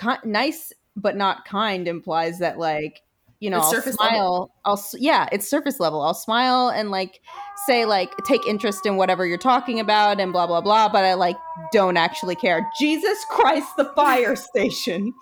ki- 0.00 0.24
nice 0.24 0.72
but 0.96 1.16
not 1.16 1.44
kind 1.46 1.88
implies 1.88 2.38
that 2.40 2.58
like 2.58 3.02
you 3.42 3.50
know, 3.50 3.58
It's 3.58 3.66
I'll 3.66 3.72
surface 3.72 3.94
smile. 3.96 4.10
level. 4.12 4.54
I'll 4.64 4.72
s- 4.74 4.94
yeah, 4.98 5.28
it's 5.32 5.48
surface 5.50 5.80
level. 5.80 6.00
I'll 6.00 6.14
smile 6.14 6.68
and 6.68 6.90
like 6.92 7.20
say 7.66 7.84
like 7.84 8.16
take 8.24 8.46
interest 8.46 8.86
in 8.86 8.96
whatever 8.96 9.26
you're 9.26 9.36
talking 9.36 9.80
about 9.80 10.20
and 10.20 10.32
blah 10.32 10.46
blah 10.46 10.60
blah, 10.60 10.88
but 10.88 11.04
I 11.04 11.14
like 11.14 11.36
don't 11.72 11.96
actually 11.96 12.36
care. 12.36 12.64
Jesus 12.78 13.18
Christ, 13.28 13.66
the 13.76 13.86
fire 13.96 14.36
station. 14.50 15.12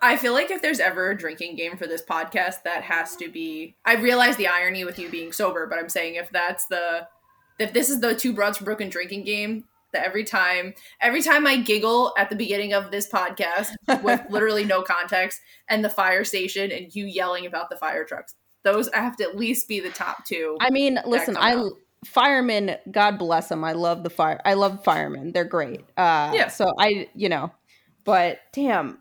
I 0.00 0.16
feel 0.16 0.32
like 0.32 0.50
if 0.52 0.62
there's 0.62 0.78
ever 0.78 1.10
a 1.10 1.18
drinking 1.18 1.56
game 1.56 1.76
for 1.76 1.88
this 1.88 2.02
podcast, 2.02 2.62
that 2.64 2.84
has 2.84 3.16
to 3.16 3.28
be. 3.28 3.74
I 3.84 3.96
realize 3.96 4.36
the 4.36 4.46
irony 4.46 4.84
with 4.84 4.98
you 4.98 5.08
being 5.10 5.32
sober, 5.32 5.66
but 5.66 5.78
I'm 5.78 5.88
saying 5.88 6.14
if 6.14 6.30
that's 6.30 6.66
the, 6.66 7.08
if 7.58 7.72
this 7.72 7.90
is 7.90 8.00
the 8.00 8.14
two 8.14 8.32
broads 8.32 8.58
from 8.58 8.66
Brooklyn 8.66 8.90
drinking 8.90 9.24
game, 9.24 9.64
that 9.92 10.04
every 10.06 10.24
time, 10.24 10.74
every 11.00 11.22
time 11.22 11.46
I 11.46 11.56
giggle 11.56 12.12
at 12.16 12.30
the 12.30 12.36
beginning 12.36 12.72
of 12.72 12.90
this 12.90 13.08
podcast 13.08 13.70
with 14.02 14.22
literally 14.30 14.64
no 14.64 14.82
context, 14.82 15.40
and 15.68 15.84
the 15.84 15.90
fire 15.90 16.24
station, 16.24 16.70
and 16.70 16.94
you 16.94 17.06
yelling 17.06 17.46
about 17.46 17.70
the 17.70 17.76
fire 17.76 18.04
trucks, 18.04 18.34
those 18.62 18.88
I 18.90 18.98
have 18.98 19.16
to 19.16 19.24
at 19.24 19.36
least 19.36 19.68
be 19.68 19.80
the 19.80 19.90
top 19.90 20.24
two. 20.24 20.56
I 20.60 20.70
mean, 20.70 20.98
listen, 21.06 21.36
I 21.36 21.54
out. 21.54 21.72
firemen, 22.04 22.76
God 22.90 23.18
bless 23.18 23.48
them. 23.48 23.64
I 23.64 23.72
love 23.72 24.02
the 24.02 24.10
fire. 24.10 24.40
I 24.44 24.54
love 24.54 24.84
firemen. 24.84 25.32
They're 25.32 25.44
great. 25.44 25.80
Uh, 25.96 26.32
Yeah. 26.34 26.48
So 26.48 26.72
I, 26.78 27.08
you 27.14 27.28
know, 27.28 27.52
but 28.04 28.40
damn, 28.52 28.98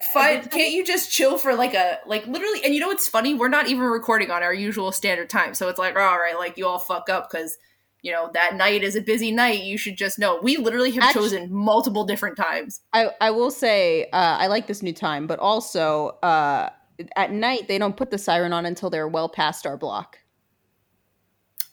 Fine, 0.00 0.44
can't 0.48 0.72
you 0.72 0.84
just 0.84 1.10
chill 1.10 1.38
for 1.38 1.54
like 1.54 1.74
a 1.74 1.98
like 2.06 2.26
literally? 2.26 2.60
And 2.64 2.74
you 2.74 2.80
know 2.80 2.88
what's 2.88 3.08
funny? 3.08 3.34
We're 3.34 3.48
not 3.48 3.68
even 3.68 3.84
recording 3.84 4.30
on 4.30 4.42
our 4.42 4.54
usual 4.54 4.92
standard 4.92 5.28
time, 5.28 5.54
so 5.54 5.68
it's 5.68 5.78
like, 5.78 5.96
all 5.96 6.18
right, 6.18 6.36
like 6.38 6.56
you 6.56 6.66
all 6.66 6.78
fuck 6.78 7.08
up 7.08 7.30
because 7.30 7.58
you 8.02 8.12
know 8.12 8.30
that 8.34 8.56
night 8.56 8.82
is 8.82 8.96
a 8.96 9.00
busy 9.00 9.30
night. 9.32 9.62
You 9.62 9.78
should 9.78 9.96
just 9.96 10.18
know. 10.18 10.38
We 10.42 10.56
literally 10.56 10.90
have 10.92 11.04
Actu- 11.04 11.20
chosen 11.20 11.52
multiple 11.52 12.04
different 12.04 12.36
times. 12.36 12.80
I, 12.92 13.10
I 13.20 13.30
will 13.30 13.50
say 13.50 14.04
uh, 14.12 14.36
I 14.40 14.48
like 14.48 14.66
this 14.66 14.82
new 14.82 14.92
time, 14.92 15.26
but 15.26 15.38
also 15.38 16.08
uh, 16.22 16.70
at 17.16 17.32
night 17.32 17.68
they 17.68 17.78
don't 17.78 17.96
put 17.96 18.10
the 18.10 18.18
siren 18.18 18.52
on 18.52 18.66
until 18.66 18.90
they're 18.90 19.08
well 19.08 19.28
past 19.28 19.66
our 19.66 19.76
block. 19.76 20.18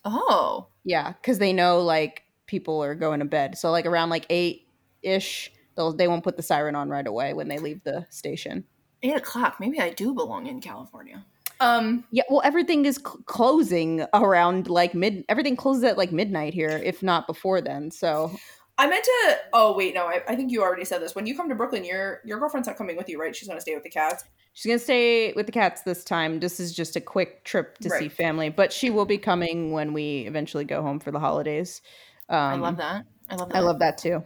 Oh, 0.05 0.67
Yeah, 0.83 1.11
because 1.11 1.39
they 1.39 1.51
know 1.53 1.81
like 1.81 2.23
people 2.45 2.81
are 2.83 2.95
going 2.95 3.19
to 3.19 3.25
bed. 3.25 3.57
So 3.57 3.69
like 3.71 3.85
around 3.85 4.09
like 4.09 4.25
eight 4.29 4.67
ish, 5.01 5.51
they'll 5.75 5.93
they 5.93 6.07
won't 6.07 6.23
put 6.23 6.37
the 6.37 6.43
siren 6.43 6.75
on 6.75 6.89
right 6.89 7.05
away 7.05 7.33
when 7.33 7.47
they 7.47 7.57
leave 7.57 7.83
the 7.83 8.07
station. 8.09 8.63
eight 9.03 9.15
o'clock. 9.15 9.57
Maybe 9.59 9.79
I 9.79 9.89
do 9.91 10.13
belong 10.13 10.47
in 10.47 10.61
California. 10.61 11.25
Um, 11.59 12.05
Yeah, 12.11 12.23
well, 12.29 12.41
everything 12.43 12.85
is 12.85 12.95
cl- 12.97 13.19
closing 13.25 14.05
around 14.13 14.69
like 14.69 14.93
mid. 14.93 15.25
Everything 15.29 15.55
closes 15.55 15.83
at 15.83 15.97
like 15.97 16.11
midnight 16.11 16.53
here, 16.53 16.69
if 16.83 17.03
not 17.03 17.27
before 17.27 17.59
then. 17.61 17.91
So 17.91 18.31
I 18.77 18.87
meant 18.87 19.03
to. 19.03 19.37
Oh 19.53 19.75
wait, 19.75 19.93
no. 19.93 20.05
I, 20.05 20.21
I 20.27 20.35
think 20.35 20.51
you 20.51 20.61
already 20.61 20.85
said 20.85 21.01
this. 21.01 21.15
When 21.15 21.25
you 21.25 21.35
come 21.35 21.49
to 21.49 21.55
Brooklyn, 21.55 21.83
your 21.83 22.21
your 22.25 22.39
girlfriend's 22.39 22.67
not 22.67 22.77
coming 22.77 22.95
with 22.95 23.09
you, 23.09 23.19
right? 23.19 23.35
She's 23.35 23.47
gonna 23.47 23.59
stay 23.59 23.73
with 23.75 23.83
the 23.83 23.89
cats. 23.89 24.23
she's 24.53 24.69
gonna 24.69 24.79
stay 24.79 25.33
with 25.33 25.47
the 25.47 25.51
cats 25.51 25.81
this 25.81 26.03
time. 26.05 26.39
This 26.39 26.59
is 26.61 26.73
just 26.73 26.95
a 26.95 27.01
quick 27.01 27.43
trip 27.43 27.77
to 27.79 27.89
see 27.89 28.07
family, 28.09 28.49
but 28.49 28.71
she 28.71 28.89
will 28.89 29.05
be 29.05 29.17
coming 29.17 29.71
when 29.73 29.91
we 29.91 30.21
eventually 30.27 30.63
go 30.63 30.81
home 30.81 30.99
for 30.99 31.11
the 31.11 31.19
holidays. 31.19 31.81
Um, 32.29 32.37
I 32.37 32.55
love 32.55 32.77
that. 32.77 33.05
I 33.29 33.35
love 33.35 33.49
that. 33.49 33.55
I 33.57 33.59
love 33.59 33.79
that 33.79 33.97
too. 33.97 34.23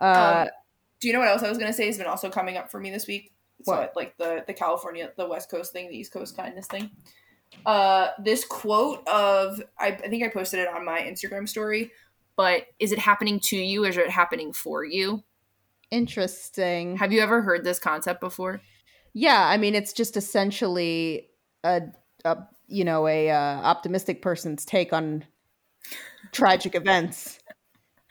Uh, 0.00 0.42
Um, 0.44 0.48
do 1.00 1.06
you 1.08 1.14
know 1.14 1.20
what 1.20 1.28
else 1.28 1.42
I 1.42 1.48
was 1.48 1.56
gonna 1.56 1.72
say 1.72 1.86
has 1.86 1.96
been 1.96 2.06
also 2.06 2.28
coming 2.28 2.58
up 2.58 2.70
for 2.70 2.78
me 2.78 2.90
this 2.90 3.06
week? 3.06 3.32
So 3.62 3.72
What? 3.72 3.92
like 3.96 4.16
the 4.18 4.44
the 4.46 4.54
California, 4.54 5.10
the 5.16 5.26
West 5.26 5.50
Coast 5.50 5.72
thing, 5.72 5.88
the 5.88 5.96
East 5.96 6.12
Coast 6.12 6.36
kindness 6.36 6.66
thing. 6.66 6.90
Uh, 7.66 8.08
this 8.22 8.44
quote 8.44 9.06
of 9.08 9.62
I, 9.78 9.88
I 9.88 10.08
think 10.08 10.22
I 10.22 10.28
posted 10.28 10.60
it 10.60 10.68
on 10.68 10.84
my 10.84 11.00
Instagram 11.00 11.48
story. 11.48 11.92
But 12.36 12.66
is 12.78 12.92
it 12.92 13.00
happening 13.00 13.40
to 13.40 13.56
you 13.56 13.84
or 13.84 13.88
is 13.88 13.96
it 13.96 14.10
happening 14.10 14.52
for 14.52 14.84
you? 14.84 15.24
interesting. 15.90 16.96
Have 16.96 17.12
you 17.12 17.20
ever 17.20 17.42
heard 17.42 17.64
this 17.64 17.78
concept 17.78 18.20
before? 18.20 18.60
Yeah, 19.14 19.46
I 19.48 19.56
mean, 19.56 19.74
it's 19.74 19.92
just 19.92 20.16
essentially 20.16 21.28
a, 21.64 21.82
a 22.24 22.38
you 22.66 22.84
know 22.84 23.06
a 23.06 23.30
uh, 23.30 23.34
optimistic 23.62 24.22
person's 24.22 24.64
take 24.64 24.92
on 24.92 25.24
tragic 26.32 26.74
events. 26.74 27.38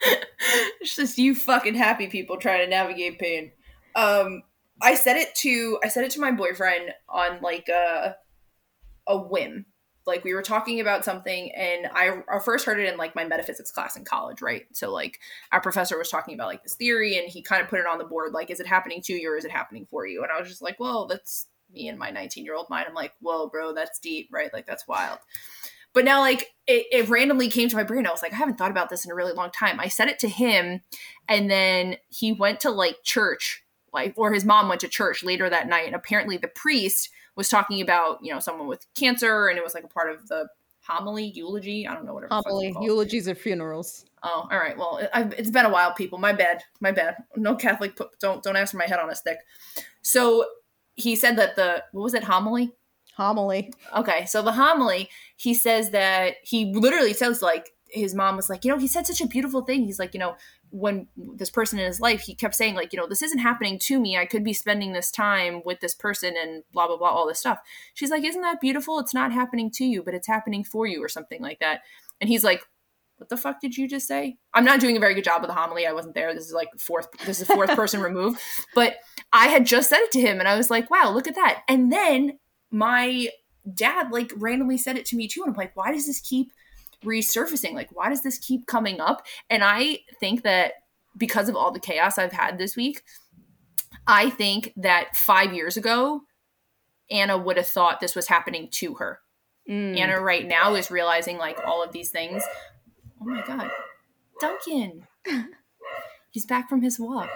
it's 0.80 0.96
just 0.96 1.18
you 1.18 1.34
fucking 1.34 1.74
happy 1.74 2.08
people 2.08 2.36
trying 2.36 2.60
to 2.60 2.66
navigate 2.66 3.18
pain. 3.18 3.52
Um, 3.94 4.42
I 4.80 4.94
said 4.94 5.16
it 5.16 5.34
to 5.36 5.78
I 5.84 5.88
said 5.88 6.04
it 6.04 6.10
to 6.12 6.20
my 6.20 6.30
boyfriend 6.30 6.92
on 7.08 7.40
like 7.42 7.68
a 7.68 8.16
a 9.06 9.16
whim. 9.16 9.66
Like 10.06 10.24
we 10.24 10.32
were 10.32 10.42
talking 10.42 10.80
about 10.80 11.04
something, 11.04 11.52
and 11.54 11.86
I, 11.92 12.22
I 12.32 12.38
first 12.38 12.64
heard 12.64 12.80
it 12.80 12.90
in 12.90 12.96
like 12.96 13.14
my 13.14 13.24
metaphysics 13.24 13.70
class 13.70 13.94
in 13.94 14.06
college, 14.06 14.40
right? 14.40 14.62
So 14.72 14.90
like 14.90 15.18
our 15.52 15.60
professor 15.60 15.98
was 15.98 16.08
talking 16.08 16.34
about 16.34 16.46
like 16.46 16.62
this 16.62 16.76
theory, 16.76 17.18
and 17.18 17.28
he 17.28 17.42
kind 17.42 17.62
of 17.62 17.68
put 17.68 17.80
it 17.80 17.86
on 17.86 17.98
the 17.98 18.04
board, 18.04 18.32
like, 18.32 18.50
is 18.50 18.60
it 18.60 18.66
happening 18.66 19.02
to 19.02 19.12
you 19.12 19.30
or 19.30 19.36
is 19.36 19.44
it 19.44 19.50
happening 19.50 19.86
for 19.90 20.06
you? 20.06 20.22
And 20.22 20.32
I 20.32 20.40
was 20.40 20.48
just 20.48 20.62
like, 20.62 20.80
well, 20.80 21.06
that's 21.06 21.46
me 21.70 21.88
and 21.88 21.98
my 21.98 22.10
19 22.10 22.44
year 22.44 22.54
old 22.54 22.70
mind. 22.70 22.86
I'm 22.88 22.94
like, 22.94 23.12
whoa, 23.20 23.48
bro, 23.48 23.74
that's 23.74 23.98
deep, 23.98 24.30
right? 24.32 24.52
Like 24.52 24.66
that's 24.66 24.88
wild. 24.88 25.18
But 25.92 26.04
now, 26.04 26.20
like, 26.20 26.54
it, 26.66 26.86
it 26.92 27.08
randomly 27.08 27.48
came 27.48 27.68
to 27.68 27.76
my 27.76 27.82
brain. 27.82 28.06
I 28.06 28.10
was 28.10 28.22
like, 28.22 28.32
I 28.32 28.36
haven't 28.36 28.56
thought 28.56 28.70
about 28.70 28.88
this 28.88 29.04
in 29.04 29.10
a 29.10 29.14
really 29.14 29.32
long 29.32 29.50
time. 29.50 29.80
I 29.80 29.88
said 29.88 30.08
it 30.08 30.18
to 30.20 30.28
him, 30.28 30.82
and 31.28 31.50
then 31.50 31.96
he 32.08 32.32
went 32.32 32.60
to 32.60 32.70
like 32.70 33.02
church, 33.04 33.64
like, 33.92 34.14
or 34.16 34.32
his 34.32 34.44
mom 34.44 34.68
went 34.68 34.80
to 34.82 34.88
church 34.88 35.22
later 35.22 35.48
that 35.50 35.68
night. 35.68 35.86
And 35.86 35.94
apparently, 35.94 36.36
the 36.36 36.48
priest 36.48 37.10
was 37.36 37.48
talking 37.48 37.80
about, 37.80 38.18
you 38.22 38.32
know, 38.32 38.40
someone 38.40 38.68
with 38.68 38.86
cancer, 38.94 39.48
and 39.48 39.58
it 39.58 39.64
was 39.64 39.74
like 39.74 39.84
a 39.84 39.88
part 39.88 40.10
of 40.10 40.28
the 40.28 40.48
homily, 40.80 41.26
eulogy. 41.26 41.86
I 41.86 41.94
don't 41.94 42.04
know 42.04 42.14
whatever. 42.14 42.30
the 42.30 42.42
fuck 42.42 42.46
it's 42.46 42.74
Homily, 42.74 42.86
eulogies 42.86 43.28
are 43.28 43.34
funerals. 43.34 44.06
Oh, 44.22 44.48
all 44.50 44.58
right. 44.58 44.76
Well, 44.76 45.00
I've, 45.14 45.32
it's 45.34 45.50
been 45.50 45.66
a 45.66 45.70
while, 45.70 45.92
people. 45.92 46.18
My 46.18 46.32
bad. 46.32 46.62
My 46.80 46.90
bad. 46.90 47.16
No 47.36 47.54
Catholic. 47.54 47.98
Don't 48.20 48.42
don't 48.42 48.56
ask 48.56 48.72
for 48.72 48.78
my 48.78 48.86
head 48.86 48.98
on 48.98 49.10
a 49.10 49.14
stick. 49.14 49.38
So 50.02 50.46
he 50.94 51.14
said 51.14 51.36
that 51.36 51.56
the 51.56 51.84
what 51.92 52.02
was 52.02 52.14
it 52.14 52.24
homily? 52.24 52.72
Homily. 53.14 53.72
Okay, 53.96 54.26
so 54.26 54.42
the 54.42 54.52
homily, 54.52 55.10
he 55.36 55.52
says 55.52 55.90
that 55.90 56.34
he 56.42 56.72
literally 56.72 57.12
says 57.12 57.42
like 57.42 57.70
his 57.90 58.14
mom 58.14 58.36
was 58.36 58.50
like, 58.50 58.64
you 58.64 58.70
know, 58.70 58.78
he 58.78 58.86
said 58.86 59.06
such 59.06 59.20
a 59.20 59.26
beautiful 59.26 59.62
thing. 59.62 59.84
He's 59.84 59.98
like, 59.98 60.14
you 60.14 60.20
know, 60.20 60.36
when 60.70 61.08
this 61.16 61.50
person 61.50 61.78
in 61.78 61.86
his 61.86 62.00
life, 62.00 62.20
he 62.20 62.34
kept 62.34 62.54
saying 62.54 62.74
like, 62.74 62.92
you 62.92 62.98
know, 62.98 63.06
this 63.06 63.22
isn't 63.22 63.38
happening 63.38 63.78
to 63.80 63.98
me. 64.00 64.16
I 64.16 64.26
could 64.26 64.44
be 64.44 64.52
spending 64.52 64.92
this 64.92 65.10
time 65.10 65.62
with 65.64 65.80
this 65.80 65.94
person 65.94 66.34
and 66.40 66.62
blah 66.72 66.86
blah 66.86 66.96
blah 66.96 67.08
all 67.08 67.26
this 67.26 67.38
stuff. 67.38 67.58
She's 67.94 68.10
like, 68.10 68.24
isn't 68.24 68.42
that 68.42 68.60
beautiful? 68.60 68.98
It's 68.98 69.14
not 69.14 69.32
happening 69.32 69.70
to 69.72 69.84
you, 69.84 70.02
but 70.02 70.14
it's 70.14 70.26
happening 70.26 70.64
for 70.64 70.86
you 70.86 71.02
or 71.02 71.08
something 71.08 71.40
like 71.40 71.60
that. 71.60 71.82
And 72.20 72.28
he's 72.28 72.44
like, 72.44 72.62
what 73.18 73.28
the 73.28 73.36
fuck 73.36 73.60
did 73.60 73.76
you 73.76 73.88
just 73.88 74.06
say? 74.06 74.36
I'm 74.54 74.64
not 74.64 74.80
doing 74.80 74.96
a 74.96 75.00
very 75.00 75.14
good 75.14 75.24
job 75.24 75.42
of 75.42 75.48
the 75.48 75.54
homily. 75.54 75.86
I 75.86 75.92
wasn't 75.92 76.14
there. 76.14 76.32
This 76.34 76.46
is 76.46 76.52
like 76.52 76.68
fourth 76.78 77.08
this 77.26 77.40
is 77.40 77.48
fourth 77.48 77.70
person 77.76 78.00
removed. 78.00 78.40
But 78.74 78.96
I 79.32 79.48
had 79.48 79.66
just 79.66 79.90
said 79.90 80.00
it 80.00 80.12
to 80.12 80.20
him 80.20 80.38
and 80.38 80.48
I 80.48 80.56
was 80.56 80.70
like, 80.70 80.90
wow, 80.90 81.10
look 81.10 81.26
at 81.26 81.34
that. 81.34 81.62
And 81.68 81.92
then 81.92 82.38
my 82.70 83.28
dad 83.74 84.12
like 84.12 84.32
randomly 84.36 84.78
said 84.78 84.96
it 84.96 85.04
to 85.06 85.16
me 85.16 85.28
too. 85.28 85.42
And 85.42 85.50
I'm 85.50 85.56
like, 85.56 85.76
why 85.76 85.92
does 85.92 86.06
this 86.06 86.20
keep 86.20 86.52
resurfacing? 87.04 87.74
Like, 87.74 87.90
why 87.92 88.08
does 88.08 88.22
this 88.22 88.38
keep 88.38 88.66
coming 88.66 89.00
up? 89.00 89.26
And 89.50 89.62
I 89.64 90.00
think 90.20 90.42
that 90.42 90.72
because 91.16 91.48
of 91.48 91.56
all 91.56 91.72
the 91.72 91.80
chaos 91.80 92.18
I've 92.18 92.32
had 92.32 92.58
this 92.58 92.76
week, 92.76 93.02
I 94.06 94.30
think 94.30 94.72
that 94.76 95.16
five 95.16 95.52
years 95.52 95.76
ago, 95.76 96.22
Anna 97.10 97.36
would 97.36 97.56
have 97.56 97.66
thought 97.66 98.00
this 98.00 98.14
was 98.14 98.28
happening 98.28 98.68
to 98.72 98.94
her. 98.94 99.20
Mm. 99.68 99.98
Anna 99.98 100.20
right 100.20 100.46
now 100.46 100.74
is 100.74 100.90
realizing 100.90 101.36
like 101.36 101.58
all 101.66 101.82
of 101.82 101.92
these 101.92 102.10
things. 102.10 102.42
Oh 103.20 103.24
my 103.24 103.42
god. 103.46 103.70
Duncan. 104.40 105.06
He's 106.30 106.46
back 106.46 106.68
from 106.68 106.82
his 106.82 106.98
walk. 106.98 107.30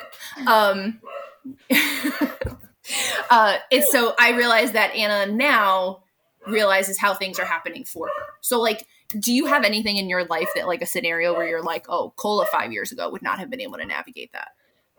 Um 0.46 1.00
uh 3.30 3.56
it's 3.70 3.90
so 3.90 4.14
I 4.18 4.30
realize 4.30 4.72
that 4.72 4.94
Anna 4.94 5.30
now 5.30 6.04
realizes 6.46 6.98
how 6.98 7.14
things 7.14 7.38
are 7.38 7.44
happening 7.44 7.84
for 7.84 8.06
her. 8.06 8.24
So 8.40 8.60
like 8.60 8.86
do 9.18 9.32
you 9.32 9.46
have 9.46 9.64
anything 9.64 9.96
in 9.96 10.08
your 10.08 10.24
life 10.24 10.48
that 10.54 10.66
like 10.66 10.82
a 10.82 10.86
scenario 10.86 11.34
where 11.34 11.46
you're 11.46 11.62
like, 11.62 11.86
oh, 11.88 12.12
Cola 12.16 12.46
five 12.46 12.72
years 12.72 12.92
ago 12.92 13.10
would 13.10 13.22
not 13.22 13.38
have 13.38 13.50
been 13.50 13.60
able 13.60 13.78
to 13.78 13.86
navigate 13.86 14.32
that? 14.32 14.48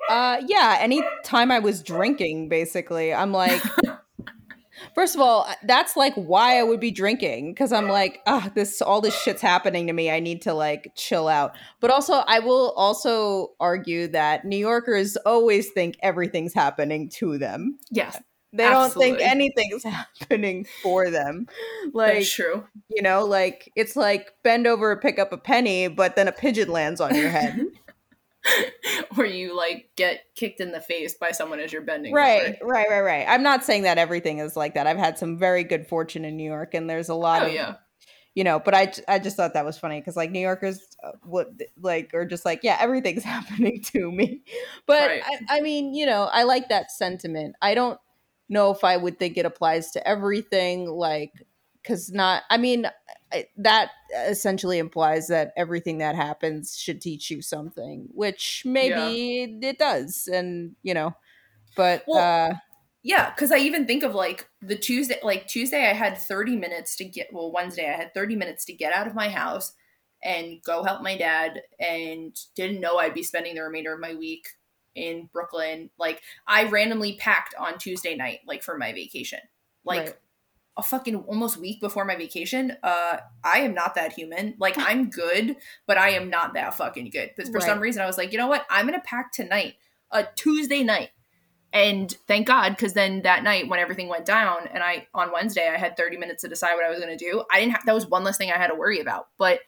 Uh, 0.10 0.42
yeah. 0.48 0.78
Anytime 0.80 1.52
I 1.52 1.60
was 1.60 1.82
drinking, 1.82 2.50
basically, 2.50 3.14
I'm 3.14 3.32
like, 3.32 3.62
first 4.96 5.16
of 5.16 5.22
all, 5.22 5.48
that's 5.64 5.96
like 5.96 6.14
why 6.16 6.60
I 6.60 6.64
would 6.64 6.80
be 6.80 6.92
drinking 6.92 7.54
because 7.54 7.72
I'm 7.72 7.88
like, 7.88 8.22
ah, 8.28 8.52
this 8.54 8.82
all 8.82 9.02
this 9.02 9.20
shit's 9.20 9.42
happening 9.42 9.88
to 9.88 9.94
me. 9.94 10.12
I 10.12 10.20
need 10.20 10.42
to 10.44 10.54
like 10.54 10.92
chill 10.96 11.28
out. 11.28 11.56
But 11.80 11.92
also, 11.92 12.24
I 12.28 12.40
will 12.40 12.72
also 12.72 13.54
argue 13.60 14.08
that 14.10 14.46
New 14.46 14.58
Yorkers 14.58 15.16
always 15.26 15.72
think 15.72 15.96
everything's 16.02 16.54
happening 16.54 17.10
to 17.16 17.38
them. 17.38 17.78
Yes, 17.92 18.22
They 18.56 18.64
don't 18.66 18.94
think 18.94 19.20
Absolutely. 19.20 19.24
anything's 19.24 19.84
happening 20.20 20.66
for 20.84 21.10
them. 21.10 21.48
Like, 21.92 22.14
that's 22.14 22.32
true. 22.32 22.66
you 22.90 23.02
know, 23.02 23.26
like 23.26 23.72
it's 23.76 23.96
like 23.96 24.32
bend 24.44 24.68
over, 24.68 24.92
and 24.92 25.02
pick 25.02 25.18
up 25.20 25.34
a 25.34 25.38
penny, 25.38 25.88
but 25.88 26.16
then 26.16 26.28
a 26.28 26.32
pigeon 26.32 26.70
lands 26.70 27.02
on 27.02 27.16
your 27.16 27.30
head. 27.30 27.60
Where 29.16 29.26
you 29.26 29.56
like 29.56 29.90
get 29.96 30.22
kicked 30.36 30.60
in 30.60 30.72
the 30.74 30.82
face 30.82 31.14
by 31.14 31.32
someone 31.32 31.60
as 31.62 31.72
you're 31.72 31.82
bending. 31.82 32.14
right 32.14 32.58
over. 32.62 32.66
right 32.72 32.88
right 32.90 33.00
right 33.02 33.26
i'm 33.30 33.42
not 33.42 33.64
saying 33.64 33.84
that 33.84 33.98
everything 33.98 34.40
is 34.40 34.58
like 34.58 34.74
that 34.74 34.86
i've 34.86 34.98
had 34.98 35.18
some 35.18 35.38
very 35.38 35.64
good 35.64 35.88
fortune 35.88 36.26
in 36.26 36.36
new 36.36 36.44
york 36.50 36.74
and 36.74 36.90
there's 36.90 37.08
a 37.08 37.14
lot 37.16 37.44
Oh 37.44 37.46
of 37.46 37.54
yeah. 37.54 37.76
you 38.36 38.44
know 38.44 38.60
but 38.60 38.76
I, 38.76 38.92
I 39.08 39.20
just 39.20 39.38
thought 39.38 39.54
that 39.54 39.64
was 39.64 39.78
funny 39.78 40.02
because 40.02 40.18
like 40.18 40.30
new 40.30 40.42
yorkers 40.42 40.80
uh, 41.06 41.12
would 41.26 41.64
like 41.80 42.14
are 42.14 42.26
just 42.26 42.44
like 42.44 42.60
yeah 42.64 42.76
everything's 42.82 43.24
happening 43.36 43.82
to 43.94 44.12
me 44.12 44.42
but 44.88 45.08
Right. 45.08 45.24
I, 45.50 45.60
I 45.60 45.62
mean 45.62 45.94
you 45.94 46.06
know 46.06 46.24
i 46.34 46.44
like 46.44 46.68
that 46.68 46.92
sentiment 46.92 47.56
i 47.62 47.74
don't 47.74 47.98
know 48.54 48.72
if 48.72 48.84
I 48.84 48.96
would 48.98 49.20
think 49.20 49.38
it 49.38 49.46
applies 49.46 49.92
to 49.92 50.08
everything. 50.08 50.90
Like, 50.90 51.34
because 51.82 52.12
not, 52.12 52.44
I 52.50 52.58
mean, 52.58 52.88
that 53.58 53.90
essentially 54.28 54.78
implies 54.78 55.28
that 55.28 55.52
everything 55.58 55.98
that 55.98 56.16
happens 56.16 56.78
should 56.78 57.02
teach 57.02 57.30
you 57.30 57.42
something, 57.42 58.08
which 58.12 58.64
maybe 58.66 59.58
yeah. 59.62 59.70
it 59.70 59.78
does. 59.78 60.30
And, 60.32 60.76
you 60.84 60.94
know, 60.94 61.14
but, 61.76 62.04
well, 62.08 62.52
uh, 62.52 62.56
yeah, 63.04 63.32
because 63.32 63.52
I 63.52 63.58
even 63.58 63.86
think 63.86 64.04
of 64.04 64.16
like 64.16 64.48
the 64.62 64.78
Tuesday, 64.78 65.20
like 65.24 65.48
Tuesday, 65.48 65.90
I 65.90 65.94
had 65.94 66.18
30 66.18 66.56
minutes 66.56 66.96
to 66.98 67.06
get, 67.06 67.28
well, 67.34 67.52
Wednesday, 67.52 67.90
I 67.92 67.98
had 67.98 68.14
30 68.14 68.38
minutes 68.38 68.64
to 68.66 68.74
get 68.74 68.94
out 68.94 69.08
of 69.08 69.16
my 69.16 69.28
house 69.28 69.74
and 70.24 70.62
go 70.64 70.84
help 70.84 71.02
my 71.02 71.18
dad 71.18 71.64
and 71.80 72.34
didn't 72.56 72.80
know 72.80 72.98
I'd 72.98 73.14
be 73.14 73.24
spending 73.24 73.56
the 73.56 73.64
remainder 73.64 73.94
of 73.94 74.00
my 74.00 74.14
week 74.14 74.48
in 74.96 75.30
Brooklyn. 75.32 75.90
Like 75.98 76.22
I 76.48 76.66
randomly 76.66 77.14
packed 77.14 77.56
on 77.56 77.78
Tuesday 77.78 78.16
night, 78.16 78.40
like 78.48 78.64
for 78.64 78.78
my 78.78 78.94
vacation. 78.94 79.40
Like 79.84 80.00
right. 80.00 80.14
a 80.78 80.84
fucking 80.84 81.16
almost 81.16 81.58
week 81.58 81.82
before 81.82 82.06
my 82.06 82.16
vacation. 82.16 82.76
Uh 82.84 83.18
I 83.44 83.60
am 83.60 83.74
not 83.74 83.96
that 83.96 84.14
human. 84.14 84.56
Like 84.60 84.76
I'm 84.78 85.10
good, 85.10 85.56
but 85.88 85.98
I 85.98 86.10
am 86.10 86.30
not 86.30 86.54
that 86.54 86.76
fucking 86.76 87.10
good. 87.10 87.32
Because 87.36 87.50
for 87.50 87.60
right. 87.60 87.68
some 87.68 87.80
reason 87.80 88.02
I 88.02 88.06
was 88.06 88.18
like, 88.18 88.32
you 88.32 88.38
know 88.38 88.48
what? 88.48 88.66
I'm 88.70 88.86
gonna 88.86 89.02
pack 89.02 89.32
tonight, 89.32 89.76
a 90.12 90.26
Tuesday 90.36 90.84
night. 90.84 91.10
And 91.72 92.16
thank 92.28 92.46
God, 92.46 92.70
because 92.70 92.94
then 92.94 93.24
that 93.24 93.44
night 93.44 93.68
when 93.68 93.80
everything 93.80 94.08
went 94.08 94.26
down, 94.26 94.68
and 94.72 94.84
I 94.84 95.08
on 95.16 95.32
Wednesday 95.34 95.68
I 95.68 95.78
had 95.78 95.98
30 95.98 96.18
minutes 96.18 96.44
to 96.44 96.48
decide 96.48 96.76
what 96.76 96.86
I 96.86 96.90
was 96.92 97.00
gonna 97.00 97.18
do. 97.18 97.44
I 97.52 97.60
didn't 97.60 97.74
have 97.74 97.86
that 97.86 97.96
was 97.96 98.08
one 98.08 98.24
less 98.24 98.38
thing 98.38 98.52
I 98.52 98.58
had 98.58 98.68
to 98.68 98.76
worry 98.76 99.00
about. 99.00 99.30
But 99.40 99.60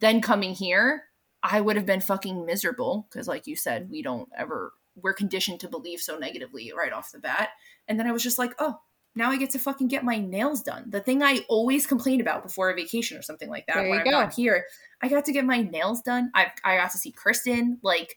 then 0.00 0.20
coming 0.20 0.52
here, 0.52 1.04
I 1.42 1.60
would 1.60 1.76
have 1.76 1.86
been 1.86 2.00
fucking 2.00 2.44
miserable 2.44 3.06
because, 3.10 3.28
like 3.28 3.46
you 3.46 3.56
said, 3.56 3.88
we 3.90 4.02
don't 4.02 4.28
ever, 4.36 4.72
we're 4.94 5.14
conditioned 5.14 5.60
to 5.60 5.68
believe 5.68 6.00
so 6.00 6.18
negatively 6.18 6.72
right 6.76 6.92
off 6.92 7.12
the 7.12 7.18
bat. 7.18 7.50
And 7.88 7.98
then 7.98 8.06
I 8.06 8.12
was 8.12 8.22
just 8.22 8.38
like, 8.38 8.54
oh, 8.58 8.76
now 9.14 9.30
I 9.30 9.38
get 9.38 9.50
to 9.50 9.58
fucking 9.58 9.88
get 9.88 10.04
my 10.04 10.18
nails 10.18 10.62
done. 10.62 10.84
The 10.88 11.00
thing 11.00 11.22
I 11.22 11.44
always 11.48 11.86
complain 11.86 12.20
about 12.20 12.42
before 12.42 12.70
a 12.70 12.74
vacation 12.74 13.18
or 13.18 13.22
something 13.22 13.48
like 13.48 13.66
that. 13.66 13.76
There 13.76 13.90
when 13.90 14.00
I'm 14.00 14.10
not 14.10 14.34
here, 14.34 14.66
I 15.02 15.08
got 15.08 15.24
to 15.24 15.32
get 15.32 15.44
my 15.44 15.62
nails 15.62 16.02
done. 16.02 16.30
I 16.34 16.52
I 16.64 16.76
got 16.76 16.92
to 16.92 16.98
see 16.98 17.10
Kristen. 17.10 17.78
Like, 17.82 18.16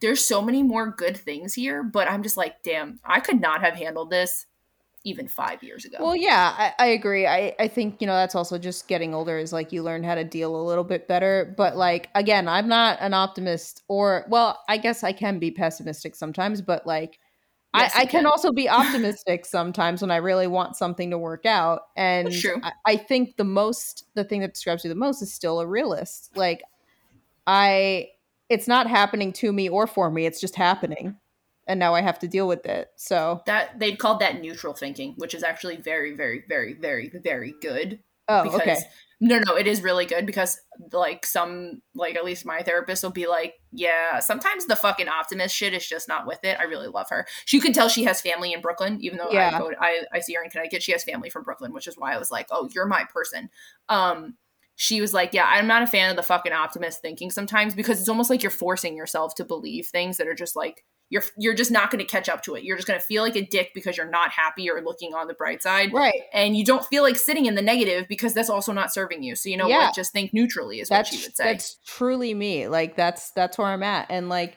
there's 0.00 0.26
so 0.26 0.42
many 0.42 0.62
more 0.62 0.90
good 0.90 1.16
things 1.16 1.54
here, 1.54 1.82
but 1.82 2.10
I'm 2.10 2.22
just 2.22 2.36
like, 2.36 2.62
damn, 2.62 2.98
I 3.04 3.20
could 3.20 3.40
not 3.40 3.62
have 3.62 3.74
handled 3.74 4.10
this 4.10 4.46
even 5.04 5.26
five 5.26 5.62
years 5.62 5.84
ago. 5.84 5.96
Well, 6.00 6.16
yeah, 6.16 6.54
I, 6.56 6.72
I, 6.78 6.86
agree. 6.88 7.26
I, 7.26 7.54
I 7.58 7.68
think, 7.68 8.00
you 8.00 8.06
know, 8.06 8.14
that's 8.14 8.34
also 8.34 8.58
just 8.58 8.86
getting 8.88 9.14
older 9.14 9.38
is 9.38 9.52
like 9.52 9.72
you 9.72 9.82
learn 9.82 10.04
how 10.04 10.14
to 10.14 10.24
deal 10.24 10.54
a 10.54 10.62
little 10.62 10.84
bit 10.84 11.08
better. 11.08 11.54
But 11.56 11.76
like, 11.76 12.08
again, 12.14 12.46
I'm 12.48 12.68
not 12.68 12.98
an 13.00 13.14
optimist 13.14 13.82
or, 13.88 14.24
well, 14.28 14.60
I 14.68 14.76
guess 14.76 15.02
I 15.02 15.12
can 15.12 15.38
be 15.38 15.50
pessimistic 15.50 16.14
sometimes, 16.14 16.62
but 16.62 16.86
like, 16.86 17.18
yes, 17.74 17.92
I, 17.94 18.02
I 18.02 18.06
can. 18.06 18.20
can. 18.22 18.26
also 18.26 18.52
be 18.52 18.68
optimistic 18.68 19.44
sometimes 19.44 20.02
when 20.02 20.10
I 20.10 20.16
really 20.16 20.46
want 20.46 20.76
something 20.76 21.10
to 21.10 21.18
work 21.18 21.46
out. 21.46 21.82
And 21.96 22.32
I, 22.62 22.72
I 22.86 22.96
think 22.96 23.36
the 23.36 23.44
most, 23.44 24.04
the 24.14 24.24
thing 24.24 24.40
that 24.42 24.54
describes 24.54 24.84
you 24.84 24.88
the 24.88 24.94
most 24.94 25.20
is 25.20 25.34
still 25.34 25.60
a 25.60 25.66
realist. 25.66 26.30
Like, 26.36 26.62
I, 27.46 28.08
it's 28.48 28.68
not 28.68 28.86
happening 28.86 29.32
to 29.32 29.52
me 29.52 29.68
or 29.68 29.86
for 29.86 30.10
me, 30.10 30.26
it's 30.26 30.40
just 30.40 30.54
happening 30.54 31.16
and 31.66 31.78
now 31.78 31.94
I 31.94 32.00
have 32.00 32.18
to 32.20 32.28
deal 32.28 32.48
with 32.48 32.66
it. 32.66 32.90
So 32.96 33.42
that 33.46 33.78
they'd 33.78 33.98
called 33.98 34.20
that 34.20 34.40
neutral 34.40 34.74
thinking, 34.74 35.14
which 35.16 35.34
is 35.34 35.42
actually 35.42 35.76
very, 35.76 36.14
very, 36.14 36.44
very, 36.48 36.74
very, 36.74 37.10
very 37.22 37.54
good. 37.60 38.00
Oh, 38.28 38.44
because, 38.44 38.60
okay. 38.60 38.78
No, 39.24 39.38
no, 39.46 39.54
it 39.54 39.68
is 39.68 39.82
really 39.82 40.04
good 40.04 40.26
because 40.26 40.60
like 40.92 41.24
some 41.24 41.80
like 41.94 42.16
at 42.16 42.24
least 42.24 42.44
my 42.44 42.62
therapist 42.62 43.04
will 43.04 43.10
be 43.10 43.28
like, 43.28 43.54
yeah, 43.70 44.18
sometimes 44.18 44.66
the 44.66 44.74
fucking 44.74 45.08
optimist 45.08 45.54
shit 45.54 45.74
is 45.74 45.86
just 45.86 46.08
not 46.08 46.26
with 46.26 46.40
it. 46.42 46.58
I 46.58 46.64
really 46.64 46.88
love 46.88 47.08
her. 47.10 47.26
She 47.44 47.60
can 47.60 47.72
tell 47.72 47.88
she 47.88 48.02
has 48.02 48.20
family 48.20 48.52
in 48.52 48.60
Brooklyn, 48.60 48.98
even 49.00 49.18
though 49.18 49.30
yeah. 49.30 49.54
I 49.54 49.58
go 49.58 49.70
I, 49.80 50.02
I 50.12 50.18
see 50.18 50.34
her 50.34 50.42
in 50.42 50.50
Connecticut. 50.50 50.82
She 50.82 50.90
has 50.90 51.04
family 51.04 51.30
from 51.30 51.44
Brooklyn, 51.44 51.72
which 51.72 51.86
is 51.86 51.96
why 51.96 52.14
I 52.14 52.18
was 52.18 52.32
like, 52.32 52.48
oh, 52.50 52.68
you're 52.74 52.86
my 52.86 53.04
person. 53.04 53.48
Um, 53.88 54.34
she 54.74 55.00
was 55.00 55.14
like, 55.14 55.32
Yeah, 55.32 55.46
I'm 55.46 55.68
not 55.68 55.82
a 55.82 55.86
fan 55.86 56.10
of 56.10 56.16
the 56.16 56.22
fucking 56.24 56.52
optimist 56.52 57.00
thinking 57.00 57.30
sometimes 57.30 57.74
because 57.76 58.00
it's 58.00 58.08
almost 58.08 58.30
like 58.30 58.42
you're 58.42 58.50
forcing 58.50 58.96
yourself 58.96 59.36
to 59.36 59.44
believe 59.44 59.86
things 59.86 60.16
that 60.16 60.26
are 60.26 60.34
just 60.34 60.56
like 60.56 60.84
you're 61.12 61.22
you're 61.36 61.52
just 61.52 61.70
not 61.70 61.90
going 61.90 61.98
to 61.98 62.10
catch 62.10 62.30
up 62.30 62.42
to 62.42 62.54
it. 62.54 62.64
You're 62.64 62.76
just 62.76 62.88
going 62.88 62.98
to 62.98 63.04
feel 63.04 63.22
like 63.22 63.36
a 63.36 63.42
dick 63.42 63.72
because 63.74 63.98
you're 63.98 64.08
not 64.08 64.30
happy 64.30 64.70
or 64.70 64.80
looking 64.80 65.12
on 65.12 65.28
the 65.28 65.34
bright 65.34 65.62
side. 65.62 65.92
Right. 65.92 66.22
And 66.32 66.56
you 66.56 66.64
don't 66.64 66.86
feel 66.86 67.02
like 67.02 67.16
sitting 67.16 67.44
in 67.44 67.54
the 67.54 67.60
negative 67.60 68.08
because 68.08 68.32
that's 68.32 68.48
also 68.48 68.72
not 68.72 68.94
serving 68.94 69.22
you. 69.22 69.36
So 69.36 69.50
you 69.50 69.58
know 69.58 69.68
yeah. 69.68 69.88
what? 69.88 69.94
Just 69.94 70.14
think 70.14 70.32
neutrally 70.32 70.80
is 70.80 70.88
that's, 70.88 71.12
what 71.12 71.20
she 71.20 71.26
would 71.26 71.36
say. 71.36 71.44
That's 71.44 71.76
truly 71.86 72.32
me. 72.32 72.66
Like 72.66 72.96
that's 72.96 73.30
that's 73.32 73.58
where 73.58 73.66
I'm 73.66 73.82
at. 73.82 74.06
And 74.08 74.30
like 74.30 74.56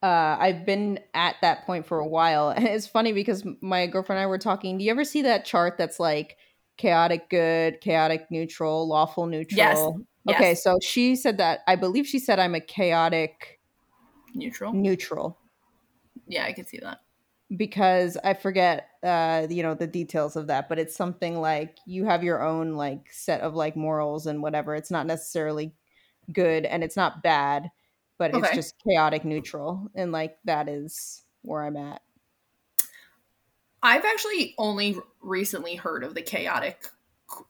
uh, 0.00 0.36
I've 0.38 0.64
been 0.64 1.00
at 1.14 1.34
that 1.42 1.66
point 1.66 1.84
for 1.84 1.98
a 1.98 2.06
while. 2.06 2.50
And 2.50 2.64
it's 2.68 2.86
funny 2.86 3.12
because 3.12 3.44
my 3.60 3.88
girlfriend 3.88 4.18
and 4.18 4.24
I 4.24 4.26
were 4.28 4.38
talking. 4.38 4.78
Do 4.78 4.84
you 4.84 4.92
ever 4.92 5.04
see 5.04 5.22
that 5.22 5.44
chart 5.44 5.78
that's 5.78 5.98
like 5.98 6.36
chaotic 6.76 7.28
good, 7.28 7.80
chaotic 7.80 8.30
neutral, 8.30 8.86
lawful 8.86 9.26
neutral? 9.26 9.56
Yes. 9.56 9.78
Okay, 10.32 10.50
yes. 10.50 10.62
so 10.62 10.78
she 10.80 11.16
said 11.16 11.38
that 11.38 11.62
I 11.66 11.74
believe 11.74 12.06
she 12.06 12.20
said 12.20 12.38
I'm 12.38 12.54
a 12.54 12.60
chaotic 12.60 13.58
neutral. 14.32 14.72
Neutral. 14.72 15.36
Yeah, 16.28 16.44
I 16.44 16.52
can 16.52 16.66
see 16.66 16.78
that. 16.78 17.00
Because 17.56 18.18
I 18.22 18.34
forget 18.34 18.88
uh 19.02 19.46
you 19.48 19.62
know 19.62 19.74
the 19.74 19.86
details 19.86 20.36
of 20.36 20.48
that, 20.48 20.68
but 20.68 20.78
it's 20.78 20.94
something 20.94 21.40
like 21.40 21.78
you 21.86 22.04
have 22.04 22.22
your 22.22 22.42
own 22.42 22.74
like 22.74 23.08
set 23.10 23.40
of 23.40 23.54
like 23.54 23.76
morals 23.76 24.26
and 24.26 24.42
whatever. 24.42 24.74
It's 24.74 24.90
not 24.90 25.06
necessarily 25.06 25.74
good 26.32 26.66
and 26.66 26.84
it's 26.84 26.96
not 26.96 27.22
bad, 27.22 27.70
but 28.18 28.34
okay. 28.34 28.46
it's 28.46 28.54
just 28.54 28.74
chaotic 28.86 29.24
neutral 29.24 29.90
and 29.94 30.12
like 30.12 30.36
that 30.44 30.68
is 30.68 31.24
where 31.42 31.64
I'm 31.64 31.76
at. 31.76 32.02
I've 33.82 34.04
actually 34.04 34.54
only 34.58 34.98
recently 35.22 35.76
heard 35.76 36.04
of 36.04 36.14
the 36.14 36.22
chaotic 36.22 36.90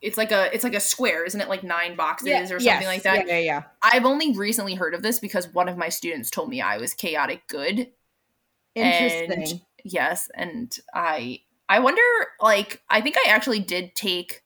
it's 0.01 0.17
like 0.17 0.31
a 0.31 0.53
it's 0.53 0.63
like 0.63 0.75
a 0.75 0.79
square 0.79 1.25
isn't 1.25 1.39
it 1.39 1.47
like 1.47 1.63
nine 1.63 1.95
boxes 1.95 2.27
yeah, 2.27 2.43
or 2.43 2.59
something 2.59 2.63
yes, 2.63 2.85
like 2.85 3.03
that 3.03 3.27
yeah, 3.27 3.37
yeah 3.37 3.39
yeah 3.39 3.63
i've 3.81 4.05
only 4.05 4.35
recently 4.35 4.75
heard 4.75 4.93
of 4.93 5.01
this 5.01 5.19
because 5.19 5.47
one 5.53 5.69
of 5.69 5.77
my 5.77 5.89
students 5.89 6.29
told 6.29 6.49
me 6.49 6.61
i 6.61 6.77
was 6.77 6.93
chaotic 6.93 7.47
good 7.47 7.87
Interesting. 8.85 9.31
And 9.31 9.61
yes, 9.83 10.29
and 10.35 10.77
I 10.93 11.41
I 11.67 11.79
wonder 11.79 12.01
like 12.41 12.81
I 12.89 13.01
think 13.01 13.15
I 13.17 13.29
actually 13.29 13.59
did 13.59 13.95
take 13.95 14.43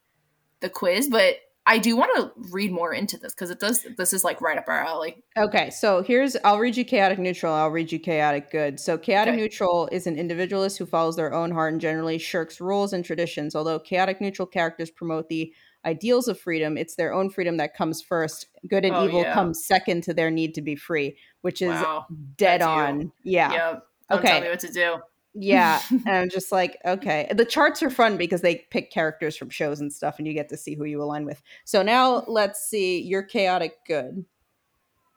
the 0.59 0.69
quiz, 0.69 1.09
but 1.09 1.37
I 1.65 1.77
do 1.77 1.95
want 1.95 2.11
to 2.15 2.31
read 2.51 2.71
more 2.71 2.93
into 2.93 3.17
this 3.17 3.33
because 3.33 3.49
it 3.49 3.59
does 3.59 3.87
this 3.97 4.11
is 4.11 4.23
like 4.25 4.41
right 4.41 4.57
up 4.57 4.65
our 4.67 4.83
alley. 4.83 5.23
Okay, 5.37 5.69
so 5.69 6.03
here's 6.03 6.35
I'll 6.43 6.59
read 6.59 6.75
you 6.75 6.83
chaotic 6.83 7.19
neutral, 7.19 7.53
I'll 7.53 7.69
read 7.69 7.91
you 7.91 7.99
chaotic 7.99 8.51
good. 8.51 8.79
So 8.79 8.97
chaotic 8.97 9.33
okay. 9.33 9.41
neutral 9.41 9.87
is 9.91 10.05
an 10.05 10.17
individualist 10.17 10.77
who 10.77 10.85
follows 10.85 11.15
their 11.15 11.33
own 11.33 11.51
heart 11.51 11.71
and 11.71 11.81
generally 11.81 12.17
shirks 12.17 12.59
rules 12.59 12.91
and 12.91 13.05
traditions. 13.05 13.55
Although 13.55 13.79
chaotic 13.79 14.19
neutral 14.19 14.45
characters 14.45 14.91
promote 14.91 15.29
the 15.29 15.53
ideals 15.85 16.27
of 16.27 16.37
freedom, 16.37 16.77
it's 16.77 16.95
their 16.95 17.13
own 17.13 17.29
freedom 17.29 17.55
that 17.57 17.75
comes 17.75 18.01
first. 18.01 18.47
Good 18.67 18.83
and 18.83 18.95
oh, 18.95 19.05
evil 19.05 19.21
yeah. 19.21 19.33
comes 19.33 19.65
second 19.65 20.03
to 20.03 20.13
their 20.13 20.31
need 20.31 20.55
to 20.55 20.61
be 20.61 20.75
free, 20.75 21.15
which 21.41 21.61
is 21.61 21.69
wow. 21.69 22.07
dead 22.35 22.59
That's 22.59 22.67
on. 22.67 23.01
You. 23.01 23.11
Yeah. 23.23 23.53
Yep. 23.53 23.87
Don't 24.09 24.19
okay. 24.19 24.29
tell 24.29 24.41
me 24.41 24.49
what 24.49 24.59
to 24.59 24.71
do. 24.71 24.97
Yeah. 25.33 25.81
and 25.89 26.09
I'm 26.09 26.29
just 26.29 26.51
like, 26.51 26.77
okay. 26.85 27.31
The 27.33 27.45
charts 27.45 27.81
are 27.83 27.89
fun 27.89 28.17
because 28.17 28.41
they 28.41 28.65
pick 28.69 28.91
characters 28.91 29.35
from 29.35 29.49
shows 29.49 29.79
and 29.79 29.91
stuff 29.91 30.15
and 30.17 30.27
you 30.27 30.33
get 30.33 30.49
to 30.49 30.57
see 30.57 30.75
who 30.75 30.85
you 30.85 31.01
align 31.01 31.25
with. 31.25 31.41
So 31.65 31.81
now 31.81 32.21
mm-hmm. 32.21 32.31
let's 32.31 32.67
see. 32.67 33.01
You're 33.01 33.23
chaotic 33.23 33.73
good. 33.87 34.25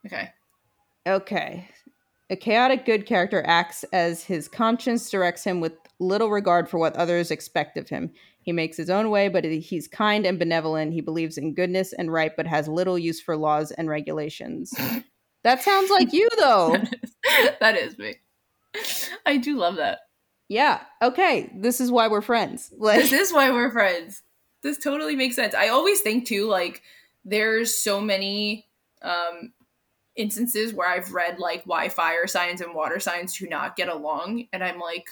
Okay. 0.06 0.30
Okay. 1.06 1.68
A 2.30 2.36
chaotic 2.36 2.84
good 2.84 3.06
character 3.06 3.42
acts 3.46 3.84
as 3.92 4.24
his 4.24 4.48
conscience 4.48 5.08
directs 5.10 5.44
him 5.44 5.60
with 5.60 5.74
little 6.00 6.30
regard 6.30 6.68
for 6.68 6.78
what 6.78 6.96
others 6.96 7.30
expect 7.30 7.76
of 7.76 7.88
him. 7.88 8.10
He 8.42 8.52
makes 8.52 8.76
his 8.76 8.90
own 8.90 9.10
way, 9.10 9.28
but 9.28 9.44
he's 9.44 9.88
kind 9.88 10.24
and 10.26 10.38
benevolent. 10.38 10.92
He 10.92 11.00
believes 11.00 11.38
in 11.38 11.54
goodness 11.54 11.92
and 11.92 12.12
right, 12.12 12.32
but 12.36 12.46
has 12.46 12.68
little 12.68 12.98
use 12.98 13.20
for 13.20 13.36
laws 13.36 13.72
and 13.72 13.88
regulations. 13.88 14.72
that 15.44 15.62
sounds 15.62 15.90
like 15.90 16.12
you, 16.12 16.28
though. 16.38 16.76
that 17.60 17.76
is 17.76 17.98
me. 17.98 18.16
I 19.26 19.36
do 19.36 19.56
love 19.56 19.76
that. 19.76 20.00
Yeah. 20.48 20.80
Okay. 21.02 21.50
This 21.54 21.80
is 21.80 21.90
why 21.90 22.08
we're 22.08 22.22
friends. 22.22 22.72
Like- 22.78 23.00
this 23.00 23.12
is 23.12 23.32
why 23.32 23.50
we're 23.50 23.70
friends. 23.72 24.22
This 24.62 24.78
totally 24.78 25.16
makes 25.16 25.36
sense. 25.36 25.54
I 25.54 25.68
always 25.68 26.00
think 26.00 26.26
too, 26.26 26.46
like, 26.46 26.82
there's 27.24 27.74
so 27.76 28.00
many 28.00 28.66
um 29.02 29.52
instances 30.16 30.72
where 30.72 30.88
I've 30.88 31.12
read 31.12 31.38
like 31.38 31.62
why 31.66 31.88
fire 31.90 32.26
signs 32.26 32.60
and 32.62 32.74
water 32.74 32.98
signs 32.98 33.36
do 33.36 33.46
not 33.46 33.76
get 33.76 33.88
along, 33.88 34.46
and 34.52 34.64
I'm 34.64 34.78
like, 34.78 35.08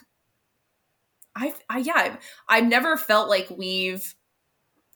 I've 1.37 1.61
I 1.69 1.79
yeah, 1.79 1.93
I've, 1.97 2.19
I've 2.49 2.65
never 2.67 2.97
felt 2.97 3.29
like 3.29 3.49
we've 3.51 4.15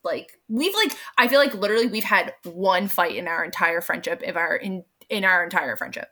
like 0.04 0.40
we've 0.48 0.74
like 0.74 0.92
I 1.18 1.28
feel 1.28 1.40
like 1.40 1.54
literally 1.54 1.88
we've 1.88 2.04
had 2.04 2.32
one 2.44 2.88
fight 2.88 3.16
in 3.16 3.28
our 3.28 3.44
entire 3.44 3.80
friendship, 3.80 4.22
if 4.24 4.36
our 4.36 4.56
in 4.56 4.84
in 5.10 5.24
our 5.24 5.42
entire 5.44 5.76
friendship. 5.76 6.08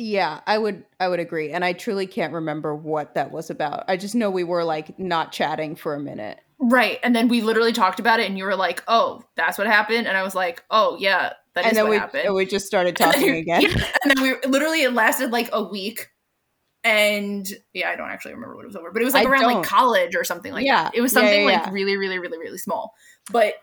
Yeah, 0.00 0.40
I 0.46 0.56
would 0.58 0.84
I 1.00 1.08
would 1.08 1.18
agree. 1.18 1.50
And 1.50 1.64
I 1.64 1.72
truly 1.72 2.06
can't 2.06 2.32
remember 2.32 2.74
what 2.74 3.14
that 3.14 3.32
was 3.32 3.50
about. 3.50 3.84
I 3.88 3.96
just 3.96 4.14
know 4.14 4.30
we 4.30 4.44
were 4.44 4.62
like 4.64 4.96
not 4.98 5.32
chatting 5.32 5.74
for 5.74 5.94
a 5.94 6.00
minute. 6.00 6.40
Right. 6.60 6.98
And 7.02 7.14
then 7.16 7.26
we 7.28 7.40
literally 7.42 7.72
talked 7.72 7.98
about 8.00 8.20
it 8.20 8.28
and 8.28 8.38
you 8.38 8.44
were 8.44 8.56
like, 8.56 8.82
"Oh, 8.88 9.22
that's 9.36 9.58
what 9.58 9.66
happened." 9.66 10.06
And 10.06 10.16
I 10.16 10.22
was 10.22 10.34
like, 10.36 10.62
"Oh, 10.70 10.96
yeah, 11.00 11.32
that 11.54 11.66
and 11.66 11.76
then 11.76 11.88
we, 11.88 11.96
happened." 11.96 12.24
And 12.26 12.34
we 12.34 12.46
just 12.46 12.66
started 12.66 12.96
talking 12.96 13.28
and 13.28 13.38
again. 13.38 13.62
Yeah, 13.62 13.86
and 14.04 14.12
then 14.16 14.22
we 14.22 14.34
literally 14.48 14.82
it 14.82 14.92
lasted 14.92 15.30
like 15.32 15.50
a 15.52 15.62
week. 15.62 16.08
and 16.84 17.48
yeah, 17.74 17.90
I 17.90 17.96
don't 17.96 18.10
actually 18.10 18.34
remember 18.34 18.54
what 18.56 18.64
it 18.64 18.68
was 18.68 18.76
over, 18.76 18.92
but 18.92 19.02
it 19.02 19.04
was 19.04 19.14
like 19.14 19.26
I 19.26 19.30
around 19.30 19.42
don't. 19.42 19.54
like 19.54 19.64
college 19.64 20.14
or 20.14 20.24
something 20.24 20.52
like 20.52 20.64
Yeah. 20.66 20.84
that. 20.84 20.94
It 20.94 21.00
was 21.00 21.12
something 21.12 21.40
yeah, 21.40 21.46
like 21.46 21.66
yeah. 21.66 21.70
really, 21.72 21.96
really, 21.96 22.18
really, 22.18 22.38
really 22.38 22.58
small. 22.58 22.94
But 23.30 23.54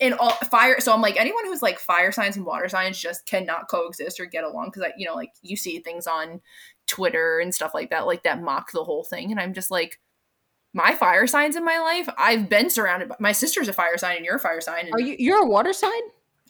in 0.00 0.14
all 0.14 0.30
fire, 0.50 0.80
so 0.80 0.92
I'm 0.92 1.02
like 1.02 1.20
anyone 1.20 1.44
who's 1.44 1.62
like 1.62 1.78
fire 1.78 2.10
signs 2.10 2.36
and 2.36 2.46
water 2.46 2.68
signs 2.68 2.98
just 2.98 3.26
cannot 3.26 3.68
coexist 3.68 4.18
or 4.18 4.26
get 4.26 4.44
along 4.44 4.68
because 4.68 4.82
I, 4.82 4.92
you 4.96 5.06
know, 5.06 5.14
like 5.14 5.32
you 5.42 5.56
see 5.56 5.78
things 5.78 6.06
on 6.06 6.40
Twitter 6.86 7.38
and 7.38 7.54
stuff 7.54 7.74
like 7.74 7.90
that, 7.90 8.06
like 8.06 8.22
that 8.24 8.42
mock 8.42 8.72
the 8.72 8.84
whole 8.84 9.04
thing, 9.04 9.30
and 9.30 9.40
I'm 9.40 9.54
just 9.54 9.70
like. 9.70 10.00
My 10.72 10.94
fire 10.94 11.26
signs 11.26 11.56
in 11.56 11.64
my 11.64 11.80
life, 11.80 12.08
I've 12.16 12.48
been 12.48 12.70
surrounded 12.70 13.08
by 13.08 13.16
my 13.18 13.32
sister's 13.32 13.66
a 13.66 13.72
fire 13.72 13.98
sign 13.98 14.18
and 14.18 14.24
you're 14.24 14.36
a 14.36 14.38
fire 14.38 14.60
sign. 14.60 14.84
And 14.84 14.94
Are 14.94 15.00
you 15.00 15.16
you're 15.18 15.42
a 15.42 15.48
water 15.48 15.72
sign? 15.72 16.00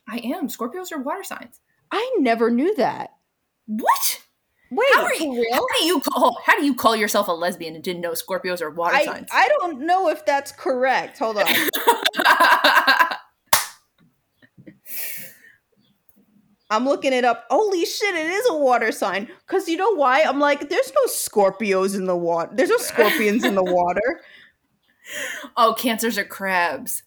I 0.06 0.18
am. 0.18 0.48
Scorpios 0.48 0.92
are 0.92 0.98
water 0.98 1.24
signs. 1.24 1.58
I 1.90 2.16
never 2.18 2.50
knew 2.50 2.74
that. 2.74 3.14
What? 3.64 4.20
Wait, 4.70 4.86
How 4.92 5.04
are 5.04 5.14
you? 5.14 5.32
real? 5.32 5.54
How 5.54 5.66
do 5.78 5.84
you 5.86 6.00
call? 6.00 6.38
How 6.44 6.54
do 6.58 6.66
you 6.66 6.74
call 6.74 6.94
yourself 6.94 7.28
a 7.28 7.32
lesbian 7.32 7.74
and 7.74 7.82
didn't 7.82 8.02
know 8.02 8.12
Scorpios 8.12 8.60
are 8.60 8.68
water 8.68 8.96
I, 8.96 9.06
signs? 9.06 9.28
I 9.32 9.48
don't 9.58 9.86
know 9.86 10.10
if 10.10 10.26
that's 10.26 10.52
correct. 10.52 11.18
Hold 11.18 11.38
on. 11.38 11.46
I'm 16.70 16.84
looking 16.84 17.12
it 17.12 17.24
up. 17.24 17.46
Holy 17.50 17.84
shit, 17.84 18.14
it 18.14 18.26
is 18.30 18.46
a 18.48 18.56
water 18.56 18.92
sign. 18.92 19.28
Cause 19.46 19.68
you 19.68 19.76
know 19.76 19.94
why? 19.94 20.22
I'm 20.22 20.38
like, 20.38 20.68
there's 20.68 20.92
no 20.94 21.06
Scorpios 21.10 21.96
in 21.96 22.06
the 22.06 22.16
water. 22.16 22.50
There's 22.54 22.70
no 22.70 22.78
scorpions 22.78 23.44
in 23.44 23.56
the 23.56 23.64
water. 23.64 24.20
oh, 25.56 25.74
cancers 25.76 26.16
are 26.18 26.24
crabs. 26.24 27.02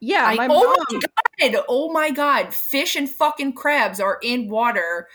Yeah, 0.00 0.24
I- 0.26 0.34
my 0.36 0.48
oh 0.50 0.84
mom. 0.90 1.00
my 1.40 1.48
god! 1.50 1.64
Oh 1.68 1.92
my 1.92 2.10
god! 2.10 2.54
Fish 2.54 2.94
and 2.96 3.08
fucking 3.08 3.54
crabs 3.54 4.00
are 4.00 4.18
in 4.22 4.48
water. 4.48 5.08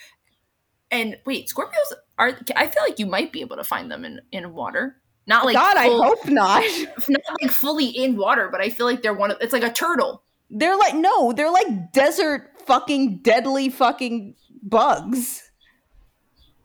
And 0.92 1.18
wait, 1.26 1.50
Scorpios 1.50 1.94
are. 2.18 2.38
I 2.56 2.68
feel 2.68 2.84
like 2.84 3.00
you 3.00 3.06
might 3.06 3.32
be 3.32 3.42
able 3.42 3.56
to 3.58 3.64
find 3.64 3.90
them 3.92 4.04
in 4.06 4.20
in 4.32 4.54
water. 4.54 4.98
Not 5.26 5.46
like 5.46 5.56
God, 5.56 5.78
I 5.78 5.86
hope 5.88 6.26
not. 6.28 6.64
not 7.10 7.22
like 7.42 7.52
fully 7.52 7.88
in 7.88 8.18
water, 8.18 8.50
but 8.52 8.60
I 8.62 8.70
feel 8.70 8.86
like 8.86 9.02
they're 9.02 9.14
one 9.14 9.32
of. 9.32 9.38
It's 9.42 9.54
like 9.54 9.64
a 9.64 9.72
turtle. 9.72 10.23
They're 10.54 10.78
like 10.78 10.95
no, 10.95 11.34
they're 11.34 11.51
like 11.51 11.91
desert 11.91 12.51
fucking 12.66 13.18
deadly 13.18 13.70
fucking 13.70 14.36
bugs. 14.62 15.49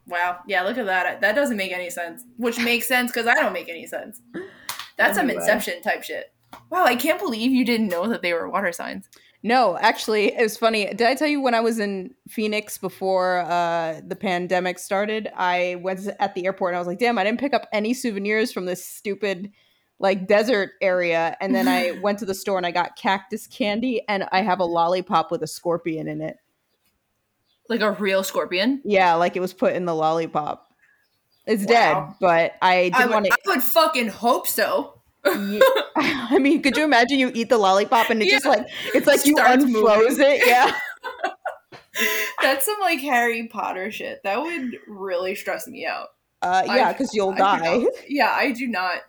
Wow. 0.07 0.39
Yeah, 0.47 0.63
look 0.63 0.77
at 0.77 0.87
that. 0.87 1.21
That 1.21 1.35
doesn't 1.35 1.57
make 1.57 1.71
any 1.71 1.89
sense. 1.89 2.23
Which 2.37 2.59
makes 2.59 2.87
sense 2.87 3.11
because 3.11 3.27
I 3.27 3.35
don't 3.35 3.53
make 3.53 3.69
any 3.69 3.85
sense. 3.85 4.21
That's 4.97 5.17
some 5.17 5.29
Inception 5.29 5.81
type 5.81 6.03
shit. 6.03 6.33
Wow, 6.69 6.85
I 6.85 6.95
can't 6.95 7.19
believe 7.19 7.51
you 7.51 7.63
didn't 7.63 7.89
know 7.89 8.07
that 8.07 8.21
they 8.21 8.33
were 8.33 8.49
water 8.49 8.71
signs. 8.71 9.07
No, 9.41 9.77
actually, 9.79 10.35
it 10.35 10.41
was 10.41 10.57
funny. 10.57 10.85
Did 10.87 11.03
I 11.03 11.15
tell 11.15 11.27
you 11.27 11.41
when 11.41 11.53
I 11.53 11.61
was 11.61 11.79
in 11.79 12.13
Phoenix 12.27 12.77
before 12.77 13.39
uh, 13.39 14.01
the 14.05 14.15
pandemic 14.15 14.79
started? 14.79 15.29
I 15.35 15.77
was 15.81 16.09
at 16.19 16.35
the 16.35 16.45
airport 16.45 16.71
and 16.71 16.75
I 16.75 16.79
was 16.79 16.87
like, 16.87 16.99
damn, 16.99 17.17
I 17.17 17.23
didn't 17.23 17.39
pick 17.39 17.53
up 17.53 17.67
any 17.71 17.93
souvenirs 17.93 18.51
from 18.51 18.65
this 18.65 18.83
stupid 18.83 19.51
like 19.99 20.27
desert 20.27 20.71
area. 20.81 21.35
And 21.41 21.53
then 21.53 21.67
I 21.67 21.91
went 22.01 22.19
to 22.19 22.25
the 22.25 22.33
store 22.33 22.57
and 22.57 22.65
I 22.65 22.71
got 22.71 22.95
cactus 22.95 23.47
candy 23.47 24.01
and 24.07 24.25
I 24.31 24.41
have 24.41 24.59
a 24.59 24.65
lollipop 24.65 25.29
with 25.31 25.43
a 25.43 25.47
scorpion 25.47 26.07
in 26.07 26.21
it. 26.21 26.37
Like 27.67 27.81
a 27.81 27.91
real 27.91 28.23
scorpion. 28.23 28.81
Yeah, 28.83 29.13
like 29.15 29.35
it 29.35 29.41
was 29.41 29.53
put 29.53 29.75
in 29.75 29.85
the 29.85 29.93
lollipop. 29.93 30.65
It's 31.45 31.63
Wow. 31.63 31.67
dead, 31.67 32.15
but 32.19 32.53
I 32.61 32.89
didn't 32.89 33.11
want 33.11 33.25
to. 33.25 33.31
I 33.31 33.35
would 33.47 33.63
fucking 33.63 34.07
hope 34.07 34.47
so. 34.47 34.99
Ye- 35.25 35.61
I 35.97 36.37
mean, 36.39 36.61
could 36.61 36.77
you 36.77 36.83
imagine 36.83 37.19
you 37.19 37.31
eat 37.33 37.49
the 37.49 37.57
lollipop 37.57 38.09
and 38.09 38.21
it 38.21 38.29
just 38.29 38.45
like 38.45 38.65
it's 38.93 39.05
like 39.07 39.25
you 39.25 39.35
unfroze 39.35 40.09
moving. 40.09 40.25
it? 40.25 40.47
Yeah. 40.47 40.71
That's 42.41 42.65
some 42.65 42.79
like 42.79 42.99
Harry 43.01 43.47
Potter 43.47 43.91
shit. 43.91 44.21
That 44.23 44.41
would 44.41 44.71
really 44.87 45.35
stress 45.35 45.67
me 45.67 45.85
out. 45.85 46.07
Uh, 46.41 46.63
yeah, 46.65 46.93
because 46.93 47.13
you'll 47.13 47.31
I 47.31 47.37
die. 47.37 47.77
not- 47.77 47.91
yeah, 48.07 48.31
I 48.33 48.51
do 48.51 48.67
not. 48.67 48.99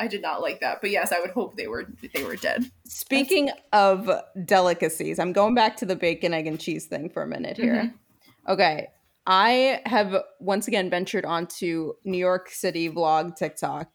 I 0.00 0.06
did 0.06 0.22
not 0.22 0.40
like 0.40 0.60
that. 0.60 0.80
But 0.80 0.90
yes, 0.90 1.12
I 1.12 1.20
would 1.20 1.30
hope 1.30 1.56
they 1.56 1.68
were 1.68 1.86
they 2.14 2.24
were 2.24 2.34
dead. 2.34 2.70
Speaking 2.86 3.50
of 3.72 4.10
delicacies, 4.46 5.18
I'm 5.18 5.32
going 5.32 5.54
back 5.54 5.76
to 5.76 5.86
the 5.86 5.94
bacon, 5.94 6.32
egg, 6.32 6.46
and 6.46 6.58
cheese 6.58 6.86
thing 6.86 7.10
for 7.10 7.22
a 7.22 7.26
minute 7.26 7.58
here. 7.58 7.74
Mm-hmm. 7.74 8.52
Okay. 8.52 8.88
I 9.26 9.82
have 9.84 10.16
once 10.40 10.66
again 10.66 10.88
ventured 10.88 11.26
onto 11.26 11.92
New 12.04 12.18
York 12.18 12.48
City 12.48 12.88
vlog 12.88 13.36
TikTok, 13.36 13.94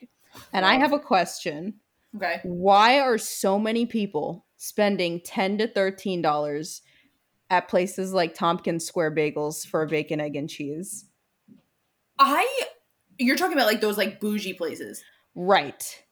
and 0.53 0.63
I 0.63 0.75
have 0.75 0.93
a 0.93 0.99
question. 0.99 1.73
Okay. 2.15 2.39
Why 2.43 2.99
are 2.99 3.17
so 3.17 3.57
many 3.59 3.87
people 3.87 4.45
spending 4.55 5.19
10 5.21 5.57
to 5.57 5.67
$13 5.67 6.81
at 7.49 7.67
places 7.67 8.13
like 8.13 8.35
Tompkins 8.35 8.85
Square 8.85 9.15
Bagels 9.15 9.65
for 9.65 9.81
a 9.81 9.87
bacon, 9.87 10.21
egg, 10.21 10.35
and 10.35 10.49
cheese? 10.49 11.05
I 12.19 12.47
you're 13.17 13.35
talking 13.35 13.57
about 13.57 13.67
like 13.67 13.81
those 13.81 13.97
like 13.97 14.19
bougie 14.19 14.53
places. 14.53 15.03
Right. 15.35 16.03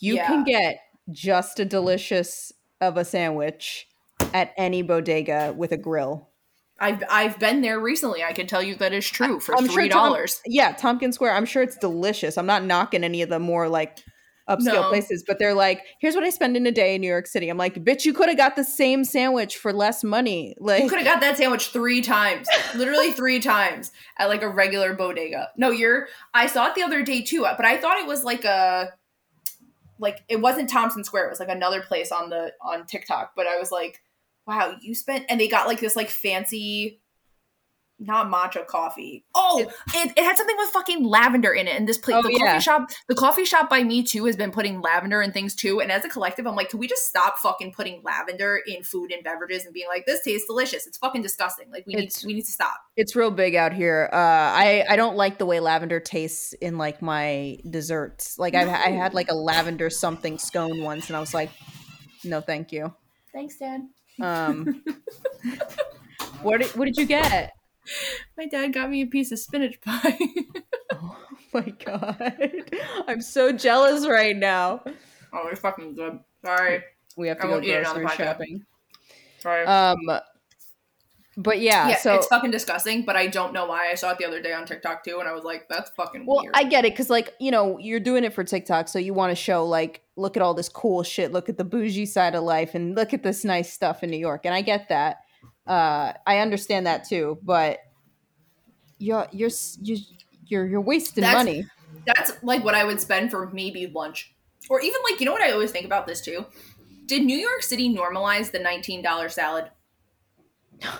You 0.00 0.14
Yeah. 0.14 0.26
can 0.28 0.44
get 0.44 0.80
just 1.10 1.58
a 1.60 1.64
delicious 1.64 2.52
of 2.80 2.96
a 2.96 3.04
sandwich 3.04 3.86
at 4.32 4.52
any 4.56 4.82
bodega 4.82 5.52
with 5.56 5.72
a 5.72 5.76
grill. 5.76 6.28
I've 6.80 7.02
I've 7.10 7.38
been 7.40 7.60
there 7.60 7.80
recently. 7.80 8.22
I 8.22 8.32
can 8.32 8.46
tell 8.46 8.62
you 8.62 8.76
that 8.76 8.92
is 8.92 9.08
true 9.08 9.40
for 9.40 9.56
I'm 9.56 9.64
sure 9.66 9.74
three 9.74 9.88
Tom- 9.88 10.10
dollars. 10.12 10.40
Yeah, 10.46 10.72
Tompkins 10.72 11.16
Square. 11.16 11.32
I'm 11.34 11.44
sure 11.44 11.62
it's 11.62 11.76
delicious. 11.76 12.38
I'm 12.38 12.46
not 12.46 12.64
knocking 12.64 13.02
any 13.02 13.20
of 13.22 13.28
the 13.30 13.40
more 13.40 13.68
like 13.68 13.98
upscale 14.48 14.64
No. 14.82 14.88
places, 14.88 15.22
but 15.26 15.38
they're 15.38 15.54
like, 15.54 15.82
here's 16.00 16.14
what 16.14 16.24
I 16.24 16.30
spend 16.30 16.56
in 16.56 16.66
a 16.66 16.72
day 16.72 16.94
in 16.94 17.00
New 17.00 17.06
York 17.08 17.26
City. 17.26 17.48
I'm 17.48 17.58
like, 17.58 17.74
bitch, 17.84 18.04
you 18.04 18.12
could 18.12 18.28
have 18.28 18.38
got 18.38 18.56
the 18.56 18.64
same 18.64 19.04
sandwich 19.04 19.56
for 19.56 19.72
less 19.72 20.02
money. 20.02 20.54
Like, 20.58 20.82
You 20.82 20.88
could 20.88 20.98
have 21.00 21.06
got 21.06 21.20
that 21.20 21.36
sandwich 21.36 21.68
three 21.68 22.00
times, 22.00 22.48
literally 22.74 23.12
three 23.14 23.40
times 23.40 23.92
at 24.18 24.28
like 24.28 24.42
a 24.42 24.48
regular 24.48 24.94
bodega. 24.94 25.48
No, 25.56 25.70
you're. 25.70 26.08
I 26.34 26.46
saw 26.46 26.66
it 26.68 26.74
the 26.74 26.82
other 26.82 27.02
day 27.02 27.22
too, 27.22 27.42
but 27.42 27.64
I 27.64 27.76
thought 27.78 27.98
it 27.98 28.06
was 28.06 28.24
like 28.24 28.44
a, 28.44 28.92
like 29.98 30.22
it 30.28 30.40
wasn't 30.40 30.68
Thompson 30.70 31.04
Square. 31.04 31.26
It 31.26 31.30
was 31.30 31.40
like 31.40 31.48
another 31.48 31.82
place 31.82 32.12
on 32.12 32.30
the 32.30 32.52
on 32.62 32.86
TikTok. 32.86 33.32
But 33.36 33.46
I 33.46 33.58
was 33.58 33.70
like, 33.72 34.00
wow, 34.46 34.76
you 34.80 34.94
spent, 34.94 35.26
and 35.28 35.40
they 35.40 35.48
got 35.48 35.66
like 35.66 35.80
this 35.80 35.96
like 35.96 36.08
fancy, 36.08 37.00
not 38.00 38.28
matcha 38.28 38.64
coffee. 38.66 39.24
Oh, 39.34 39.70
it, 39.94 40.12
it 40.16 40.22
had 40.22 40.36
something 40.36 40.56
with 40.56 40.68
fucking 40.70 41.04
lavender 41.04 41.52
in 41.52 41.66
it. 41.66 41.76
And 41.76 41.88
this 41.88 41.98
place, 41.98 42.16
Oh, 42.16 42.22
the 42.22 42.32
yeah. 42.32 42.52
coffee 42.52 42.60
shop, 42.62 42.90
the 43.08 43.14
coffee 43.14 43.44
shop 43.44 43.68
by 43.68 43.82
me 43.82 44.02
too 44.04 44.24
has 44.26 44.36
been 44.36 44.52
putting 44.52 44.80
lavender 44.80 45.20
in 45.20 45.32
things 45.32 45.54
too. 45.54 45.80
And 45.80 45.90
as 45.90 46.04
a 46.04 46.08
collective, 46.08 46.46
I'm 46.46 46.54
like, 46.54 46.68
can 46.70 46.78
we 46.78 46.86
just 46.86 47.06
stop 47.06 47.38
fucking 47.38 47.72
putting 47.72 48.00
lavender 48.04 48.60
in 48.66 48.84
food 48.84 49.10
and 49.10 49.24
beverages 49.24 49.64
and 49.64 49.74
being 49.74 49.88
like, 49.88 50.06
this 50.06 50.22
tastes 50.22 50.46
delicious? 50.46 50.86
It's 50.86 50.96
fucking 50.98 51.22
disgusting. 51.22 51.70
Like 51.72 51.86
we 51.86 51.94
It's- 51.94 52.22
need 52.24 52.28
we 52.28 52.34
need 52.34 52.44
to 52.44 52.52
stop. 52.52 52.76
it's 52.96 53.16
real 53.16 53.30
big 53.32 53.54
out 53.56 53.72
here. 53.72 54.08
Uh, 54.12 54.16
I 54.16 54.84
I 54.88 54.96
don't 54.96 55.16
like 55.16 55.38
the 55.38 55.46
way 55.46 55.58
lavender 55.60 55.98
tastes 56.00 56.52
in 56.54 56.78
like 56.78 57.02
my 57.02 57.58
desserts. 57.68 58.38
Like 58.38 58.54
I 58.54 58.62
I 58.62 58.90
had 58.90 59.12
like 59.14 59.28
a 59.30 59.34
lavender 59.34 59.90
something 59.90 60.38
scone 60.38 60.82
once, 60.82 61.08
and 61.08 61.16
I 61.16 61.20
was 61.20 61.34
like, 61.34 61.50
no, 62.24 62.40
thank 62.40 62.70
you. 62.72 62.94
Thanks, 63.32 63.56
Dad. 63.58 63.82
Um, 64.20 64.82
what 66.42 66.60
did, 66.60 66.70
what 66.76 66.86
did 66.86 66.96
you 66.96 67.06
get? 67.06 67.52
My 68.36 68.46
dad 68.46 68.72
got 68.72 68.90
me 68.90 69.02
a 69.02 69.06
piece 69.06 69.32
of 69.32 69.38
spinach 69.38 69.80
pie. 69.80 70.18
Oh 71.00 71.16
my 71.54 71.72
god, 71.84 72.70
I'm 73.06 73.22
so 73.22 73.52
jealous 73.52 74.06
right 74.06 74.36
now. 74.36 74.82
oh, 75.32 75.48
it's 75.50 75.60
fucking 75.60 75.94
good. 75.94 76.18
Sorry. 76.44 76.82
We 77.16 77.28
have 77.28 77.38
I 77.38 77.40
to 77.40 77.46
go 77.46 77.52
won't 77.52 77.64
eat 77.64 77.70
it 77.70 77.86
on 77.86 77.94
the 77.94 78.00
grocery 78.00 78.24
shopping. 78.24 78.66
Sorry. 79.38 79.64
Um, 79.64 80.20
but 81.38 81.60
yeah, 81.60 81.90
yeah, 81.90 81.96
so 81.96 82.16
it's 82.16 82.26
fucking 82.26 82.50
disgusting, 82.50 83.04
but 83.04 83.14
I 83.14 83.28
don't 83.28 83.52
know 83.52 83.66
why. 83.66 83.90
I 83.90 83.94
saw 83.94 84.10
it 84.10 84.18
the 84.18 84.26
other 84.26 84.42
day 84.42 84.52
on 84.52 84.66
TikTok 84.66 85.04
too, 85.04 85.20
and 85.20 85.28
I 85.28 85.32
was 85.32 85.44
like, 85.44 85.68
that's 85.68 85.88
fucking 85.90 86.26
well, 86.26 86.42
weird. 86.42 86.52
I 86.54 86.64
get 86.64 86.84
it 86.84 86.92
because 86.92 87.10
like 87.10 87.32
you 87.38 87.52
know 87.52 87.78
you're 87.78 88.00
doing 88.00 88.24
it 88.24 88.32
for 88.32 88.42
TikTok, 88.42 88.88
so 88.88 88.98
you 88.98 89.14
want 89.14 89.30
to 89.30 89.36
show 89.36 89.64
like 89.64 90.02
look 90.16 90.36
at 90.36 90.42
all 90.42 90.52
this 90.52 90.68
cool 90.68 91.04
shit, 91.04 91.30
look 91.30 91.48
at 91.48 91.56
the 91.56 91.64
bougie 91.64 92.06
side 92.06 92.34
of 92.34 92.42
life, 92.42 92.74
and 92.74 92.96
look 92.96 93.14
at 93.14 93.22
this 93.22 93.44
nice 93.44 93.72
stuff 93.72 94.02
in 94.02 94.10
New 94.10 94.18
York, 94.18 94.46
and 94.46 94.54
I 94.54 94.62
get 94.62 94.88
that. 94.88 95.18
Uh, 95.68 96.14
I 96.26 96.38
understand 96.38 96.86
that 96.86 97.08
too, 97.08 97.38
but 97.42 97.80
you're 98.98 99.28
you're 99.32 99.50
you're 99.82 99.98
you're, 100.46 100.66
you're 100.66 100.80
wasting 100.80 101.22
That's- 101.22 101.44
money. 101.44 101.66
That's 102.06 102.42
like 102.42 102.64
what 102.64 102.74
I 102.74 102.84
would 102.84 103.00
spend 103.00 103.30
for 103.30 103.50
maybe 103.50 103.86
lunch. 103.86 104.34
Or 104.70 104.80
even 104.80 104.98
like, 105.10 105.20
you 105.20 105.26
know 105.26 105.32
what 105.32 105.42
I 105.42 105.52
always 105.52 105.70
think 105.70 105.84
about 105.84 106.06
this 106.06 106.22
too? 106.22 106.46
Did 107.06 107.22
New 107.22 107.36
York 107.36 107.62
City 107.62 107.94
normalize 107.94 108.50
the 108.50 108.58
$19 108.58 109.30
salad? 109.30 109.70
I 110.82 110.98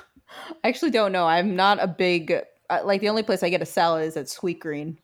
actually 0.65 0.91
don't 0.91 1.13
know. 1.13 1.27
I'm 1.27 1.57
not 1.57 1.83
a 1.83 1.87
big 1.87 2.43
uh, 2.71 2.81
like 2.85 3.01
the 3.01 3.09
only 3.09 3.23
place 3.23 3.43
I 3.43 3.49
get 3.49 3.63
a 3.63 3.67
salad 3.67 4.05
is 4.05 4.17
at 4.17 4.27
Sweetgreen. 4.27 4.97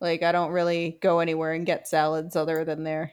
Like 0.00 0.22
I 0.22 0.32
don't 0.32 0.52
really 0.52 0.98
go 1.00 1.18
anywhere 1.18 1.52
and 1.52 1.66
get 1.66 1.88
salads 1.88 2.36
other 2.36 2.64
than 2.64 2.84
there. 2.84 3.12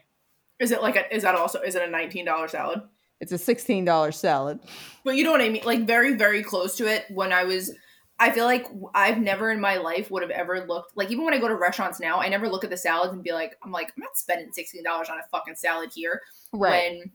Is 0.58 0.70
it 0.70 0.82
like 0.82 0.96
a, 0.96 1.14
is 1.14 1.22
that 1.22 1.34
also, 1.34 1.60
is 1.60 1.74
it 1.74 1.82
a 1.82 1.92
$19 1.92 2.50
salad? 2.50 2.82
It's 3.20 3.32
a 3.32 3.38
sixteen 3.38 3.84
dollar 3.84 4.12
salad. 4.12 4.60
But 5.04 5.16
you 5.16 5.24
know 5.24 5.30
what 5.32 5.40
I 5.40 5.48
mean? 5.48 5.62
Like 5.64 5.86
very, 5.86 6.14
very 6.14 6.42
close 6.42 6.76
to 6.76 6.86
it 6.86 7.04
when 7.10 7.32
I 7.32 7.44
was. 7.44 7.72
I 8.18 8.30
feel 8.30 8.46
like 8.46 8.66
I've 8.94 9.18
never 9.18 9.50
in 9.50 9.60
my 9.60 9.76
life 9.76 10.10
would 10.10 10.22
have 10.22 10.30
ever 10.30 10.64
looked 10.66 10.96
like 10.96 11.10
even 11.10 11.24
when 11.24 11.34
I 11.34 11.38
go 11.38 11.48
to 11.48 11.54
restaurants 11.54 12.00
now, 12.00 12.18
I 12.18 12.28
never 12.30 12.48
look 12.48 12.64
at 12.64 12.70
the 12.70 12.76
salads 12.78 13.12
and 13.12 13.22
be 13.22 13.32
like, 13.32 13.56
I'm 13.62 13.72
like, 13.72 13.88
I'm 13.96 14.02
not 14.02 14.16
spending 14.16 14.52
sixteen 14.52 14.82
dollars 14.82 15.10
on 15.10 15.18
a 15.18 15.22
fucking 15.30 15.56
salad 15.56 15.90
here 15.94 16.22
Right. 16.52 16.92
when 17.00 17.10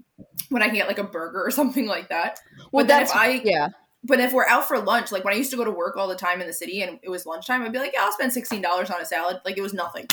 when 0.49 0.62
I 0.62 0.68
can 0.68 0.76
get 0.76 0.88
like 0.88 0.99
a 0.99 1.04
burger 1.04 1.43
or 1.43 1.49
something 1.60 1.88
like 1.88 2.10
that. 2.10 2.39
well, 2.72 2.84
but 2.84 2.88
that's 2.88 3.12
if 3.12 3.18
I- 3.18 3.41
yeah. 3.43 3.70
but 4.04 4.20
if 4.20 4.32
we're 4.32 4.45
out 4.47 4.68
for 4.68 4.78
lunch, 4.80 5.12
like 5.12 5.24
when 5.24 5.34
I 5.34 5.38
used 5.38 5.49
to 5.52 5.58
go 5.58 5.64
to 5.66 5.72
work 5.72 5.97
all 5.97 6.08
the 6.08 6.16
time 6.16 6.39
in 6.39 6.45
the 6.45 6.54
city 6.54 6.84
and 6.84 6.99
it 7.02 7.10
was 7.10 7.26
lunchtime, 7.26 7.64
I'd 7.64 7.72
be 7.74 7.80
like, 7.80 7.93
yeah, 7.95 8.02
I'll 8.04 8.12
spend 8.12 8.32
sixteen 8.32 8.62
dollars 8.62 8.91
on 8.91 9.02
a 9.02 9.06
salad. 9.06 9.38
Like 9.43 9.58
it 9.58 9.62
was 9.62 9.74
nothing. 9.74 10.06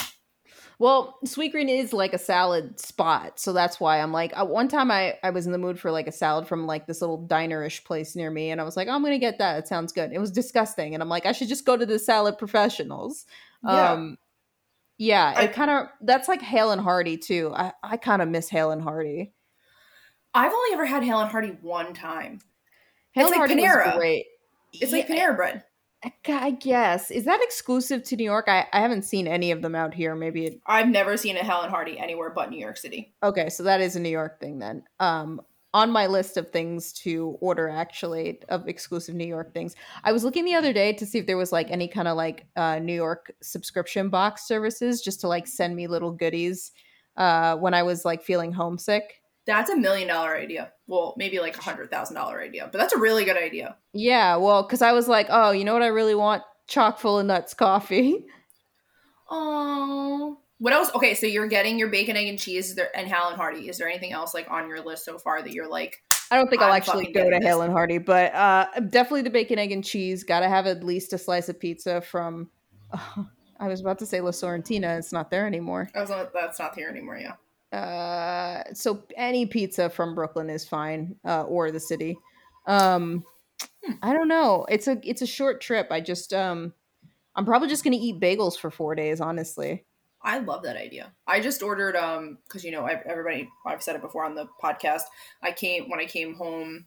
Well, 0.81 1.18
Sweetgreen 1.24 1.68
is 1.68 1.93
like 1.93 2.12
a 2.12 2.18
salad 2.18 2.79
spot, 2.79 3.41
so 3.41 3.53
that's 3.53 3.81
why 3.81 4.01
I'm 4.01 4.12
like. 4.12 4.33
Uh, 4.39 4.45
one 4.45 4.68
time 4.68 4.91
I 4.93 5.18
I 5.24 5.31
was 5.31 5.45
in 5.47 5.51
the 5.53 5.59
mood 5.59 5.81
for 5.81 5.91
like 5.91 6.07
a 6.07 6.12
salad 6.12 6.47
from 6.47 6.66
like 6.66 6.87
this 6.87 7.01
little 7.01 7.26
dinerish 7.26 7.83
place 7.85 8.14
near 8.14 8.31
me, 8.31 8.51
and 8.51 8.61
I 8.61 8.64
was 8.64 8.76
like, 8.76 8.87
oh, 8.87 8.93
I'm 8.93 9.03
gonna 9.03 9.18
get 9.18 9.39
that. 9.39 9.59
It 9.59 9.66
sounds 9.66 9.93
good. 9.93 10.12
It 10.12 10.20
was 10.20 10.31
disgusting, 10.31 10.95
and 10.95 11.03
I'm 11.03 11.09
like, 11.09 11.26
I 11.26 11.33
should 11.33 11.49
just 11.49 11.66
go 11.66 11.76
to 11.76 11.85
the 11.85 11.99
salad 11.99 12.39
professionals. 12.39 13.26
Yeah. 13.64 13.91
Um, 13.93 14.18
yeah, 14.99 15.35
I- 15.37 15.45
it 15.45 15.53
kind 15.53 15.70
of 15.70 15.87
that's 16.01 16.29
like 16.29 16.43
Hale 16.43 16.70
and 16.70 16.81
Hearty 16.81 17.16
too. 17.16 17.53
I 17.57 17.72
I 17.83 17.97
kind 17.97 18.22
of 18.22 18.29
miss 18.29 18.49
Hale 18.49 18.70
and 18.70 18.81
Hearty. 18.83 19.33
I've 20.33 20.53
only 20.53 20.74
ever 20.74 20.87
had 20.87 21.03
Hale 21.03 21.18
and 21.20 21.31
Hearty 21.31 21.57
one 21.61 21.93
time. 21.93 22.41
Hale 23.12 23.26
It's 23.26 23.33
and 23.33 23.41
like 23.41 23.51
Hearty 23.51 23.62
Panera. 23.62 23.97
great. 23.97 24.26
It's 24.74 24.93
like 24.93 25.09
Panera 25.09 25.35
bread. 25.35 25.64
I, 26.28 26.51
guess 26.53 27.11
is 27.11 27.24
that 27.24 27.40
exclusive 27.42 28.05
to 28.05 28.16
New 28.16 28.24
York? 28.24 28.46
I, 28.49 28.66
I 28.72 28.80
haven't 28.80 29.03
seen 29.03 29.26
any 29.26 29.51
of 29.51 29.62
them 29.62 29.74
out 29.74 29.94
here. 29.94 30.14
Maybe 30.14 30.46
it 30.46 30.61
I've 30.66 30.88
never 30.88 31.16
seen 31.16 31.36
a 31.36 31.40
Hale 31.40 31.62
and 31.62 31.70
Hearty 31.70 31.99
anywhere 31.99 32.30
but 32.30 32.51
New 32.51 32.59
York 32.61 32.76
City. 32.76 33.14
Okay, 33.22 33.49
so 33.49 33.64
that 33.64 33.80
is 33.80 33.96
a 33.96 34.01
New 34.01 34.09
York 34.09 34.40
thing 34.40 34.59
then. 34.59 34.84
Um, 35.01 35.40
on 35.74 35.90
my 35.90 36.07
list 36.07 36.36
of 36.36 36.51
things 36.51 36.92
to 36.92 37.36
order, 37.40 37.68
actually, 37.68 38.40
of 38.49 38.68
exclusive 38.68 39.14
New 39.14 39.26
York 39.26 39.53
things, 39.53 39.74
I 40.03 40.12
was 40.12 40.24
looking 40.24 40.44
the 40.44 40.55
other 40.55 40.72
day 40.72 40.92
to 40.94 41.05
see 41.05 41.18
if 41.18 41.26
there 41.26 41.36
was 41.36 41.53
like 41.53 41.70
any 41.70 41.88
kind 41.88 42.09
of 42.09 42.16
like 42.16 42.46
uh, 42.57 42.78
New 42.78 42.94
York 42.94 43.32
subscription 43.42 44.09
box 44.09 44.46
services, 44.46 45.03
just 45.03 45.20
to 45.20 45.28
like 45.28 45.46
send 45.46 45.76
me 45.76 45.86
little 45.86 46.12
goodies 46.12 46.72
uh, 47.16 47.57
when 47.57 47.74
I 47.74 47.82
was 47.82 48.05
like 48.05 48.22
feeling 48.22 48.53
homesick. 48.53 49.18
That's 49.49 49.70
a 49.70 49.76
million 49.76 50.09
dollar 50.09 50.36
idea. 50.36 50.72
Well, 50.86 51.14
maybe 51.16 51.40
like 51.40 51.57
a 51.57 51.62
hundred 51.62 51.90
thousand 51.90 52.16
dollar 52.16 52.38
idea, 52.42 52.68
but 52.70 52.76
that's 52.76 52.92
a 52.92 52.99
really 52.99 53.24
good 53.24 53.38
idea. 53.38 53.76
Yeah, 53.94 54.36
well, 54.36 54.62
because 54.62 54.82
I 54.82 54.92
was 54.92 55.09
like, 55.09 55.26
oh, 55.30 55.53
you 55.53 55.64
know 55.64 55.72
what 55.72 55.82
I 55.82 55.86
really 55.86 56.14
want? 56.14 56.42
Chock 56.66 56.99
full 56.99 57.18
of 57.18 57.26
nuts 57.26 57.55
coffee. 57.55 58.24
Oh, 59.30 60.38
what 60.57 60.72
else? 60.72 60.90
Okay, 60.94 61.12
so 61.12 61.26
you're 61.26 61.49
getting 61.49 61.78
your 61.78 61.88
bacon, 61.88 62.16
egg, 62.16 62.28
and 62.28 62.38
cheese 62.38 62.70
is 62.70 62.76
there, 62.76 62.88
and 62.96 63.07
Hale 63.07 63.28
and 63.28 63.36
Hearty. 63.36 63.68
Is 63.68 63.76
there 63.76 63.86
anything 63.86 64.11
else 64.11 64.32
like 64.32 64.51
on 64.51 64.66
your 64.70 64.80
list 64.80 65.05
so 65.05 65.18
far 65.18 65.42
that 65.42 65.53
you're 65.53 65.68
like, 65.68 66.03
I 66.30 66.36
don't 66.36 66.49
think 66.49 66.62
I'll 66.62 66.70
I'm 66.70 66.76
actually 66.76 67.12
go 67.12 67.28
to 67.28 67.38
this. 67.38 67.55
and 67.55 67.70
Hearty, 67.70 67.99
but 67.99 68.34
uh, 68.34 68.68
definitely 68.88 69.20
the 69.20 69.28
bacon, 69.30 69.59
egg, 69.59 69.70
and 69.70 69.84
cheese. 69.84 70.24
Got 70.24 70.40
to 70.40 70.49
have 70.49 70.66
at 70.66 70.82
least 70.82 71.12
a 71.12 71.18
slice 71.18 71.51
of 71.51 71.61
pizza 71.61 72.01
from. 72.01 72.49
I 73.61 73.68
was 73.68 73.82
about 73.82 73.99
to 73.99 74.07
say 74.07 74.22
La 74.22 74.30
Sorrentina. 74.30 74.99
It's 74.99 75.12
not 75.12 75.30
there 75.30 75.46
anymore. 75.46 75.90
I 75.94 76.01
was 76.01 76.09
not, 76.09 76.32
that's 76.32 76.59
not 76.59 76.74
here 76.74 76.88
anymore? 76.88 77.18
Yeah. 77.18 77.34
Uh, 77.73 78.62
so 78.73 79.05
any 79.16 79.47
pizza 79.47 79.91
from 79.91 80.14
Brooklyn 80.14 80.51
is 80.51 80.66
fine, 80.66 81.16
uh, 81.25 81.43
or 81.43 81.71
the 81.71 81.81
city. 81.81 82.16
Um, 82.66 83.25
Hmm. 83.85 83.93
I 84.03 84.12
don't 84.12 84.29
know. 84.29 84.66
It's 84.69 84.89
a 84.89 84.99
it's 85.03 85.23
a 85.23 85.27
short 85.27 85.61
trip. 85.61 85.89
I 85.91 86.01
just 86.01 86.33
um, 86.33 86.73
I'm 87.35 87.45
probably 87.45 87.69
just 87.69 87.85
gonna 87.85 87.97
eat 87.99 88.21
bagels 88.21 88.59
for 88.59 88.71
four 88.71 88.95
days. 88.95 89.21
Honestly. 89.21 89.85
I 90.21 90.39
love 90.39 90.64
that 90.64 90.77
idea. 90.77 91.12
I 91.29 91.41
just 91.41 91.62
ordered 91.62 91.97
um 91.97 92.39
because 92.45 92.64
you 92.64 92.73
know 92.73 92.87
ev- 92.87 93.05
everybody 93.07 93.49
I've 93.64 93.83
said 93.83 93.97
it 93.97 94.03
before 94.03 94.25
on 94.25 94.35
the 94.35 94.49
podcast. 94.62 95.03
I 95.43 95.53
came 95.53 95.89
when 95.89 96.01
I 96.01 96.07
came 96.07 96.35
home, 96.35 96.87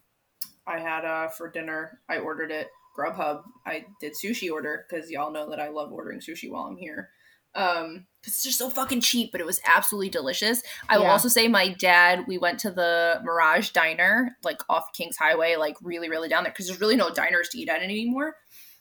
I 0.66 0.78
had 0.78 1.04
uh 1.04 1.28
for 1.28 1.50
dinner. 1.50 2.00
I 2.08 2.18
ordered 2.18 2.50
it 2.50 2.68
Grubhub. 2.96 3.42
I 3.66 3.86
did 4.00 4.12
sushi 4.12 4.50
order 4.52 4.84
because 4.88 5.10
y'all 5.10 5.32
know 5.32 5.48
that 5.48 5.60
I 5.60 5.68
love 5.68 5.92
ordering 5.92 6.20
sushi 6.20 6.50
while 6.50 6.64
I'm 6.64 6.76
here. 6.76 7.10
Um, 7.54 8.06
it's 8.24 8.44
just 8.44 8.58
so 8.58 8.70
fucking 8.70 9.00
cheap, 9.00 9.32
but 9.32 9.40
it 9.40 9.46
was 9.46 9.60
absolutely 9.66 10.08
delicious. 10.08 10.62
I 10.88 10.98
will 10.98 11.06
also 11.06 11.28
say 11.28 11.48
my 11.48 11.68
dad. 11.68 12.24
We 12.28 12.38
went 12.38 12.60
to 12.60 12.70
the 12.70 13.20
Mirage 13.24 13.70
Diner, 13.70 14.36
like 14.44 14.62
off 14.68 14.92
Kings 14.94 15.16
Highway, 15.16 15.56
like 15.56 15.76
really, 15.82 16.08
really 16.08 16.28
down 16.28 16.44
there 16.44 16.52
because 16.52 16.68
there's 16.68 16.80
really 16.80 16.96
no 16.96 17.10
diners 17.10 17.48
to 17.50 17.58
eat 17.58 17.68
at 17.68 17.82
anymore. 17.82 18.36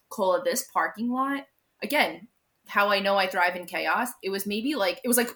Cola, 0.09 0.43
this 0.43 0.67
parking 0.71 1.09
lot 1.09 1.45
again 1.81 2.27
how 2.71 2.89
I 2.89 2.99
know 2.99 3.17
I 3.17 3.27
thrive 3.27 3.57
in 3.57 3.65
chaos. 3.65 4.09
It 4.23 4.29
was 4.29 4.47
maybe 4.47 4.75
like 4.75 5.01
it 5.03 5.07
was 5.07 5.17
like 5.17 5.29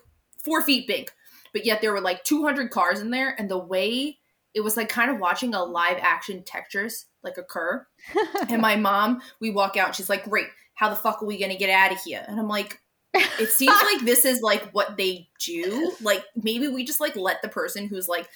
four 0.44 0.62
feet 0.62 0.88
big, 0.88 1.12
but 1.52 1.66
yet 1.66 1.82
there 1.82 1.92
were 1.92 2.02
like 2.02 2.24
200 2.24 2.72
cars 2.72 3.02
in 3.02 3.12
there, 3.12 3.36
and 3.38 3.50
the 3.50 3.58
way 3.58 4.20
it 4.54 4.62
was 4.62 4.78
like 4.78 4.88
kind 4.88 5.12
of 5.12 5.20
watching 5.20 5.54
a 5.54 5.64
live 5.64 5.98
action 6.00 6.44
Tetris 6.44 7.06
like 7.24 7.38
occur. 7.38 7.86
and 8.50 8.62
my 8.62 8.78
mom, 8.78 9.22
we 9.42 9.50
walk 9.50 9.76
out, 9.76 9.96
she's 9.96 10.10
like, 10.10 10.24
"Great, 10.24 10.48
how 10.76 10.90
the 10.90 10.96
fuck 10.96 11.22
are 11.22 11.26
we 11.26 11.40
gonna 11.40 11.58
get 11.58 11.70
out 11.70 11.92
of 11.92 12.02
here?" 12.02 12.24
And 12.28 12.40
I'm 12.40 12.48
like. 12.48 12.80
It 13.40 13.50
seems 13.50 13.76
like 13.94 14.06
this 14.06 14.26
is 14.26 14.42
like 14.42 14.72
what 14.72 14.98
they 14.98 15.30
do. 15.40 15.94
Like 16.02 16.24
maybe 16.36 16.68
we 16.68 16.84
just 16.84 17.00
like 17.00 17.16
let 17.16 17.42
the 17.42 17.48
person 17.50 17.88
who's 17.88 18.08
like 18.08 18.28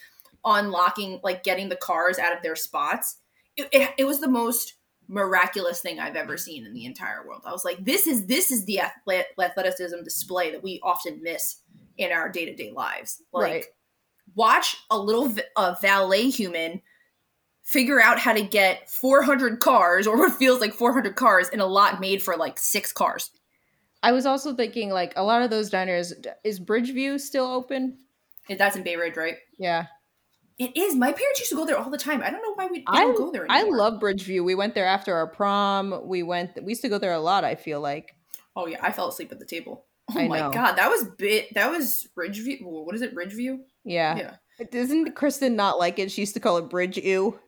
unlocking, 0.46 1.20
like 1.24 1.44
getting 1.44 1.70
the 1.70 1.76
cars 1.76 2.18
out 2.18 2.36
of 2.36 2.42
their 2.44 2.56
spots. 2.56 3.18
It, 3.58 3.68
it, 3.72 3.90
it 4.00 4.04
was 4.06 4.20
the 4.20 4.28
most 4.30 4.76
miraculous 5.08 5.82
thing 5.82 6.00
I've 6.00 6.16
ever 6.16 6.38
seen 6.38 6.66
in 6.66 6.74
the 6.74 6.86
entire 6.86 7.28
world. 7.28 7.42
I 7.46 7.52
was 7.52 7.66
like, 7.66 7.84
this 7.84 8.08
is 8.08 8.28
this 8.28 8.52
is 8.52 8.66
the 8.66 8.80
athleticism 8.82 10.04
display 10.04 10.52
that 10.52 10.64
we 10.64 10.80
often 10.84 11.22
miss 11.24 11.58
in 11.98 12.12
our 12.12 12.30
day 12.30 12.46
to 12.46 12.56
day 12.56 12.72
lives. 12.72 13.22
Like, 13.34 13.52
Right. 13.52 13.66
watch 14.36 14.78
a 14.90 14.98
little 14.98 15.34
a 15.58 15.76
valet 15.82 16.30
human 16.30 16.82
figure 17.64 18.02
out 18.02 18.18
how 18.18 18.34
to 18.34 18.42
get 18.42 18.90
400 18.90 19.60
cars 19.60 20.08
or 20.08 20.18
what 20.18 20.34
feels 20.34 20.60
like 20.60 20.74
400 20.74 21.16
cars 21.16 21.50
in 21.50 21.60
a 21.60 21.68
lot 21.68 22.00
made 22.00 22.22
for 22.22 22.36
like 22.36 22.58
six 22.58 22.92
cars. 22.92 23.32
I 24.02 24.12
was 24.12 24.26
also 24.26 24.54
thinking 24.56 24.90
like 24.90 25.14
a 25.16 25.24
lot 25.24 25.42
of 25.42 25.50
those 25.50 25.70
diners. 25.70 26.14
Is 26.44 26.60
Bridgeview 26.60 27.20
still 27.20 27.46
open? 27.48 27.98
That's 28.50 28.76
in 28.76 28.84
Bay 28.84 28.96
Ridge, 28.96 29.16
right? 29.18 29.36
Yeah, 29.58 29.86
It 30.58 30.76
is. 30.76 30.96
My 30.96 31.12
parents 31.12 31.40
used 31.40 31.52
to 31.52 31.56
go 31.56 31.66
there 31.66 31.78
all 31.78 31.90
the 31.90 31.98
time. 31.98 32.22
I 32.24 32.30
don't 32.32 32.42
know 32.42 32.54
why 32.56 32.68
we 32.72 32.84
I- 32.88 33.02
don't 33.02 33.18
go 33.18 33.32
there 33.32 33.46
anymore. 33.50 33.76
I 33.76 33.78
love 33.78 34.00
Bridgeview. 34.02 34.44
We 34.44 34.56
went 34.56 34.74
there 34.76 34.86
after 34.88 35.14
our 35.16 35.28
prom. 35.28 36.02
We 36.08 36.24
went. 36.24 36.52
We 36.64 36.72
used 36.72 36.82
to 36.82 36.90
go 36.90 36.98
there 36.98 37.14
a 37.14 37.20
lot. 37.20 37.44
I 37.44 37.56
feel 37.56 37.82
like. 37.82 38.16
Oh 38.56 38.66
yeah, 38.68 38.80
I 38.82 38.92
fell 38.92 39.08
asleep 39.10 39.32
at 39.32 39.40
the 39.40 39.46
table. 39.46 39.86
Oh 40.16 40.20
I 40.20 40.28
my 40.28 40.40
know. 40.40 40.52
god, 40.52 40.76
that 40.78 40.90
was 40.90 41.04
bit. 41.18 41.54
That 41.54 41.70
was 41.70 42.08
Ridgeview. 42.18 42.64
What 42.64 42.96
is 42.96 43.02
it? 43.02 43.14
Ridgeview? 43.16 43.60
Yeah. 43.84 44.18
Yeah. 44.18 44.66
Doesn't 44.72 45.14
Kristen 45.16 45.56
not 45.56 45.78
like 45.80 46.00
it? 46.00 46.12
She 46.12 46.22
used 46.22 46.34
to 46.34 46.40
call 46.40 46.58
it 46.58 46.70
Bridge 46.70 46.98
Ew. 46.98 47.40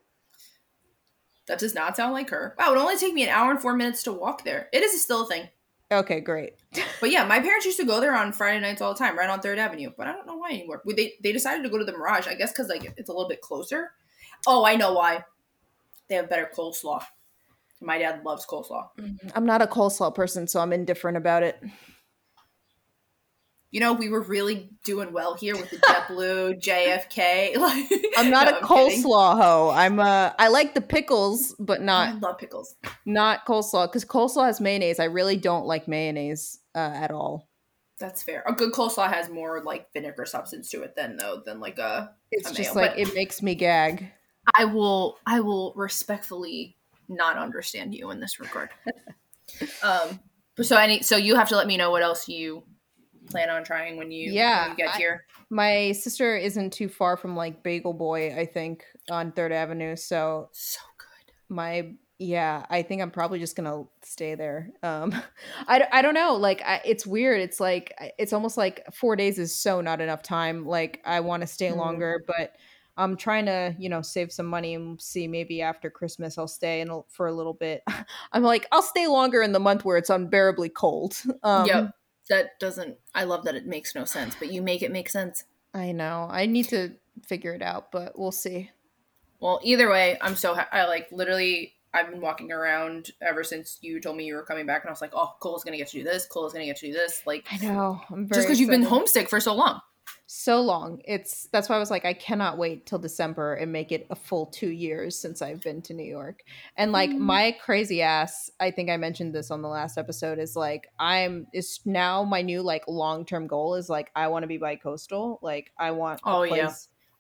That 1.48 1.60
does 1.60 1.74
not 1.76 1.98
sound 1.98 2.14
like 2.14 2.30
her. 2.30 2.56
Wow, 2.58 2.68
it 2.68 2.70
would 2.72 2.78
only 2.82 2.98
take 2.98 3.14
me 3.14 3.24
an 3.24 3.30
hour 3.30 3.52
and 3.52 3.60
four 3.60 3.76
minutes 3.76 4.04
to 4.04 4.14
walk 4.14 4.44
there. 4.46 4.70
It 4.72 4.84
is 4.84 5.02
still 5.02 5.24
a 5.24 5.28
thing. 5.28 5.50
Okay, 5.92 6.22
great. 6.22 6.54
But 7.02 7.12
yeah, 7.12 7.26
my 7.26 7.40
parents 7.40 7.66
used 7.66 7.80
to 7.80 7.86
go 7.86 8.00
there 8.00 8.16
on 8.16 8.32
Friday 8.32 8.62
nights 8.62 8.82
all 8.82 8.94
the 8.94 9.00
time, 9.00 9.18
right 9.18 9.30
on 9.30 9.42
Third 9.42 9.60
Avenue. 9.60 9.92
But 9.98 10.08
I 10.08 10.14
don't 10.14 10.26
know 10.26 10.38
why 10.38 10.52
anymore. 10.52 10.82
They 10.86 11.16
they 11.22 11.34
decided 11.34 11.64
to 11.64 11.70
go 11.70 11.78
to 11.78 11.84
the 11.84 11.92
Mirage, 11.92 12.28
I 12.28 12.36
guess, 12.36 12.52
because 12.52 12.70
like 12.70 12.94
it's 12.98 13.10
a 13.10 13.14
little 13.14 13.28
bit 13.28 13.42
closer. 13.42 13.92
Oh, 14.48 14.66
I 14.66 14.76
know 14.76 14.94
why. 14.94 15.26
They 16.08 16.16
have 16.16 16.30
better 16.30 16.50
coleslaw. 16.56 17.04
My 17.82 17.98
dad 17.98 18.24
loves 18.24 18.46
coleslaw. 18.46 18.90
Mm-hmm. 19.00 19.30
I'm 19.36 19.46
not 19.46 19.62
a 19.62 19.68
coleslaw 19.68 20.14
person, 20.14 20.48
so 20.48 20.60
I'm 20.60 20.72
indifferent 20.72 21.18
about 21.18 21.44
it. 21.44 21.62
You 23.72 23.80
know, 23.80 23.94
we 23.94 24.10
were 24.10 24.22
really 24.22 24.70
doing 24.84 25.14
well 25.14 25.34
here 25.36 25.56
with 25.56 25.70
the 25.70 25.78
JetBlue, 25.78 26.62
JFK. 26.62 27.56
Like, 27.58 27.90
I'm 28.18 28.30
not 28.30 28.46
No, 28.46 28.52
a 28.52 28.68
kidding. 28.68 29.02
coleslaw 29.04 29.42
hoe. 29.42 29.70
I'm 29.74 30.00
uh 30.00 30.32
I 30.38 30.50
like 30.50 30.74
the 30.74 30.82
pickles, 30.82 31.56
but 31.58 31.82
not. 31.82 32.10
I 32.10 32.12
love 32.20 32.38
pickles. 32.38 32.76
not 33.06 33.46
coleslaw 33.46 33.88
because 33.88 34.04
coleslaw 34.04 34.46
has 34.48 34.60
mayonnaise. 34.60 35.00
I 35.00 35.06
really 35.06 35.38
don't 35.38 35.66
like 35.66 35.88
mayonnaise 35.88 36.60
uh, 36.76 36.80
at 36.94 37.12
all. 37.12 37.48
That's 38.00 38.24
fair. 38.24 38.44
A 38.48 38.52
good 38.52 38.74
coleslaw 38.74 39.12
has 39.14 39.30
more 39.30 39.62
like 39.64 39.94
vinegar 39.94 40.26
substance 40.26 40.70
to 40.72 40.82
it 40.82 40.96
than 40.96 41.16
though 41.16 41.42
than 41.46 41.60
like 41.62 41.80
a. 41.80 42.12
It's 42.32 42.52
A 42.52 42.54
just 42.54 42.76
mayo, 42.76 42.88
like 42.88 42.98
it 43.00 43.14
makes 43.16 43.42
me 43.42 43.56
gag. 43.56 44.12
I 44.58 44.66
will. 44.66 45.18
I 45.26 45.40
will 45.40 45.72
respectfully 45.78 46.76
not 47.08 47.38
understand 47.38 47.94
you 47.96 48.12
in 48.12 48.20
this 48.20 48.40
regard. 48.40 48.70
um. 49.84 50.20
So 50.62 50.76
any. 50.76 51.04
So 51.04 51.16
you 51.16 51.36
have 51.36 51.48
to 51.50 51.56
let 51.56 51.68
me 51.68 51.78
know 51.78 51.92
what 51.92 52.02
else 52.02 52.28
you 52.28 52.64
plan 53.32 53.50
on 53.50 53.64
trying 53.64 53.98
when 53.98 54.12
you 54.12 54.32
Yeah, 54.32 54.62
when 54.64 54.72
you 54.72 54.78
get 54.78 54.96
I- 54.96 54.98
here. 54.98 55.26
My 55.50 55.92
sister 55.92 56.36
isn't 56.38 56.72
too 56.72 56.88
far 56.88 57.18
from 57.18 57.36
like 57.36 57.62
Bagel 57.64 57.94
Boy, 57.94 58.34
I 58.38 58.46
think, 58.46 58.86
on 59.10 59.32
Third 59.34 59.52
Avenue. 59.52 59.96
So 59.96 60.50
So 60.54 60.80
good. 60.98 61.34
my 61.50 61.94
yeah 62.24 62.64
i 62.70 62.84
think 62.84 63.02
i'm 63.02 63.10
probably 63.10 63.40
just 63.40 63.56
gonna 63.56 63.82
stay 64.04 64.36
there 64.36 64.70
um 64.84 65.12
I 65.68 66.04
don't 66.04 66.14
know 66.14 66.36
like 66.36 66.62
I, 66.62 66.80
it's 66.86 67.04
weird 67.08 67.42
it's 67.42 67.60
like 67.60 67.92
it's 68.20 68.32
almost 68.32 68.58
like 68.58 68.86
four 68.94 69.16
days 69.16 69.40
is 69.40 69.56
so 69.60 69.82
not 69.82 70.02
enough 70.02 70.22
time 70.22 70.64
like 70.64 71.02
i 71.04 71.20
want 71.20 71.42
to 71.42 71.48
stay 71.48 71.70
Mhm. 71.70 71.78
longer 71.78 72.24
but 72.28 72.54
i'm 72.96 73.18
trying 73.18 73.48
to 73.48 73.76
you 73.80 73.90
know 73.90 74.04
save 74.04 74.32
some 74.32 74.46
money 74.46 74.76
and 74.76 75.02
see 75.02 75.28
maybe 75.28 75.64
after 75.64 75.90
christmas 75.90 76.38
i'll 76.38 76.48
stay 76.48 76.82
in 76.82 76.92
a, 76.92 77.00
for 77.10 77.26
a 77.26 77.34
little 77.34 77.56
bit 77.56 77.82
i'm 78.34 78.44
like 78.44 78.68
i'll 78.72 78.84
stay 78.84 79.08
longer 79.08 79.42
in 79.42 79.52
the 79.52 79.60
month 79.60 79.84
where 79.84 79.98
it's 79.98 80.12
unbearably 80.12 80.70
cold 80.70 81.18
um 81.44 81.66
yep. 81.66 81.90
That 82.30 82.60
doesn't. 82.60 82.98
I 83.14 83.24
love 83.26 83.44
that 83.46 83.56
it 83.56 83.66
makes 83.66 83.94
no 83.96 84.06
sense, 84.06 84.36
but 84.40 84.52
you 84.52 84.62
make 84.62 84.82
it 84.82 84.92
make 84.92 85.10
sense. 85.10 85.44
i 85.74 85.92
know 85.92 86.28
i 86.30 86.46
need 86.46 86.68
to 86.70 86.92
figure 87.26 87.54
it 87.54 87.62
out 87.62 87.92
but 87.92 88.18
we'll 88.20 88.32
see 88.32 88.70
Well, 89.40 89.60
either 89.64 89.90
way, 89.90 90.18
I'm 90.22 90.36
so 90.36 90.54
ha- 90.56 90.70
I 90.72 90.86
like 90.86 91.08
literally. 91.12 91.74
I've 91.94 92.10
been 92.10 92.22
walking 92.22 92.52
around 92.54 93.12
ever 93.22 93.44
since 93.44 93.78
you 93.82 94.00
told 94.00 94.16
me 94.16 94.24
you 94.26 94.36
were 94.36 94.44
coming 94.46 94.66
back, 94.66 94.84
and 94.84 94.90
I 94.90 94.94
was 94.94 95.02
like, 95.02 95.12
"Oh, 95.14 95.34
Cole's 95.42 95.64
gonna 95.66 95.78
get 95.78 95.88
to 95.90 95.98
do 95.98 96.04
this. 96.06 96.26
Cole's 96.26 96.54
gonna 96.54 96.66
get 96.66 96.78
to 96.78 96.88
do 96.88 96.94
this." 96.94 97.22
Like, 97.26 97.46
i 97.52 97.58
know 97.58 98.00
i'm 98.10 98.28
very 98.28 98.38
just 98.38 98.48
because 98.48 98.60
you've 98.62 98.70
been 98.70 98.84
homesick 98.84 99.28
for 99.30 99.40
so 99.42 99.54
long. 99.54 99.82
So 100.26 100.62
long. 100.62 101.02
It's 101.06 101.48
that's 101.52 101.68
why 101.68 101.76
I 101.76 101.80
was 101.80 101.92
like, 101.92 102.06
I 102.06 102.14
cannot 102.14 102.58
wait 102.58 102.86
till 102.86 103.00
December 103.00 103.54
and 103.56 103.72
make 103.72 103.92
it 103.92 104.08
a 104.10 104.16
full 104.16 104.46
two 104.46 104.70
years 104.70 105.20
since 105.20 105.42
I've 105.42 105.62
been 105.62 105.82
to 105.84 105.94
New 105.94 106.06
York. 106.06 106.40
And 106.78 106.92
like 106.94 107.10
Mm. 107.10 107.18
my 107.20 107.52
crazy 107.64 108.02
ass, 108.02 108.50
I 108.60 108.72
think 108.72 108.90
I 108.90 108.96
mentioned 108.98 109.36
this 109.36 109.52
on 109.52 109.62
the 109.62 109.68
last 109.68 109.98
episode, 109.98 110.40
is 110.40 110.56
like 110.56 110.88
I'm 111.00 111.48
is 111.54 111.82
now 111.86 112.24
my 112.24 112.42
new 112.42 112.62
like 112.62 112.84
long 112.88 113.26
term 113.26 113.46
goal 113.48 113.76
is 113.76 113.90
like 113.90 114.10
I 114.16 114.30
want 114.30 114.44
to 114.44 114.48
be 114.48 114.58
bi-coastal. 114.58 115.40
Like 115.42 115.72
I 115.78 115.92
want 115.92 116.22
a 116.26 116.30
Oh, 116.30 116.44
yeah. 116.44 116.72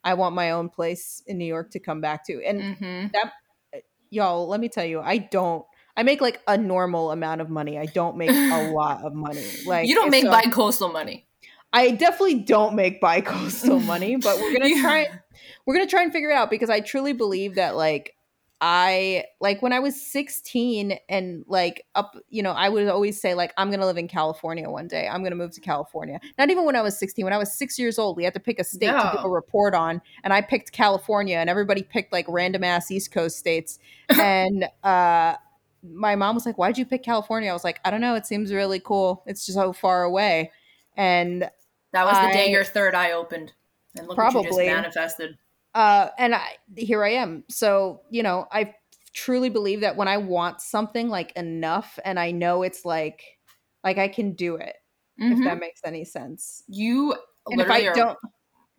I 0.03 0.13
want 0.15 0.33
my 0.33 0.51
own 0.51 0.69
place 0.69 1.21
in 1.27 1.37
New 1.37 1.45
York 1.45 1.71
to 1.71 1.79
come 1.79 1.99
back 2.01 2.25
to. 2.27 2.41
And 2.45 2.61
Mm-hmm. 2.77 3.17
y'all, 4.09 4.47
let 4.47 4.59
me 4.59 4.69
tell 4.69 4.85
you, 4.85 5.01
I 5.01 5.17
don't 5.17 5.65
I 5.97 6.03
make 6.03 6.21
like 6.21 6.39
a 6.47 6.57
normal 6.57 7.11
amount 7.11 7.41
of 7.41 7.49
money. 7.49 7.77
I 7.77 7.85
don't 7.87 8.15
make 8.15 8.31
a 8.31 8.71
lot 8.73 9.03
of 9.03 9.13
money. 9.13 9.45
Like 9.65 9.87
you 9.89 9.95
don't 9.95 10.09
make 10.11 10.23
so- 10.23 10.31
bi-coastal 10.31 10.91
money. 10.93 11.27
I 11.73 11.91
definitely 11.91 12.39
don't 12.39 12.75
make 12.75 12.99
bi-coastal 12.99 13.79
money, 13.81 14.15
but 14.17 14.37
we're 14.37 14.53
gonna 14.53 14.69
Yeah. 14.69 14.81
try. 14.81 15.07
We're 15.65 15.75
gonna 15.75 15.87
try 15.87 16.03
and 16.03 16.11
figure 16.11 16.29
it 16.31 16.35
out 16.35 16.49
because 16.49 16.69
I 16.69 16.79
truly 16.81 17.13
believe 17.13 17.55
that 17.55 17.75
like 17.75 18.15
I 18.63 19.23
like 19.39 19.63
when 19.63 19.73
I 19.73 19.79
was 19.79 19.99
16 19.99 20.99
and 21.09 21.43
like 21.47 21.83
up, 21.95 22.15
you 22.29 22.43
know, 22.43 22.51
I 22.51 22.69
would 22.69 22.87
always 22.89 23.19
say 23.19 23.33
like 23.33 23.53
I'm 23.57 23.71
gonna 23.71 23.87
live 23.87 23.97
in 23.97 24.07
California 24.07 24.69
one 24.69 24.87
day. 24.87 25.07
I'm 25.07 25.23
gonna 25.23 25.35
move 25.35 25.51
to 25.53 25.61
California. 25.61 26.19
Not 26.37 26.51
even 26.51 26.65
when 26.65 26.75
I 26.75 26.81
was 26.81 26.97
16. 26.99 27.25
When 27.25 27.33
I 27.33 27.37
was 27.39 27.51
six 27.57 27.79
years 27.79 27.97
old, 27.97 28.17
we 28.17 28.23
had 28.23 28.33
to 28.35 28.39
pick 28.39 28.59
a 28.59 28.63
state 28.63 28.87
to 28.91 29.11
do 29.13 29.27
a 29.27 29.29
report 29.29 29.73
on, 29.73 29.99
and 30.23 30.31
I 30.31 30.41
picked 30.41 30.73
California, 30.73 31.37
and 31.37 31.49
everybody 31.49 31.81
picked 31.81 32.11
like 32.13 32.25
random 32.27 32.63
ass 32.63 32.91
East 32.91 33.11
Coast 33.11 33.37
states. 33.39 33.79
and 34.09 34.65
uh, 34.83 35.35
my 35.83 36.15
mom 36.15 36.35
was 36.35 36.45
like, 36.45 36.59
"Why'd 36.59 36.77
you 36.77 36.85
pick 36.85 37.01
California?" 37.01 37.49
I 37.49 37.53
was 37.53 37.63
like, 37.63 37.79
"I 37.83 37.89
don't 37.89 38.01
know. 38.01 38.13
It 38.13 38.27
seems 38.27 38.53
really 38.53 38.79
cool. 38.79 39.23
It's 39.25 39.43
just 39.45 39.57
so 39.57 39.73
far 39.73 40.03
away." 40.03 40.51
And 40.97 41.49
That 41.93 42.05
was 42.05 42.17
the 42.17 42.33
day 42.33 42.51
your 42.51 42.63
third 42.63 42.95
eye 42.95 43.11
opened. 43.11 43.53
And 43.97 44.07
look 44.07 44.17
what 44.17 44.25
you 44.27 44.31
Probably. 44.41 44.65
just 44.65 44.75
manifested. 44.75 45.37
uh 45.75 46.09
and 46.17 46.33
i 46.35 46.57
here 46.75 47.03
i 47.03 47.11
am 47.11 47.43
so 47.49 48.01
you 48.09 48.23
know 48.23 48.45
i 48.51 48.73
truly 49.13 49.49
believe 49.49 49.81
that 49.81 49.95
when 49.95 50.07
i 50.07 50.17
want 50.17 50.59
something 50.61 51.07
like 51.09 51.31
enough 51.37 51.97
and 52.03 52.19
i 52.19 52.29
know 52.31 52.61
it's 52.63 52.83
like 52.85 53.21
like 53.83 53.97
i 53.97 54.07
can 54.09 54.33
do 54.33 54.55
it 54.55 54.75
Mhm. 55.19 55.37
if 55.39 55.43
that 55.45 55.59
makes 55.59 55.79
any 55.85 56.03
sense 56.03 56.63
You 56.67 57.15
and 57.47 57.59
if 57.61 57.69
i 57.69 57.81
are, 57.87 57.93
don't 57.93 58.17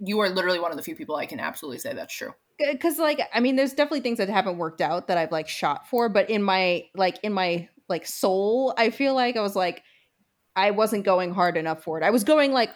you 0.00 0.18
are 0.20 0.28
literally 0.28 0.58
one 0.58 0.70
of 0.70 0.76
the 0.76 0.82
few 0.82 0.96
people 0.96 1.16
I 1.16 1.24
can 1.26 1.38
absolutely 1.40 1.78
say 1.78 1.94
that's 1.94 2.12
true. 2.14 2.34
because 2.58 2.98
like 2.98 3.20
i 3.32 3.40
mean 3.40 3.56
there's 3.56 3.72
definitely 3.72 4.00
things 4.00 4.18
that 4.18 4.28
haven't 4.28 4.58
worked 4.58 4.80
out 4.82 5.08
that 5.08 5.16
i've 5.16 5.32
like 5.32 5.48
shot 5.48 5.88
for 5.88 6.08
but 6.10 6.28
in 6.28 6.42
my 6.42 6.84
like 6.94 7.18
in 7.22 7.32
my 7.32 7.68
like 7.88 8.06
soul 8.06 8.74
i 8.76 8.90
feel 8.90 9.14
like 9.14 9.36
i 9.36 9.40
was 9.40 9.56
like 9.56 9.82
i 10.56 10.70
wasn't 10.70 11.04
going 11.04 11.32
hard 11.32 11.56
enough 11.56 11.82
for 11.82 11.96
it 11.98 12.04
i 12.04 12.10
was 12.10 12.24
going 12.24 12.52
like 12.52 12.70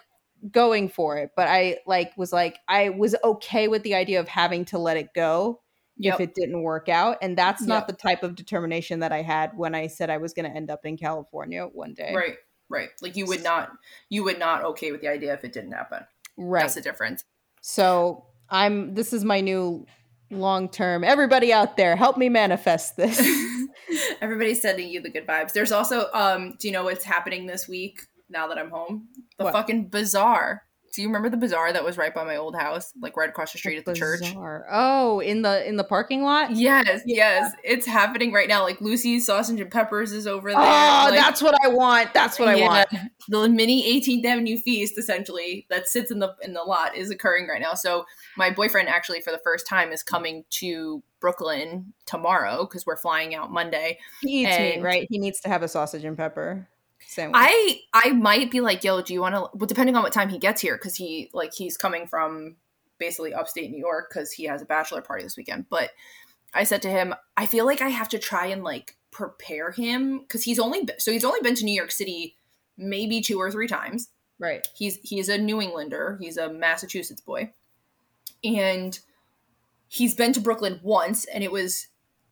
going 0.50 0.88
for 0.88 1.16
it 1.16 1.30
but 1.36 1.48
i 1.48 1.76
like 1.86 2.16
was 2.16 2.32
like 2.32 2.58
i 2.68 2.88
was 2.90 3.14
okay 3.24 3.68
with 3.68 3.82
the 3.82 3.94
idea 3.94 4.20
of 4.20 4.28
having 4.28 4.64
to 4.64 4.78
let 4.78 4.96
it 4.96 5.08
go 5.14 5.60
Yep. 5.98 6.14
if 6.14 6.20
it 6.28 6.34
didn't 6.34 6.60
work 6.60 6.90
out. 6.90 7.16
And 7.22 7.38
that's 7.38 7.62
not 7.62 7.84
Yep. 7.84 7.86
the 7.86 7.92
type 7.94 8.22
of 8.22 8.34
determination 8.34 9.00
that 9.00 9.12
I 9.12 9.22
had 9.22 9.56
when 9.56 9.74
I 9.74 9.86
said 9.86 10.10
I 10.10 10.18
was 10.18 10.34
going 10.34 10.44
to 10.44 10.54
end 10.54 10.70
up 10.70 10.84
in 10.84 10.98
California 10.98 11.64
one 11.72 11.94
day. 11.94 12.12
Right. 12.14 12.36
Right. 12.68 12.90
Like 13.00 13.16
you 13.16 13.24
would 13.24 13.42
not 13.42 13.70
you 14.10 14.22
would 14.24 14.38
not 14.38 14.62
okay 14.62 14.92
with 14.92 15.00
the 15.00 15.08
idea 15.08 15.32
if 15.32 15.42
it 15.42 15.54
didn't 15.54 15.72
happen. 15.72 16.00
Right. 16.36 16.60
That's 16.60 16.74
the 16.74 16.82
difference. 16.82 17.24
so 17.62 18.26
I'm, 18.50 18.92
this 18.94 19.14
is 19.14 19.24
my 19.24 19.40
new 19.40 19.86
long 20.30 20.68
term. 20.68 21.02
Everybody 21.02 21.50
out 21.50 21.78
there, 21.78 21.96
help 21.96 22.18
me 22.18 22.28
manifest 22.28 22.98
this. 22.98 23.18
Everybody's 24.20 24.60
sending 24.60 24.90
you 24.90 25.00
the 25.00 25.08
good 25.10 25.26
vibes. 25.26 25.54
There's 25.54 25.72
also 25.72 26.10
um 26.12 26.56
do 26.58 26.68
you 26.68 26.72
know 26.72 26.84
what's 26.84 27.04
happening 27.04 27.46
this 27.46 27.66
week 27.66 28.02
now 28.28 28.48
that 28.48 28.58
I'm 28.58 28.70
home? 28.70 29.08
The 29.38 29.44
What? 29.44 29.52
fucking 29.54 29.88
bazaar. 29.88 30.62
Do 30.94 31.02
you 31.02 31.08
remember 31.08 31.28
the 31.28 31.36
bazaar 31.36 31.74
that 31.74 31.84
was 31.84 31.98
right 31.98 32.14
by 32.14 32.24
my 32.24 32.36
old 32.36 32.56
house, 32.56 32.90
like 33.02 33.18
right 33.18 33.28
across 33.28 33.52
the 33.52 33.58
street 33.58 33.76
at 33.76 33.84
the 33.84 33.92
church? 33.94 34.22
Oh, 34.34 35.20
in 35.20 35.42
the 35.42 35.68
in 35.68 35.76
the 35.76 35.84
parking 35.84 36.22
lot. 36.22 36.52
Yes, 36.52 37.02
yes, 37.04 37.52
it's 37.62 37.84
happening 37.86 38.32
right 38.32 38.48
now. 38.48 38.62
Like 38.62 38.80
Lucy's 38.80 39.26
sausage 39.26 39.60
and 39.60 39.70
peppers 39.70 40.12
is 40.12 40.26
over 40.26 40.50
there. 40.50 40.58
Oh, 40.58 40.62
like, 41.10 41.14
that's 41.14 41.42
what 41.42 41.54
I 41.62 41.68
want. 41.68 42.14
That's 42.14 42.38
what 42.38 42.48
I 42.48 42.54
yeah, 42.54 42.66
want. 42.66 42.88
The 43.28 43.46
mini 43.46 44.00
18th 44.00 44.24
Avenue 44.24 44.56
feast, 44.56 44.96
essentially, 44.96 45.66
that 45.68 45.86
sits 45.86 46.10
in 46.10 46.18
the 46.18 46.34
in 46.40 46.54
the 46.54 46.62
lot, 46.62 46.96
is 46.96 47.10
occurring 47.10 47.46
right 47.46 47.60
now. 47.60 47.74
So 47.74 48.06
my 48.38 48.48
boyfriend 48.50 48.88
actually, 48.88 49.20
for 49.20 49.32
the 49.32 49.40
first 49.44 49.66
time, 49.66 49.92
is 49.92 50.02
coming 50.02 50.44
to 50.50 51.02
Brooklyn 51.20 51.92
tomorrow 52.06 52.64
because 52.64 52.86
we're 52.86 52.96
flying 52.96 53.34
out 53.34 53.52
Monday. 53.52 53.98
He 54.22 54.44
eats 54.44 54.56
meat, 54.58 54.74
And- 54.76 54.82
right? 54.82 55.06
He 55.10 55.18
needs 55.18 55.40
to 55.40 55.50
have 55.50 55.62
a 55.62 55.68
sausage 55.68 56.04
and 56.04 56.16
pepper 56.16 56.68
sandwich. 57.00 57.36
I 57.36 57.80
I 57.92 58.10
might 58.12 58.50
be 58.50 58.60
like, 58.60 58.84
yo, 58.84 59.00
do 59.02 59.12
you 59.12 59.20
want 59.20 59.34
to? 59.34 59.40
Well, 59.54 59.66
depending 59.66 59.96
on 59.96 60.02
what 60.02 60.12
time 60.12 60.28
he 60.28 60.38
gets 60.38 60.60
here, 60.60 60.76
because 60.76 60.96
he 60.96 61.30
like 61.32 61.52
he's 61.54 61.76
coming 61.76 62.06
from 62.06 62.56
basically 62.98 63.34
upstate 63.34 63.70
New 63.70 63.78
York 63.78 64.08
because 64.10 64.32
he 64.32 64.44
has 64.44 64.62
a 64.62 64.66
bachelor 64.66 65.02
party 65.02 65.22
this 65.22 65.36
weekend. 65.36 65.66
But 65.68 65.90
I 66.54 66.64
said 66.64 66.82
to 66.82 66.90
him, 66.90 67.14
I 67.36 67.46
feel 67.46 67.66
like 67.66 67.82
I 67.82 67.88
have 67.88 68.08
to 68.10 68.18
try 68.18 68.46
and 68.46 68.64
like 68.64 68.96
prepare 69.10 69.70
him 69.70 70.20
because 70.20 70.44
he's 70.44 70.58
only 70.58 70.84
been, 70.84 70.98
so 70.98 71.12
he's 71.12 71.24
only 71.24 71.40
been 71.40 71.54
to 71.56 71.64
New 71.64 71.74
York 71.74 71.90
City 71.90 72.36
maybe 72.76 73.20
two 73.20 73.38
or 73.38 73.50
three 73.50 73.68
times. 73.68 74.08
right. 74.38 74.66
He's 74.74 74.96
he's 75.02 75.28
a 75.28 75.38
New 75.38 75.60
Englander. 75.60 76.18
He's 76.20 76.36
a 76.36 76.52
Massachusetts 76.52 77.20
boy, 77.20 77.52
and 78.44 78.98
he's 79.88 80.14
been 80.14 80.32
to 80.34 80.40
Brooklyn 80.40 80.80
once, 80.82 81.24
and 81.26 81.42
it 81.42 81.52
was 81.52 81.88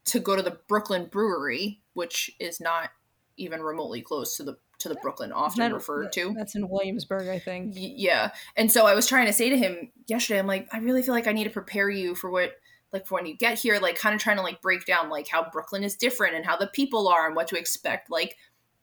to 0.06 0.20
go 0.20 0.36
to 0.36 0.42
the 0.42 0.58
Brooklyn 0.68 1.06
Brewery, 1.06 1.80
which 1.94 2.30
is 2.38 2.60
not 2.60 2.90
even 3.37 3.61
remotely 3.62 4.01
close 4.03 4.37
to 4.37 4.43
the 4.45 4.57
to 4.80 4.89
the 4.89 4.97
Brooklyn 4.97 5.32
often 5.32 5.61
That- 5.61 5.72
referred 5.72 6.12
to. 6.12 6.35
That's 6.37 6.55
in 6.55 6.68
Williamsburg, 6.68 7.28
I 7.28 7.39
think. 7.39 7.74
Y- 7.74 7.95
yeah 7.97 8.30
and 8.57 8.70
so 8.70 8.87
i 8.87 8.95
was 8.95 9.07
trying 9.07 9.26
to 9.26 9.32
say 9.32 9.49
to 9.49 9.57
him 9.57 9.91
yesterday 10.07 10.39
i'm 10.39 10.47
like 10.47 10.68
i 10.72 10.78
really 10.78 11.03
feel 11.03 11.14
like 11.14 11.26
i 11.26 11.32
need 11.32 11.45
to 11.45 11.51
prepare 11.51 11.89
you 11.89 12.14
for 12.14 12.30
what 12.30 12.53
like 12.93 13.07
for 13.07 13.14
when 13.14 13.26
you 13.26 13.37
get 13.37 13.59
here 13.59 13.78
like 13.80 13.97
kind 13.97 14.14
of 14.14 14.20
trying 14.20 14.37
to 14.37 14.43
like 14.43 14.61
break 14.61 14.85
down 14.85 15.09
like 15.09 15.26
how 15.28 15.49
brooklyn 15.51 15.82
is 15.85 15.95
different 15.97 16.35
and 16.35 16.45
how 16.45 16.57
the 16.57 16.66
people 16.66 17.09
are 17.09 17.26
and 17.26 17.35
what 17.37 17.49
to 17.49 17.57
expect 17.59 18.11
like 18.11 18.37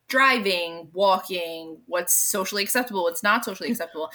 driving 0.08 0.90
walking 0.94 1.78
what's 1.86 2.14
socially 2.14 2.64
acceptable 2.64 3.04
what's 3.04 3.24
not 3.24 3.46
socially 3.46 3.70
acceptable 3.72 4.10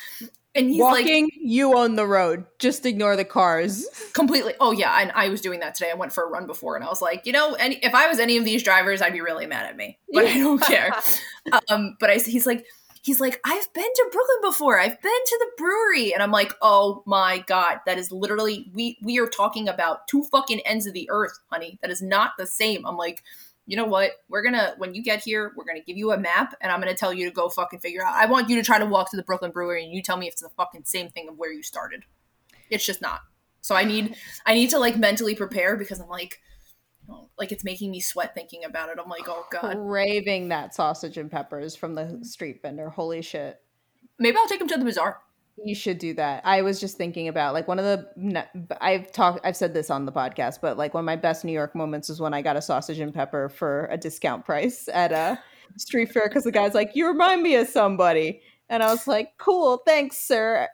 and 0.56 0.68
he's 0.70 0.80
like 0.80 1.04
Walking, 1.04 1.28
you 1.36 1.76
own 1.76 1.94
the 1.94 2.06
road. 2.06 2.46
Just 2.58 2.86
ignore 2.86 3.14
the 3.16 3.24
cars. 3.24 3.86
completely. 4.12 4.54
Oh 4.60 4.72
yeah 4.72 5.00
and 5.00 5.12
i 5.14 5.28
was 5.28 5.40
doing 5.40 5.60
that 5.60 5.74
today. 5.74 5.90
I 5.90 5.94
went 5.94 6.12
for 6.12 6.24
a 6.24 6.28
run 6.28 6.46
before 6.46 6.74
and 6.74 6.84
i 6.84 6.88
was 6.88 7.02
like 7.02 7.26
you 7.26 7.32
know 7.32 7.54
any 7.54 7.76
if 7.76 7.94
i 7.94 8.08
was 8.08 8.18
any 8.18 8.36
of 8.36 8.44
these 8.44 8.62
drivers 8.62 9.02
i'd 9.02 9.12
be 9.12 9.20
really 9.20 9.46
mad 9.46 9.66
at 9.66 9.76
me 9.76 9.98
but 10.12 10.24
i 10.24 10.38
don't 10.38 10.60
care. 10.62 10.92
Um 11.70 11.96
but 12.00 12.10
i 12.10 12.14
he's 12.16 12.46
like 12.46 12.66
he's 13.02 13.20
like 13.20 13.40
i've 13.44 13.72
been 13.72 13.84
to 13.84 14.08
brooklyn 14.10 14.38
before. 14.42 14.80
I've 14.80 15.00
been 15.00 15.12
to 15.26 15.38
the 15.40 15.50
brewery. 15.56 16.12
And 16.12 16.22
i'm 16.22 16.32
like 16.32 16.54
oh 16.62 17.02
my 17.06 17.44
god 17.46 17.80
that 17.86 17.98
is 17.98 18.10
literally 18.10 18.70
we 18.74 18.98
we 19.02 19.18
are 19.20 19.28
talking 19.28 19.68
about 19.68 20.08
two 20.08 20.24
fucking 20.24 20.60
ends 20.60 20.86
of 20.86 20.92
the 20.94 21.08
earth 21.10 21.38
honey. 21.50 21.78
That 21.82 21.90
is 21.90 22.02
not 22.02 22.32
the 22.38 22.46
same. 22.46 22.84
I'm 22.86 22.96
like 22.96 23.22
you 23.66 23.76
know 23.76 23.84
what? 23.84 24.12
We're 24.28 24.42
gonna 24.42 24.74
when 24.78 24.94
you 24.94 25.02
get 25.02 25.22
here 25.22 25.52
we're 25.56 25.64
gonna 25.64 25.80
give 25.80 25.96
you 25.96 26.12
a 26.12 26.18
map 26.18 26.54
and 26.60 26.70
i'm 26.70 26.80
gonna 26.80 26.94
tell 26.94 27.12
you 27.12 27.26
to 27.26 27.32
go 27.34 27.48
fucking 27.48 27.80
figure 27.80 28.04
out 28.04 28.14
i 28.14 28.26
want 28.26 28.48
you 28.48 28.56
to 28.56 28.62
try 28.62 28.78
to 28.78 28.86
walk 28.86 29.10
to 29.10 29.16
the 29.16 29.22
brooklyn 29.24 29.50
brewery 29.50 29.84
and 29.84 29.92
you 29.92 30.02
tell 30.02 30.16
me 30.16 30.26
if 30.28 30.34
it's 30.34 30.42
the 30.42 30.48
fucking 30.50 30.84
same 30.84 31.08
thing 31.10 31.28
of 31.28 31.36
where 31.36 31.52
you 31.52 31.62
started. 31.62 32.04
It's 32.70 32.86
just 32.86 33.02
not. 33.02 33.20
So 33.60 33.74
i 33.74 33.84
need 33.84 34.16
i 34.46 34.54
need 34.54 34.70
to 34.70 34.78
like 34.78 34.96
mentally 34.96 35.34
prepare 35.34 35.76
because 35.76 36.00
i'm 36.00 36.08
like 36.08 36.40
oh, 37.10 37.28
like 37.38 37.50
it's 37.50 37.64
making 37.64 37.90
me 37.90 38.00
sweat 38.00 38.34
thinking 38.34 38.64
about 38.64 38.88
it. 38.88 38.98
I'm 39.02 39.10
like 39.10 39.28
oh 39.28 39.44
god. 39.50 39.76
Craving 39.88 40.48
that 40.48 40.74
sausage 40.74 41.18
and 41.18 41.30
peppers 41.30 41.74
from 41.74 41.94
the 41.94 42.20
street 42.22 42.62
vendor. 42.62 42.88
Holy 42.88 43.22
shit. 43.22 43.60
maybe 44.18 44.36
i'll 44.36 44.48
take 44.48 44.60
him 44.60 44.68
to 44.68 44.78
the 44.78 44.84
bazaar 44.84 45.20
You 45.64 45.74
should 45.74 45.98
do 45.98 46.12
that. 46.14 46.42
I 46.44 46.60
was 46.62 46.78
just 46.80 46.96
thinking 46.98 47.28
about 47.28 47.54
like 47.54 47.66
one 47.66 47.78
of 47.78 47.84
the 47.86 48.46
I've 48.80 49.10
talked 49.12 49.40
I've 49.44 49.56
said 49.56 49.72
this 49.72 49.90
on 49.90 50.04
the 50.04 50.12
podcast, 50.12 50.58
but 50.60 50.76
like 50.76 50.92
one 50.94 51.00
of 51.02 51.06
my 51.06 51.16
best 51.16 51.44
New 51.44 51.52
York 51.52 51.74
moments 51.74 52.10
is 52.10 52.20
when 52.20 52.34
I 52.34 52.42
got 52.42 52.56
a 52.56 52.62
sausage 52.62 52.98
and 52.98 53.12
pepper 53.14 53.48
for 53.48 53.86
a 53.90 53.96
discount 53.96 54.44
price 54.44 54.86
at 54.92 55.12
a 55.12 55.38
street 55.78 56.12
fair 56.12 56.28
because 56.28 56.44
the 56.44 56.52
guy's 56.52 56.74
like, 56.74 56.94
"You 56.94 57.08
remind 57.08 57.42
me 57.42 57.56
of 57.56 57.68
somebody," 57.68 58.42
and 58.68 58.82
I 58.82 58.88
was 58.90 59.06
like, 59.06 59.32
"Cool, 59.38 59.78
thanks, 59.86 60.18
sir." 60.18 60.68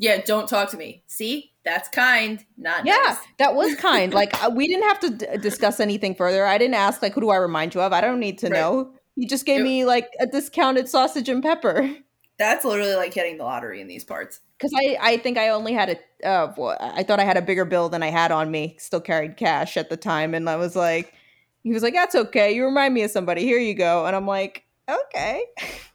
yeah 0.00 0.20
don't 0.24 0.48
talk 0.48 0.70
to 0.70 0.76
me 0.76 1.02
see 1.08 1.50
that's 1.64 1.88
kind 1.88 2.44
not 2.56 2.86
Yeah, 2.86 2.94
nice. 3.04 3.16
that 3.38 3.54
was 3.56 3.74
kind. 3.80 4.14
like 4.14 4.32
uh, 4.44 4.48
we 4.48 4.68
didn't 4.68 4.84
have 4.88 5.00
to 5.00 5.10
d- 5.10 5.26
discuss 5.38 5.80
anything 5.80 6.14
further. 6.14 6.46
I 6.46 6.56
didn't 6.56 6.74
ask 6.74 7.02
like, 7.02 7.14
"Who 7.14 7.20
do 7.20 7.30
I 7.30 7.36
remind 7.36 7.74
you 7.74 7.80
of?" 7.80 7.92
I 7.92 8.00
don't 8.00 8.20
need 8.20 8.38
to 8.38 8.46
Right. 8.48 8.60
know. 8.60 8.92
He 9.16 9.26
just 9.26 9.44
gave 9.44 9.60
It- 9.60 9.64
me 9.64 9.84
like 9.84 10.08
a 10.20 10.26
discounted 10.28 10.88
sausage 10.88 11.28
and 11.28 11.42
pepper. 11.42 11.90
That's 12.38 12.64
literally 12.64 12.94
like 12.94 13.14
hitting 13.14 13.36
the 13.36 13.44
lottery 13.44 13.80
in 13.80 13.88
these 13.88 14.04
parts 14.04 14.40
because 14.56 14.72
I, 14.76 14.96
I 15.00 15.16
think 15.18 15.38
I 15.38 15.50
only 15.50 15.72
had 15.72 15.90
a 15.90 16.26
uh, 16.26 16.52
well, 16.56 16.76
I 16.80 17.02
thought 17.02 17.20
I 17.20 17.24
had 17.24 17.36
a 17.36 17.42
bigger 17.42 17.64
bill 17.64 17.88
than 17.88 18.02
I 18.02 18.08
had 18.08 18.32
on 18.32 18.50
me. 18.50 18.76
Still 18.78 19.00
carried 19.00 19.36
cash 19.36 19.76
at 19.76 19.88
the 19.88 19.96
time, 19.96 20.34
and 20.34 20.48
I 20.50 20.56
was 20.56 20.74
like, 20.74 21.14
he 21.62 21.72
was 21.72 21.82
like, 21.82 21.94
"That's 21.94 22.14
okay. 22.14 22.52
You 22.52 22.64
remind 22.64 22.94
me 22.94 23.02
of 23.02 23.10
somebody. 23.10 23.42
Here 23.42 23.58
you 23.58 23.74
go." 23.74 24.06
And 24.06 24.16
I'm 24.16 24.26
like, 24.26 24.64
"Okay." 24.88 25.44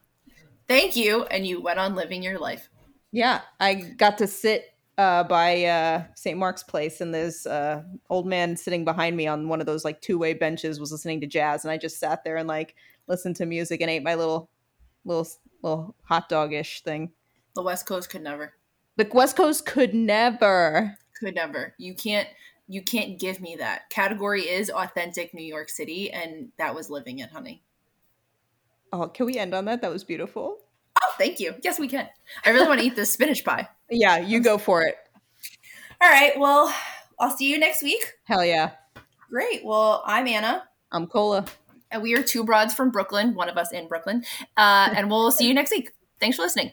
thank 0.67 0.95
you 0.95 1.23
and 1.25 1.45
you 1.45 1.61
went 1.61 1.79
on 1.79 1.93
living 1.95 2.23
your 2.23 2.39
life 2.39 2.69
Yeah, 3.11 3.41
I 3.59 3.75
got 3.75 4.17
to 4.19 4.27
sit 4.27 4.73
uh, 4.97 5.23
by 5.23 5.63
uh, 5.65 6.03
St. 6.15 6.37
Mark's 6.37 6.63
Place, 6.63 7.01
and 7.01 7.13
this 7.13 7.47
uh, 7.47 7.81
old 8.09 8.27
man 8.27 8.55
sitting 8.55 8.85
behind 8.85 9.17
me 9.17 9.25
on 9.27 9.47
one 9.47 9.59
of 9.59 9.65
those 9.65 9.83
like 9.83 10.01
two 10.01 10.19
way 10.19 10.33
benches, 10.33 10.79
was 10.79 10.91
listening 10.91 11.19
to 11.21 11.27
jazz, 11.27 11.63
and 11.63 11.71
I 11.71 11.77
just 11.77 11.99
sat 11.99 12.23
there 12.23 12.37
and 12.37 12.47
like 12.47 12.75
listened 13.07 13.35
to 13.37 13.45
music 13.45 13.81
and 13.81 13.89
ate 13.89 14.03
my 14.03 14.15
little 14.15 14.49
little 15.05 15.27
little 15.63 15.95
hot 16.03 16.29
dog 16.29 16.53
ish 16.53 16.81
thing. 16.81 17.11
The 17.55 17.63
West 17.63 17.85
Coast 17.85 18.09
could 18.09 18.21
never. 18.21 18.53
The 18.97 19.07
West 19.11 19.35
Coast 19.35 19.65
could 19.65 19.93
never. 19.93 20.97
Could 21.19 21.35
never. 21.35 21.73
You 21.77 21.95
can't 21.95 22.27
you 22.67 22.81
can't 22.81 23.19
give 23.19 23.41
me 23.41 23.55
that. 23.57 23.89
Category 23.89 24.43
is 24.43 24.69
authentic 24.69 25.33
New 25.33 25.43
York 25.43 25.69
City 25.69 26.11
and 26.11 26.49
that 26.57 26.73
was 26.73 26.89
living 26.89 27.19
it, 27.19 27.29
honey. 27.29 27.63
Oh, 28.91 29.07
can 29.07 29.25
we 29.25 29.37
end 29.37 29.53
on 29.53 29.65
that? 29.65 29.81
That 29.81 29.91
was 29.91 30.03
beautiful. 30.03 30.59
Oh, 31.01 31.13
thank 31.17 31.39
you. 31.39 31.55
Yes, 31.63 31.79
we 31.79 31.87
can. 31.87 32.07
I 32.45 32.51
really 32.51 32.67
want 32.67 32.79
to 32.79 32.85
eat 32.85 32.95
this 32.95 33.11
spinach 33.11 33.43
pie. 33.43 33.67
Yeah, 33.89 34.17
you 34.17 34.39
go 34.39 34.57
for 34.57 34.81
it. 34.81 34.95
All 36.01 36.09
right. 36.09 36.31
Well, 36.39 36.73
I'll 37.19 37.29
see 37.37 37.47
you 37.47 37.59
next 37.59 37.83
week. 37.83 38.13
Hell 38.23 38.43
yeah. 38.43 38.71
Great. 39.29 39.63
Well, 39.63 40.01
I'm 40.03 40.25
Anna. 40.25 40.63
I'm 40.91 41.05
Cola. 41.05 41.45
We 42.01 42.15
are 42.15 42.23
two 42.23 42.43
broads 42.43 42.73
from 42.73 42.91
Brooklyn, 42.91 43.33
one 43.33 43.49
of 43.49 43.57
us 43.57 43.71
in 43.71 43.87
Brooklyn. 43.87 44.23
Uh, 44.57 44.93
and 44.95 45.09
we'll 45.09 45.31
see 45.31 45.47
you 45.47 45.53
next 45.53 45.71
week. 45.71 45.91
Thanks 46.19 46.37
for 46.37 46.43
listening. 46.43 46.71